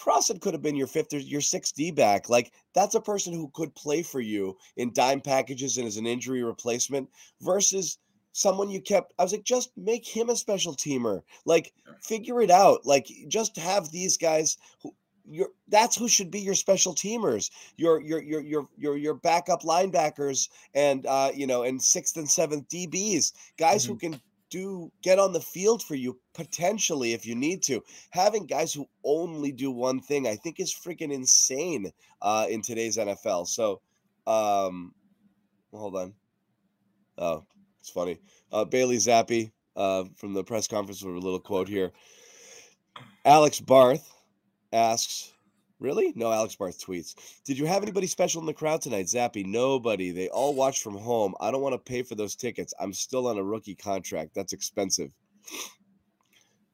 Crossen 0.00 0.40
could 0.40 0.54
have 0.54 0.62
been 0.62 0.76
your 0.76 0.86
fifth 0.86 1.12
or 1.14 1.18
your 1.18 1.40
sixth 1.40 1.74
D 1.74 1.90
back. 1.90 2.28
Like 2.28 2.52
that's 2.74 2.94
a 2.94 3.00
person 3.00 3.32
who 3.32 3.50
could 3.54 3.74
play 3.74 4.02
for 4.02 4.20
you 4.20 4.56
in 4.76 4.92
dime 4.92 5.20
packages 5.20 5.78
and 5.78 5.86
as 5.86 5.96
an 5.96 6.06
injury 6.06 6.42
replacement 6.42 7.08
versus 7.40 7.98
someone 8.32 8.70
you 8.70 8.80
kept. 8.80 9.14
I 9.18 9.22
was 9.22 9.32
like, 9.32 9.44
just 9.44 9.70
make 9.76 10.06
him 10.06 10.28
a 10.28 10.36
special 10.36 10.74
teamer. 10.74 11.22
Like, 11.46 11.72
figure 12.02 12.42
it 12.42 12.50
out. 12.50 12.84
Like, 12.84 13.08
just 13.28 13.56
have 13.56 13.90
these 13.90 14.18
guys 14.18 14.58
who 14.82 14.94
your 15.28 15.48
that's 15.68 15.96
who 15.96 16.08
should 16.08 16.30
be 16.30 16.38
your 16.38 16.54
special 16.54 16.94
teamers 16.94 17.50
your 17.76 18.00
your 18.00 18.22
your 18.22 18.40
your 18.40 18.68
your 18.76 18.96
your 18.96 19.14
backup 19.14 19.62
linebackers 19.62 20.48
and 20.74 21.04
uh 21.06 21.30
you 21.34 21.48
know 21.48 21.64
and 21.64 21.82
sixth 21.82 22.16
and 22.16 22.30
seventh 22.30 22.68
dbs 22.68 23.32
guys 23.58 23.82
mm-hmm. 23.82 23.92
who 23.92 23.98
can 23.98 24.20
do 24.50 24.90
get 25.02 25.18
on 25.18 25.32
the 25.32 25.40
field 25.40 25.82
for 25.82 25.94
you 25.94 26.18
potentially 26.34 27.12
if 27.12 27.26
you 27.26 27.34
need 27.34 27.62
to 27.62 27.82
having 28.10 28.46
guys 28.46 28.72
who 28.72 28.86
only 29.04 29.50
do 29.50 29.70
one 29.70 30.00
thing 30.00 30.26
i 30.26 30.36
think 30.36 30.60
is 30.60 30.72
freaking 30.74 31.12
insane 31.12 31.90
uh 32.22 32.46
in 32.48 32.62
today's 32.62 32.96
nfl 32.96 33.46
so 33.46 33.80
um 34.26 34.94
hold 35.72 35.96
on 35.96 36.14
oh 37.18 37.44
it's 37.86 37.92
funny. 37.92 38.18
Uh, 38.50 38.64
Bailey 38.64 38.96
Zappe 38.96 39.52
uh, 39.76 40.02
from 40.16 40.34
the 40.34 40.42
press 40.42 40.66
conference 40.66 41.04
with 41.04 41.14
a 41.14 41.20
little 41.20 41.38
quote 41.38 41.68
here. 41.68 41.92
Alex 43.24 43.60
Barth 43.60 44.12
asks, 44.72 45.32
Really? 45.78 46.12
No, 46.16 46.32
Alex 46.32 46.56
Barth 46.56 46.84
tweets. 46.84 47.14
Did 47.44 47.58
you 47.58 47.66
have 47.66 47.82
anybody 47.82 48.06
special 48.06 48.40
in 48.40 48.46
the 48.46 48.54
crowd 48.54 48.80
tonight, 48.80 49.06
Zappe? 49.06 49.44
Nobody. 49.44 50.10
They 50.10 50.28
all 50.28 50.54
watched 50.54 50.82
from 50.82 50.96
home. 50.96 51.34
I 51.38 51.50
don't 51.50 51.60
want 51.60 51.74
to 51.74 51.78
pay 51.78 52.02
for 52.02 52.14
those 52.14 52.34
tickets. 52.34 52.72
I'm 52.80 52.94
still 52.94 53.26
on 53.26 53.36
a 53.36 53.44
rookie 53.44 53.74
contract. 53.74 54.34
That's 54.34 54.54
expensive. 54.54 55.10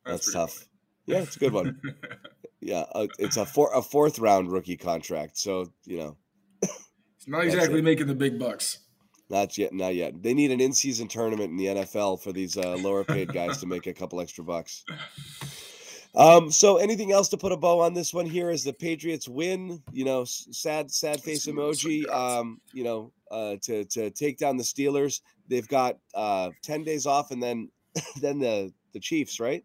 That's, 0.07 0.27
That's 0.27 0.33
tough. 0.33 0.53
Funny. 0.55 0.69
Yeah, 1.07 1.19
it's 1.19 1.37
a 1.37 1.39
good 1.41 1.53
one. 1.53 1.81
yeah, 2.61 2.85
uh, 2.95 3.09
it's 3.19 3.37
a 3.37 3.45
four 3.45 3.75
a 3.75 3.83
fourth 3.83 4.21
round 4.21 4.53
rookie 4.53 4.77
contract. 4.77 5.37
So 5.37 5.73
you 5.85 5.99
know, 5.99 6.17
it's 6.63 7.27
not 7.27 7.45
exactly 7.45 7.83
making 7.83 8.07
the 8.07 8.15
big 8.15 8.39
bucks. 8.39 8.79
Not 9.29 9.57
yet, 9.57 9.73
not 9.73 9.95
yet. 9.95 10.23
They 10.23 10.35
need 10.35 10.51
an 10.51 10.61
in-season 10.61 11.09
tournament 11.09 11.51
in 11.51 11.57
the 11.57 11.67
NFL 11.67 12.23
for 12.23 12.33
these 12.33 12.59
uh, 12.59 12.77
lower-paid 12.77 13.33
guys 13.33 13.59
to 13.59 13.67
make 13.67 13.87
a 13.87 13.95
couple 13.95 14.21
extra 14.21 14.45
bucks. 14.45 14.85
Um, 16.15 16.51
so 16.51 16.77
anything 16.77 17.11
else 17.11 17.29
to 17.31 17.37
put 17.37 17.53
a 17.53 17.57
bow 17.57 17.81
on 17.81 17.95
this 17.95 18.13
one 18.13 18.27
here 18.27 18.51
is 18.51 18.65
the 18.65 18.73
Patriots 18.73 19.29
win, 19.29 19.83
you 19.93 20.05
know, 20.05 20.25
sad, 20.25 20.91
sad 20.91 21.23
face 21.23 21.47
emoji, 21.47 22.09
um, 22.11 22.61
you 22.75 22.85
know, 22.85 23.13
uh, 23.31 23.57
to, 23.63 23.85
to 23.87 24.11
take 24.11 24.39
down 24.39 24.57
the 24.57 24.63
Steelers. 24.63 25.21
They've 25.49 25.67
got, 25.67 25.97
uh, 26.15 26.51
10 26.63 26.85
days 26.85 27.07
off 27.07 27.31
and 27.31 27.43
then, 27.43 27.71
then 28.21 28.39
the, 28.39 28.73
the 28.93 29.01
Chiefs, 29.01 29.41
right? 29.41 29.65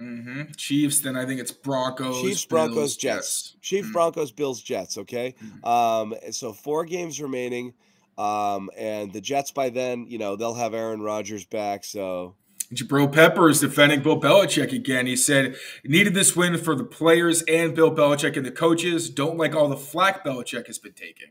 Mm-hmm. 0.00 0.52
Chiefs. 0.56 1.00
Then 1.00 1.16
I 1.16 1.24
think 1.24 1.40
it's 1.40 1.52
Broncos. 1.52 2.20
Chiefs, 2.20 2.44
Broncos, 2.44 2.74
Bills, 2.74 2.96
Jets. 2.96 3.50
Jets. 3.52 3.56
Chiefs, 3.62 3.84
mm-hmm. 3.86 3.92
Broncos, 3.92 4.32
Bills, 4.32 4.62
Jets. 4.62 4.98
Okay. 4.98 5.34
Mm-hmm. 5.42 5.64
Um, 5.64 6.14
so 6.32 6.52
four 6.52 6.84
games 6.84 7.20
remaining. 7.20 7.74
Um, 8.18 8.70
and 8.76 9.12
the 9.12 9.20
Jets 9.20 9.50
by 9.50 9.70
then, 9.70 10.06
you 10.08 10.18
know, 10.18 10.36
they'll 10.36 10.54
have 10.54 10.74
Aaron 10.74 11.00
Rodgers 11.00 11.44
back. 11.44 11.84
So 11.84 12.34
Jabrill 12.72 13.12
Pepper 13.12 13.48
is 13.48 13.60
defending 13.60 14.02
Bill 14.02 14.20
Belichick 14.20 14.72
again. 14.72 15.06
He 15.06 15.16
said 15.16 15.56
needed 15.84 16.14
this 16.14 16.34
win 16.34 16.58
for 16.58 16.74
the 16.74 16.84
players 16.84 17.42
and 17.42 17.74
Bill 17.74 17.94
Belichick 17.94 18.36
and 18.36 18.44
the 18.44 18.50
coaches. 18.50 19.08
Don't 19.08 19.36
like 19.36 19.54
all 19.54 19.68
the 19.68 19.76
flack 19.76 20.24
Belichick 20.24 20.66
has 20.66 20.78
been 20.78 20.92
taking. 20.92 21.30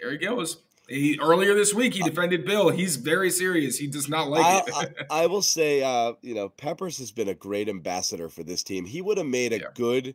There 0.00 0.10
he 0.10 0.18
goes. 0.18 0.62
He, 0.88 1.18
earlier 1.20 1.54
this 1.54 1.72
week, 1.72 1.94
he 1.94 2.02
defended 2.02 2.44
Bill. 2.44 2.68
He's 2.68 2.96
very 2.96 3.30
serious. 3.30 3.78
He 3.78 3.86
does 3.86 4.08
not 4.08 4.28
like 4.28 4.44
I, 4.44 4.82
it. 4.82 4.94
I, 5.10 5.22
I, 5.22 5.26
will 5.26 5.40
say, 5.40 5.82
uh, 5.82 6.12
you 6.20 6.34
know, 6.34 6.50
Peppers 6.50 6.98
has 6.98 7.10
been 7.10 7.28
a 7.28 7.34
great 7.34 7.70
ambassador 7.70 8.28
for 8.28 8.42
this 8.42 8.62
team. 8.62 8.84
He 8.84 9.00
would 9.00 9.16
have 9.16 9.26
made 9.26 9.54
a 9.54 9.60
yeah. 9.60 9.66
good, 9.74 10.14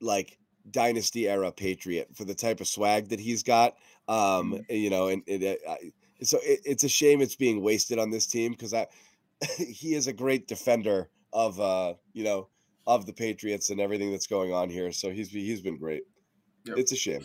like, 0.00 0.38
dynasty 0.70 1.28
era 1.28 1.52
Patriot 1.52 2.08
for 2.14 2.24
the 2.24 2.34
type 2.34 2.60
of 2.60 2.68
swag 2.68 3.10
that 3.10 3.20
he's 3.20 3.42
got. 3.42 3.76
Um, 4.08 4.54
mm-hmm. 4.54 4.74
you 4.74 4.88
know, 4.88 5.08
and 5.08 5.22
it, 5.26 5.60
uh, 5.68 5.74
so 6.22 6.38
it, 6.42 6.60
it's 6.64 6.84
a 6.84 6.88
shame 6.88 7.20
it's 7.20 7.36
being 7.36 7.62
wasted 7.62 7.98
on 7.98 8.10
this 8.10 8.26
team 8.26 8.52
because 8.52 8.74
I 8.74 8.86
he 9.58 9.94
is 9.94 10.06
a 10.06 10.12
great 10.12 10.48
defender 10.48 11.10
of 11.32 11.60
uh, 11.60 11.94
you 12.12 12.24
know, 12.24 12.48
of 12.86 13.06
the 13.06 13.12
Patriots 13.12 13.70
and 13.70 13.80
everything 13.80 14.10
that's 14.10 14.26
going 14.26 14.52
on 14.52 14.68
here. 14.68 14.92
So 14.92 15.10
he's 15.10 15.30
he's 15.30 15.60
been 15.60 15.78
great. 15.78 16.02
Yep. 16.64 16.78
It's 16.78 16.92
a 16.92 16.96
shame. 16.96 17.24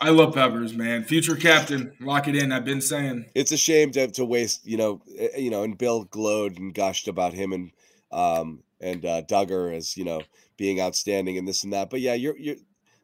I 0.00 0.10
love 0.10 0.34
Peppers, 0.34 0.74
man. 0.74 1.02
Future 1.02 1.34
captain, 1.34 1.92
lock 2.00 2.28
it 2.28 2.36
in. 2.36 2.52
I've 2.52 2.64
been 2.64 2.80
saying 2.80 3.26
it's 3.34 3.50
a 3.50 3.56
shame 3.56 3.90
to, 3.92 4.06
to 4.08 4.24
waste, 4.24 4.64
you 4.64 4.76
know, 4.76 5.02
eh, 5.18 5.28
eh, 5.34 5.38
you 5.38 5.50
know, 5.50 5.64
and 5.64 5.76
Bill 5.76 6.04
glowed 6.04 6.56
and 6.56 6.72
gushed 6.72 7.08
about 7.08 7.32
him 7.32 7.52
and 7.52 7.72
um 8.12 8.62
and 8.80 9.04
uh, 9.04 9.22
Dugger 9.22 9.74
as 9.74 9.96
you 9.96 10.04
know 10.04 10.22
being 10.56 10.80
outstanding 10.80 11.36
and 11.36 11.48
this 11.48 11.64
and 11.64 11.72
that. 11.72 11.90
But 11.90 12.00
yeah, 12.00 12.14
you're 12.14 12.38
you're 12.38 12.56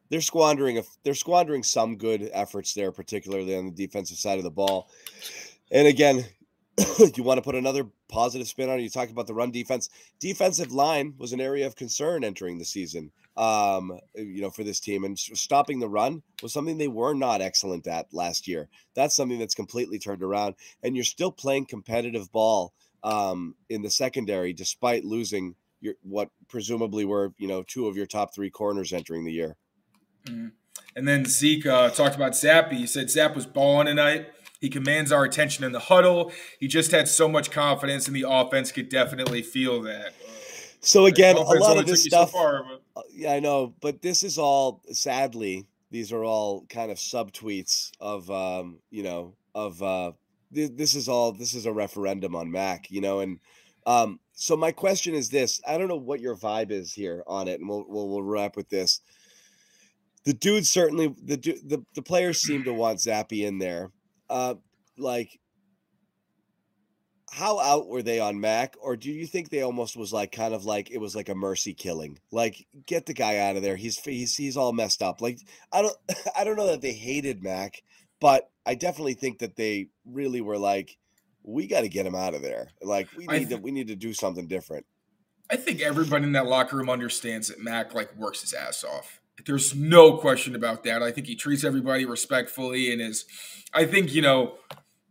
they're 0.09 0.21
squandering 0.21 0.77
a, 0.77 0.83
they're 1.03 1.13
squandering 1.13 1.63
some 1.63 1.97
good 1.97 2.29
efforts 2.33 2.73
there, 2.73 2.91
particularly 2.91 3.55
on 3.55 3.65
the 3.65 3.71
defensive 3.71 4.17
side 4.17 4.37
of 4.37 4.43
the 4.43 4.51
ball. 4.51 4.89
And 5.71 5.87
again, 5.87 6.25
you 7.15 7.23
want 7.23 7.37
to 7.37 7.41
put 7.41 7.55
another 7.55 7.87
positive 8.09 8.47
spin 8.47 8.69
on 8.69 8.79
it. 8.79 8.83
You 8.83 8.89
talk 8.89 9.09
about 9.09 9.27
the 9.27 9.33
run 9.33 9.51
defense. 9.51 9.89
Defensive 10.19 10.71
line 10.71 11.13
was 11.17 11.33
an 11.33 11.41
area 11.41 11.65
of 11.65 11.75
concern 11.75 12.23
entering 12.23 12.57
the 12.57 12.65
season. 12.65 13.11
Um, 13.37 13.99
you 14.13 14.41
know, 14.41 14.49
for 14.49 14.63
this 14.63 14.79
team 14.79 15.03
and 15.03 15.19
stopping 15.19 15.79
the 15.79 15.89
run 15.89 16.23
was 16.41 16.53
something 16.53 16.77
they 16.77 16.87
were 16.87 17.13
not 17.13 17.41
excellent 17.41 17.85
at 17.85 18.13
last 18.13 18.47
year. 18.47 18.69
That's 18.93 19.15
something 19.15 19.39
that's 19.39 19.55
completely 19.55 19.99
turned 19.99 20.23
around, 20.23 20.55
and 20.83 20.95
you're 20.95 21.03
still 21.03 21.31
playing 21.31 21.65
competitive 21.65 22.31
ball 22.31 22.73
um, 23.03 23.55
in 23.69 23.81
the 23.81 23.89
secondary 23.89 24.53
despite 24.53 25.03
losing 25.03 25.55
your 25.81 25.95
what 26.01 26.29
presumably 26.47 27.03
were 27.03 27.33
you 27.37 27.47
know 27.47 27.61
two 27.63 27.87
of 27.87 27.97
your 27.97 28.05
top 28.05 28.33
three 28.33 28.49
corners 28.49 28.93
entering 28.93 29.25
the 29.25 29.33
year. 29.33 29.57
Mm-hmm. 30.25 30.47
And 30.95 31.07
then 31.07 31.25
Zeke 31.25 31.65
uh, 31.65 31.89
talked 31.89 32.15
about 32.15 32.33
Zappe. 32.33 32.71
He 32.71 32.87
said 32.87 33.09
Zapp 33.09 33.35
was 33.35 33.45
balling 33.45 33.87
tonight. 33.87 34.29
He 34.61 34.69
commands 34.69 35.11
our 35.11 35.25
attention 35.25 35.63
in 35.63 35.73
the 35.73 35.79
huddle. 35.79 36.31
He 36.59 36.67
just 36.67 36.91
had 36.91 37.07
so 37.07 37.27
much 37.27 37.51
confidence, 37.51 38.07
and 38.07 38.15
the 38.15 38.25
offense 38.27 38.71
could 38.71 38.89
definitely 38.89 39.41
feel 39.41 39.81
that. 39.83 40.13
So 40.79 41.05
again, 41.05 41.35
a 41.35 41.41
lot 41.41 41.77
of 41.77 41.85
this 41.85 42.03
stuff. 42.03 42.31
So 42.31 42.37
far, 42.37 42.63
but... 42.63 42.81
Uh, 42.95 43.03
yeah, 43.11 43.33
I 43.33 43.39
know, 43.39 43.73
but 43.81 44.01
this 44.01 44.23
is 44.23 44.37
all 44.37 44.81
sadly. 44.91 45.67
These 45.91 46.11
are 46.11 46.23
all 46.23 46.65
kind 46.69 46.91
of 46.91 46.97
subtweets 46.97 47.91
of, 47.99 48.29
um, 48.31 48.79
you 48.89 49.03
know, 49.03 49.35
of 49.53 49.81
uh, 49.81 50.13
th- 50.53 50.71
this 50.75 50.95
is 50.95 51.09
all. 51.09 51.31
This 51.31 51.53
is 51.53 51.65
a 51.65 51.73
referendum 51.73 52.35
on 52.35 52.51
Mac, 52.51 52.89
you 52.89 53.01
know, 53.01 53.19
and 53.19 53.39
um, 53.85 54.19
so 54.33 54.55
my 54.55 54.71
question 54.71 55.13
is 55.13 55.29
this: 55.29 55.61
I 55.67 55.77
don't 55.77 55.87
know 55.87 55.95
what 55.95 56.21
your 56.21 56.35
vibe 56.35 56.71
is 56.71 56.93
here 56.93 57.23
on 57.27 57.47
it, 57.47 57.59
and 57.59 57.69
we'll 57.69 57.85
we'll, 57.87 58.09
we'll 58.09 58.23
wrap 58.23 58.55
with 58.55 58.69
this 58.69 59.01
the 60.25 60.33
dude 60.33 60.65
certainly 60.65 61.07
the 61.07 61.37
the 61.37 61.83
the 61.93 62.01
players 62.01 62.41
seem 62.41 62.63
to 62.63 62.73
want 62.73 62.99
Zappe 62.99 63.45
in 63.45 63.59
there. 63.59 63.91
Uh, 64.29 64.55
like, 64.97 65.39
how 67.31 67.59
out 67.59 67.87
were 67.87 68.01
they 68.01 68.19
on 68.19 68.39
Mac, 68.39 68.75
or 68.81 68.97
do 68.97 69.11
you 69.11 69.27
think 69.27 69.49
they 69.49 69.61
almost 69.61 69.95
was 69.95 70.11
like 70.11 70.31
kind 70.31 70.53
of 70.53 70.65
like 70.65 70.89
it 70.89 70.97
was 70.97 71.15
like 71.15 71.29
a 71.29 71.35
mercy 71.35 71.73
killing? 71.73 72.19
Like, 72.31 72.65
get 72.87 73.05
the 73.05 73.13
guy 73.13 73.37
out 73.37 73.55
of 73.55 73.61
there. 73.61 73.75
He's 73.75 73.99
he's 73.99 74.35
he's 74.35 74.57
all 74.57 74.73
messed 74.73 75.03
up. 75.03 75.21
Like, 75.21 75.39
I 75.71 75.83
don't 75.83 75.97
I 76.35 76.43
don't 76.43 76.57
know 76.57 76.67
that 76.67 76.81
they 76.81 76.93
hated 76.93 77.43
Mac, 77.43 77.83
but 78.19 78.49
I 78.65 78.73
definitely 78.73 79.13
think 79.13 79.39
that 79.39 79.55
they 79.55 79.89
really 80.05 80.41
were 80.41 80.57
like, 80.57 80.97
we 81.43 81.67
got 81.67 81.81
to 81.81 81.89
get 81.89 82.07
him 82.07 82.15
out 82.15 82.33
of 82.33 82.41
there. 82.41 82.69
Like, 82.81 83.09
we 83.15 83.27
need 83.27 83.49
th- 83.49 83.49
to 83.49 83.57
we 83.57 83.71
need 83.71 83.89
to 83.89 83.95
do 83.95 84.11
something 84.11 84.47
different. 84.47 84.87
I 85.51 85.57
think 85.57 85.81
everybody 85.81 86.23
in 86.23 86.31
that 86.31 86.47
locker 86.47 86.77
room 86.77 86.89
understands 86.89 87.49
that 87.49 87.59
Mac 87.59 87.93
like 87.93 88.15
works 88.17 88.41
his 88.41 88.53
ass 88.53 88.83
off. 88.83 89.21
There's 89.45 89.75
no 89.75 90.17
question 90.17 90.55
about 90.55 90.83
that. 90.83 91.03
I 91.03 91.11
think 91.11 91.27
he 91.27 91.35
treats 91.35 91.63
everybody 91.63 92.05
respectfully 92.05 92.91
and 92.91 93.01
is, 93.01 93.25
I 93.73 93.85
think, 93.85 94.13
you 94.13 94.21
know, 94.21 94.55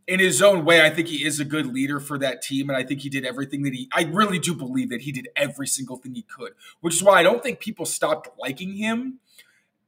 in 0.07 0.21
his 0.21 0.43
own 0.43 0.65
way, 0.65 0.85
I 0.85 0.91
think 0.91 1.09
he 1.09 1.25
is 1.25 1.41
a 1.41 1.45
good 1.45 1.67
leader 1.67 2.01
for 2.01 2.19
that 2.19 2.43
team. 2.43 2.69
And 2.69 2.77
I 2.77 2.83
think 2.83 3.01
he 3.01 3.09
did 3.09 3.25
everything 3.25 3.63
that 3.63 3.75
he, 3.75 3.89
I 3.93 4.05
really 4.05 4.39
do 4.39 4.55
believe 4.55 4.91
that 4.91 5.03
he 5.03 5.13
did 5.13 5.29
every 5.37 5.67
single 5.67 5.97
thing 5.97 6.15
he 6.15 6.23
could, 6.23 6.53
which 6.81 6.95
is 6.95 7.03
why 7.03 7.21
I 7.21 7.23
don't 7.23 7.43
think 7.43 7.61
people 7.61 7.87
stopped 7.87 8.29
liking 8.39 8.77
him 8.77 9.21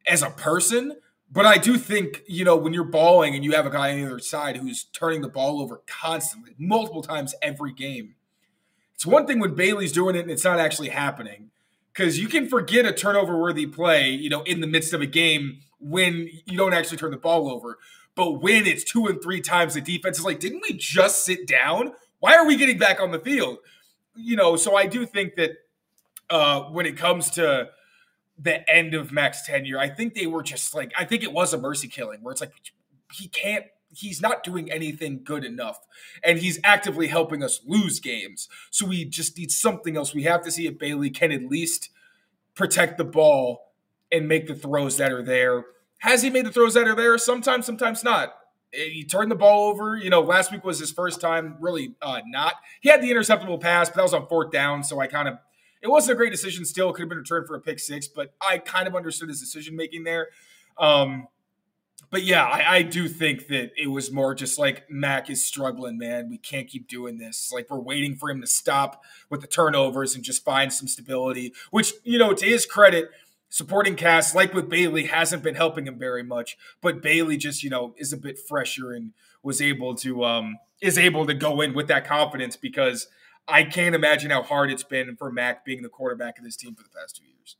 as 0.07 0.23
a 0.23 0.31
person. 0.31 0.97
But 1.31 1.45
I 1.45 1.59
do 1.59 1.77
think, 1.77 2.23
you 2.29 2.45
know, 2.45 2.57
when 2.57 2.73
you're 2.73 2.85
balling 2.85 3.35
and 3.35 3.45
you 3.45 3.53
have 3.53 3.67
a 3.67 3.71
guy 3.71 3.93
on 3.93 4.01
the 4.01 4.07
other 4.07 4.19
side 4.21 4.59
who's 4.59 4.85
turning 4.85 5.23
the 5.23 5.29
ball 5.29 5.61
over 5.61 5.83
constantly, 5.87 6.55
multiple 6.57 7.03
times 7.03 7.35
every 7.43 7.73
game, 7.73 8.15
it's 8.95 9.05
one 9.05 9.27
thing 9.27 9.41
when 9.41 9.55
Bailey's 9.55 9.93
doing 9.93 10.15
it 10.15 10.21
and 10.21 10.31
it's 10.31 10.45
not 10.45 10.61
actually 10.61 10.91
happening 10.91 11.51
because 11.97 12.19
you 12.19 12.29
can 12.29 12.49
forget 12.49 12.85
a 12.85 12.93
turnover 12.93 13.39
worthy 13.39 13.67
play, 13.67 14.11
you 14.11 14.29
know, 14.29 14.43
in 14.43 14.61
the 14.61 14.67
midst 14.67 14.93
of 14.93 15.01
a 15.01 15.07
game 15.07 15.61
when 15.81 16.29
you 16.45 16.59
don't 16.59 16.75
actually 16.75 16.99
turn 16.99 17.11
the 17.11 17.17
ball 17.17 17.51
over. 17.51 17.79
But 18.15 18.43
when 18.43 18.67
it's 18.67 18.85
two 18.85 19.07
and 19.07 19.23
three 19.23 19.41
times 19.41 19.75
the 19.75 19.81
defense 19.81 20.19
is 20.19 20.25
like, 20.25 20.41
didn't 20.41 20.63
we 20.69 20.75
just 20.75 21.25
sit 21.25 21.47
down? 21.47 21.93
Why 22.19 22.37
are 22.37 22.47
we 22.47 22.57
getting 22.57 22.79
back 22.79 23.01
on 23.01 23.13
the 23.13 23.19
field? 23.19 23.59
You 24.15 24.37
know, 24.37 24.57
so 24.57 24.75
I 24.77 24.87
do 24.87 25.07
think 25.07 25.37
that 25.37 25.53
uh, 26.29 26.63
when 26.65 26.87
it 26.87 26.97
comes 26.97 27.31
to 27.31 27.71
the 28.39 28.71
end 28.71 28.95
of 28.95 29.13
Mac's 29.13 29.47
tenure. 29.47 29.79
I 29.79 29.89
think 29.89 30.15
they 30.15 30.27
were 30.27 30.43
just 30.43 30.75
like 30.75 30.93
I 30.97 31.05
think 31.05 31.23
it 31.23 31.33
was 31.33 31.55
a 31.55 31.59
mercy 31.59 31.89
killing 31.89 32.23
where 32.23 32.33
it's 32.33 32.41
like 32.41 32.53
he 33.13 33.29
can't 33.29 33.65
he's 33.95 34.21
not 34.21 34.43
doing 34.43 34.71
anything 34.71 35.23
good 35.25 35.45
enough 35.45 35.87
and 36.23 36.39
he's 36.39 36.59
actively 36.65 37.09
helping 37.09 37.43
us 37.43 37.61
lose 37.67 38.01
games. 38.01 38.49
So 38.71 38.87
we 38.87 39.05
just 39.05 39.37
need 39.39 39.51
something 39.51 39.97
else. 39.97 40.15
We 40.15 40.25
have 40.25 40.43
to 40.45 40.51
see 40.51 40.67
if 40.67 40.79
Bailey 40.79 41.11
can 41.11 41.33
at 41.33 41.45
least 41.45 41.91
protect 42.55 42.99
the 42.99 43.05
ball 43.05 43.73
and 44.11 44.29
make 44.29 44.47
the 44.47 44.55
throws 44.55 44.97
that 44.99 45.13
are 45.13 45.23
there. 45.23 45.65
Has 45.99 46.23
he 46.23 46.31
made 46.31 46.47
the 46.47 46.53
throws 46.53 46.75
that 46.75 46.87
are 46.87 46.95
there? 46.95 47.17
Sometimes, 47.19 47.67
sometimes 47.67 48.05
not. 48.05 48.35
He 48.73 49.05
turned 49.05 49.31
the 49.31 49.37
ball 49.37 49.71
over. 49.71 49.97
You 49.97 50.11
know, 50.11 50.21
last 50.21 50.53
week 50.53 50.65
was 50.65 50.79
his 50.79 50.91
first 50.91 51.21
time 51.21 51.57
really 51.61 51.95
uh, 52.03 52.21
not. 52.27 52.55
He 52.81 52.89
had 52.89 53.01
the 53.01 53.11
interceptable 53.11 53.61
pass, 53.61 53.89
but 53.89 53.97
that 53.97 54.03
was 54.03 54.15
on 54.15 54.27
fourth 54.27 54.51
down. 54.51 54.85
So 54.85 55.01
I 55.01 55.07
kind 55.07 55.29
of 55.29 55.39
it 55.81 55.89
wasn't 55.89 56.15
a 56.15 56.17
great 56.17 56.33
decision. 56.33 56.65
Still, 56.65 56.93
could 56.93 57.03
have 57.03 57.09
been 57.09 57.19
returned 57.19 57.47
for 57.47 57.55
a 57.55 57.61
pick 57.61 57.79
six, 57.79 58.09
but 58.09 58.35
I 58.41 58.59
kind 58.59 58.87
of 58.89 58.95
understood 58.95 59.29
his 59.29 59.41
decision 59.41 59.77
making 59.77 60.05
there. 60.05 60.29
Um, 60.79 61.29
but 62.11 62.23
yeah, 62.23 62.45
I, 62.45 62.77
I, 62.77 62.83
do 62.83 63.09
think 63.09 63.49
that 63.49 63.71
it 63.77 63.89
was 63.89 64.13
more 64.13 64.35
just 64.35 64.59
like 64.59 64.89
Mac 64.91 65.29
is 65.31 65.45
struggling, 65.45 65.99
man. 65.99 66.29
We 66.29 66.39
can't 66.39 66.69
keep 66.69 66.89
doing 66.89 67.19
this. 67.19 67.51
Like 67.53 67.69
we're 67.71 67.81
waiting 67.81 68.17
for 68.17 68.31
him 68.31 68.41
to 68.41 68.47
stop 68.47 69.03
with 69.31 69.41
the 69.41 69.47
turnovers 69.47 70.15
and 70.15 70.23
just 70.25 70.45
find 70.45 70.73
some 70.73 70.89
stability. 70.89 71.53
Which 71.71 71.95
you 72.05 72.19
know, 72.19 72.33
to 72.33 72.45
his 72.45 72.67
credit, 72.67 73.11
supporting 73.49 73.97
cast 73.97 74.35
like 74.35 74.55
with 74.55 74.69
Bailey 74.69 75.05
hasn't 75.05 75.43
been 75.43 75.55
helping 75.55 75.87
him 75.87 75.99
very 75.99 76.23
much. 76.23 76.57
But 76.81 77.03
Bailey 77.03 77.37
just 77.37 77.63
you 77.63 77.71
know 77.71 77.95
is 77.97 78.13
a 78.13 78.19
bit 78.19 78.39
fresher 78.39 78.93
and 78.93 79.13
was 79.43 79.61
able 79.61 79.95
to 79.97 80.25
um 80.25 80.59
is 80.81 80.99
able 80.99 81.27
to 81.27 81.35
go 81.35 81.61
in 81.61 81.75
with 81.75 81.89
that 81.89 82.07
confidence 82.07 82.57
because 82.57 83.09
I 83.49 83.63
can't 83.63 83.95
imagine 83.95 84.31
how 84.31 84.43
hard 84.43 84.71
it's 84.71 84.83
been 84.83 85.17
for 85.17 85.31
Mac 85.31 85.65
being 85.65 85.83
the 85.83 85.89
quarterback 85.89 86.39
of 86.39 86.45
this 86.45 86.57
team 86.57 86.75
for 86.75 86.83
the 86.83 86.91
past 86.91 87.17
two 87.17 87.25
years. 87.25 87.57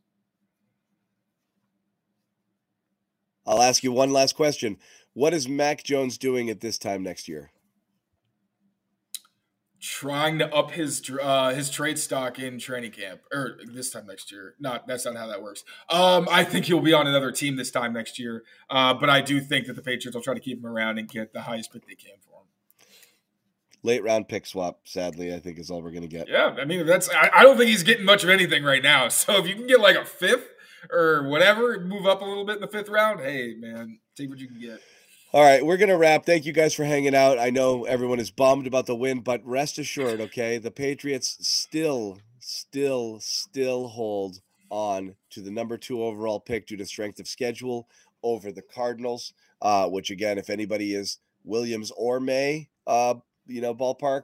I'll 3.47 3.63
ask 3.63 3.83
you 3.83 3.93
one 3.93 4.13
last 4.13 4.35
question. 4.35 4.79
What 5.13 5.33
is 5.33 5.49
Mac 5.49 5.83
Jones 5.83 6.19
doing 6.19 6.51
at 6.51 6.61
this 6.61 6.79
time 6.79 7.03
next 7.03 7.29
year? 7.29 7.53
Trying 9.81 10.39
to 10.41 10.53
up 10.53 10.73
his 10.73 11.09
uh, 11.23 11.55
his 11.55 11.71
trade 11.71 11.99
stock 11.99 12.39
in 12.39 12.59
training 12.59 12.91
camp, 12.91 13.21
or 13.33 13.59
this 13.65 13.91
time 13.91 14.07
next 14.07 14.33
year. 14.33 14.55
Not 14.59 14.87
that's 14.87 15.05
not 15.05 15.17
how 15.17 15.27
that 15.29 15.43
works. 15.43 15.65
Um, 15.89 16.27
I 16.31 16.45
think 16.45 16.65
he'll 16.65 16.81
be 16.81 16.93
on 16.93 17.07
another 17.07 17.31
team 17.31 17.57
this 17.57 17.71
time 17.71 17.93
next 17.93 18.19
year. 18.19 18.43
Uh, 18.69 18.95
but 18.95 19.09
I 19.09 19.21
do 19.21 19.41
think 19.41 19.67
that 19.67 19.77
the 19.77 19.83
Patriots 19.83 20.15
will 20.15 20.23
try 20.23 20.35
to 20.35 20.41
keep 20.41 20.59
him 20.59 20.67
around 20.67 20.99
and 20.99 21.09
get 21.09 21.33
the 21.33 21.43
highest 21.43 21.73
pick 21.73 21.87
they 21.87 21.95
can 21.95 22.15
for 22.21 22.41
him 22.41 22.47
late 23.87 24.03
round 24.03 24.29
pick 24.29 24.45
swap. 24.45 24.81
Sadly, 24.85 25.33
I 25.33 25.39
think 25.39 25.59
is 25.59 25.71
all 25.71 25.81
we're 25.81 25.93
gonna 25.93 26.09
get. 26.09 26.29
Yeah, 26.29 26.57
I 26.61 26.67
mean 26.67 26.85
that's 26.85 27.09
I, 27.09 27.31
I, 27.37 27.43
don't 27.43 27.57
think 27.57 27.71
he's 27.71 27.85
getting 27.85 28.05
much 28.05 28.25
of 28.25 28.29
anything 28.29 28.65
right 28.65 28.83
now. 28.83 29.09
So 29.17 29.39
if 29.39 29.47
you 29.47 29.55
can 29.55 29.67
get 29.67 29.81
like 29.81 29.97
a 29.97 30.05
fifth 30.05 30.49
or 30.91 31.29
whatever, 31.29 31.81
move 31.81 32.07
up 32.07 32.21
a 32.21 32.25
little 32.25 32.45
bit 32.45 32.57
in 32.57 32.61
the 32.61 32.69
fifth 32.69 32.89
round. 32.89 33.21
Hey 33.21 33.55
man, 33.59 33.99
take 34.17 34.29
what 34.29 34.39
you 34.39 34.49
can 34.49 34.61
get. 34.61 34.81
All 35.33 35.43
right, 35.43 35.65
we're 35.65 35.77
gonna 35.77 35.99
wrap. 35.99 36.25
Thank 36.25 36.47
you 36.47 36.53
guys 36.53 36.75
for 36.75 36.85
hanging 36.85 37.15
out. 37.15 37.39
I 37.39 37.51
know 37.51 37.85
everyone 37.85 38.21
is 38.21 38.31
bummed 38.31 38.67
about 38.67 38.87
the 38.87 38.97
win, 38.97 39.21
but 39.21 39.45
rest 39.45 39.79
assured, 39.79 40.21
okay, 40.21 40.59
the 40.59 40.71
Patriots 40.71 41.37
still, 41.41 42.19
still, 42.41 43.19
still 43.21 43.89
hold 43.89 44.41
on 44.71 45.15
to 45.31 45.41
the 45.41 45.51
number 45.51 45.77
two 45.77 46.03
overall 46.03 46.41
pick 46.41 46.67
due 46.67 46.77
to 46.77 46.87
strength 46.87 47.21
of 47.21 47.29
schedule 47.29 47.89
over 48.23 48.53
the 48.53 48.63
Cardinals. 48.63 49.33
Uh, 49.63 49.89
which 49.89 50.11
again, 50.11 50.37
if 50.37 50.51
anybody 50.51 50.95
is 50.95 51.19
Williams 51.45 51.91
or 51.97 52.21
Maye 52.21 52.69
uh, 52.87 53.15
you 53.47 53.61
know, 53.61 53.75
ballpark, 53.75 54.23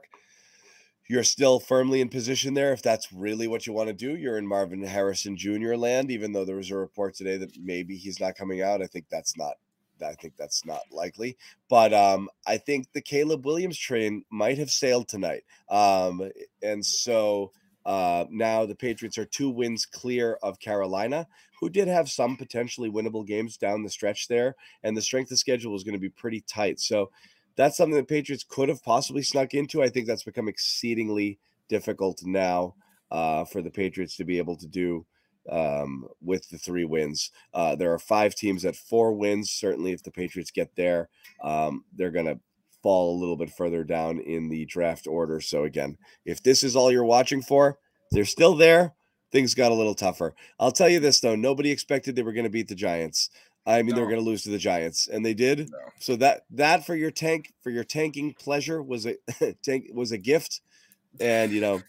you're 1.09 1.23
still 1.23 1.59
firmly 1.59 2.01
in 2.01 2.09
position 2.09 2.53
there. 2.53 2.73
If 2.73 2.81
that's 2.81 3.11
really 3.11 3.47
what 3.47 3.67
you 3.67 3.73
want 3.73 3.87
to 3.87 3.93
do, 3.93 4.15
you're 4.15 4.37
in 4.37 4.47
Marvin 4.47 4.83
Harrison 4.83 5.35
Jr. 5.35 5.75
land, 5.75 6.11
even 6.11 6.31
though 6.31 6.45
there 6.45 6.55
was 6.55 6.71
a 6.71 6.77
report 6.77 7.15
today 7.15 7.37
that 7.37 7.57
maybe 7.61 7.95
he's 7.95 8.19
not 8.19 8.35
coming 8.35 8.61
out. 8.61 8.81
I 8.81 8.87
think 8.87 9.05
that's 9.09 9.37
not 9.37 9.53
I 10.01 10.13
think 10.13 10.35
that's 10.37 10.65
not 10.65 10.81
likely. 10.91 11.37
But 11.69 11.93
um, 11.93 12.29
I 12.45 12.57
think 12.57 12.87
the 12.93 13.01
Caleb 13.01 13.45
Williams 13.45 13.77
train 13.77 14.23
might 14.29 14.57
have 14.57 14.69
sailed 14.69 15.07
tonight. 15.07 15.43
Um, 15.69 16.29
and 16.61 16.85
so 16.85 17.51
uh, 17.85 18.25
now 18.29 18.65
the 18.65 18.75
Patriots 18.75 19.17
are 19.17 19.25
two 19.25 19.49
wins 19.49 19.85
clear 19.85 20.37
of 20.43 20.59
Carolina, 20.59 21.27
who 21.59 21.69
did 21.69 21.87
have 21.87 22.09
some 22.09 22.37
potentially 22.37 22.89
winnable 22.89 23.25
games 23.25 23.57
down 23.57 23.83
the 23.83 23.89
stretch 23.89 24.27
there. 24.27 24.55
And 24.83 24.95
the 24.95 25.01
strength 25.01 25.31
of 25.31 25.39
schedule 25.39 25.75
is 25.75 25.83
going 25.83 25.93
to 25.93 25.99
be 25.99 26.09
pretty 26.09 26.41
tight. 26.41 26.79
So 26.79 27.11
that's 27.55 27.77
something 27.77 27.95
the 27.95 28.03
Patriots 28.03 28.45
could 28.47 28.69
have 28.69 28.83
possibly 28.83 29.23
snuck 29.23 29.53
into. 29.53 29.83
I 29.83 29.89
think 29.89 30.07
that's 30.07 30.23
become 30.23 30.47
exceedingly 30.47 31.39
difficult 31.69 32.21
now 32.23 32.75
uh, 33.11 33.45
for 33.45 33.61
the 33.61 33.69
Patriots 33.69 34.17
to 34.17 34.23
be 34.23 34.37
able 34.37 34.55
to 34.57 34.67
do 34.67 35.05
um, 35.49 36.07
with 36.21 36.49
the 36.49 36.57
three 36.57 36.85
wins. 36.85 37.31
Uh, 37.53 37.75
there 37.75 37.93
are 37.93 37.99
five 37.99 38.35
teams 38.35 38.65
at 38.65 38.75
four 38.75 39.13
wins. 39.13 39.51
Certainly, 39.51 39.91
if 39.91 40.03
the 40.03 40.11
Patriots 40.11 40.51
get 40.51 40.75
there, 40.75 41.09
um, 41.43 41.83
they're 41.95 42.11
going 42.11 42.25
to 42.25 42.39
fall 42.81 43.15
a 43.15 43.19
little 43.19 43.37
bit 43.37 43.49
further 43.49 43.83
down 43.83 44.19
in 44.19 44.49
the 44.49 44.65
draft 44.65 45.07
order. 45.07 45.39
So, 45.39 45.63
again, 45.63 45.97
if 46.25 46.43
this 46.43 46.63
is 46.63 46.75
all 46.75 46.91
you're 46.91 47.03
watching 47.03 47.41
for, 47.41 47.77
they're 48.11 48.25
still 48.25 48.55
there. 48.55 48.93
Things 49.31 49.55
got 49.55 49.71
a 49.71 49.75
little 49.75 49.95
tougher. 49.95 50.35
I'll 50.59 50.71
tell 50.71 50.89
you 50.89 50.99
this, 50.99 51.19
though 51.19 51.35
nobody 51.35 51.71
expected 51.71 52.15
they 52.15 52.21
were 52.21 52.33
going 52.33 52.43
to 52.43 52.49
beat 52.51 52.67
the 52.67 52.75
Giants. 52.75 53.29
I 53.65 53.81
mean, 53.81 53.91
no. 53.91 53.95
they're 53.95 54.05
going 54.05 54.19
to 54.19 54.25
lose 54.25 54.43
to 54.43 54.49
the 54.49 54.57
Giants, 54.57 55.07
and 55.07 55.25
they 55.25 55.33
did. 55.33 55.69
No. 55.71 55.77
So 55.99 56.15
that 56.17 56.41
that 56.51 56.85
for 56.85 56.95
your 56.95 57.11
tank 57.11 57.53
for 57.61 57.69
your 57.69 57.83
tanking 57.83 58.33
pleasure 58.33 58.83
was 58.83 59.05
a 59.05 59.15
tank 59.63 59.87
was 59.93 60.11
a 60.11 60.17
gift, 60.17 60.61
and 61.19 61.51
you 61.51 61.61
know 61.61 61.81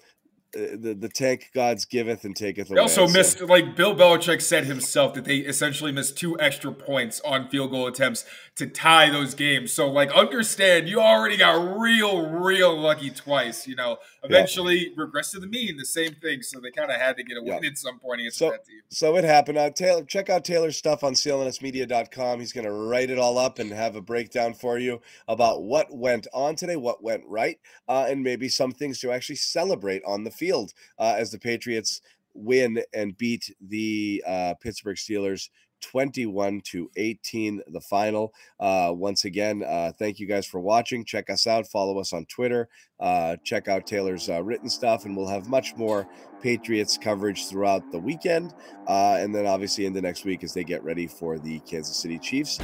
the, 0.54 0.96
the 0.98 1.08
tank 1.08 1.50
gods 1.54 1.84
giveth 1.84 2.24
and 2.24 2.36
taketh 2.36 2.70
away. 2.70 2.76
They 2.76 2.80
also 2.80 3.08
missed, 3.08 3.40
like 3.40 3.76
Bill 3.76 3.94
Belichick 3.94 4.40
said 4.40 4.64
himself, 4.64 5.14
that 5.14 5.24
they 5.24 5.38
essentially 5.38 5.92
missed 5.92 6.16
two 6.16 6.38
extra 6.40 6.72
points 6.72 7.20
on 7.24 7.48
field 7.48 7.72
goal 7.72 7.86
attempts 7.86 8.24
to 8.56 8.66
tie 8.66 9.10
those 9.10 9.34
games. 9.34 9.72
So, 9.72 9.90
like, 9.90 10.12
understand 10.12 10.88
you 10.88 11.00
already 11.00 11.36
got 11.36 11.78
real, 11.78 12.30
real 12.30 12.78
lucky 12.78 13.10
twice. 13.10 13.66
You 13.66 13.76
know, 13.76 13.98
eventually 14.22 14.88
yeah. 14.88 14.94
regress 14.96 15.32
to 15.32 15.40
the 15.40 15.46
mean, 15.46 15.76
the 15.76 15.84
same 15.84 16.14
thing. 16.14 16.42
So 16.42 16.60
they 16.60 16.70
kind 16.70 16.90
of 16.90 17.00
had 17.00 17.16
to 17.16 17.24
get 17.24 17.36
a 17.36 17.42
win 17.42 17.62
yeah. 17.62 17.70
at 17.70 17.78
some 17.78 17.98
point 17.98 18.20
against 18.20 18.38
so, 18.38 18.50
that 18.50 18.64
team. 18.64 18.80
So 18.90 19.16
it 19.16 19.24
happened. 19.24 19.58
Uh, 19.58 19.70
Taylor, 19.70 20.04
check 20.04 20.30
out 20.30 20.44
Taylor's 20.44 20.76
stuff 20.76 21.02
on 21.02 21.14
clnsmedia.com. 21.14 22.38
He's 22.40 22.52
going 22.52 22.66
to 22.66 22.72
write 22.72 23.10
it 23.10 23.18
all 23.18 23.38
up 23.38 23.58
and 23.58 23.72
have 23.72 23.96
a 23.96 24.00
breakdown 24.00 24.54
for 24.54 24.78
you 24.78 25.00
about 25.26 25.62
what 25.62 25.94
went 25.94 26.26
on 26.32 26.54
today, 26.54 26.76
what 26.76 27.02
went 27.02 27.24
right, 27.26 27.58
uh, 27.88 28.06
and 28.08 28.22
maybe 28.22 28.48
some 28.48 28.72
things 28.72 29.00
to 29.00 29.10
actually 29.10 29.36
celebrate 29.36 30.02
on 30.06 30.24
the 30.24 30.30
field 30.30 30.43
field 30.44 30.74
uh, 30.98 31.14
as 31.16 31.30
the 31.30 31.38
Patriots 31.38 32.02
win 32.34 32.82
and 32.92 33.16
beat 33.16 33.54
the 33.68 34.22
uh, 34.26 34.54
Pittsburgh 34.60 34.96
Steelers 34.96 35.48
21 35.80 36.60
to 36.62 36.90
18 36.96 37.62
the 37.68 37.80
final. 37.80 38.32
Uh, 38.58 38.90
once 38.94 39.24
again 39.24 39.62
uh, 39.62 39.92
thank 39.98 40.18
you 40.18 40.26
guys 40.26 40.46
for 40.46 40.60
watching. 40.60 41.04
Check 41.04 41.28
us 41.30 41.46
out. 41.46 41.66
Follow 41.66 41.98
us 41.98 42.12
on 42.12 42.24
twitter. 42.26 42.68
Uh, 43.00 43.36
check 43.44 43.68
out 43.68 43.86
taylor's 43.86 44.30
uh, 44.30 44.42
written 44.42 44.68
stuff 44.68 45.04
and 45.04 45.14
we'll 45.14 45.26
have 45.26 45.46
much 45.48 45.76
more 45.76 46.08
patriots 46.40 46.96
coverage 46.96 47.48
throughout 47.48 47.90
the 47.92 47.98
weekend 47.98 48.54
uh, 48.86 49.16
and 49.20 49.34
then 49.34 49.46
obviously 49.46 49.84
into 49.84 50.00
next 50.00 50.24
week 50.24 50.42
as 50.42 50.54
they 50.54 50.64
get 50.64 50.82
ready 50.82 51.06
for 51.06 51.38
the 51.38 51.58
kansas 51.60 51.96
city 51.96 52.18
chiefs 52.18 52.58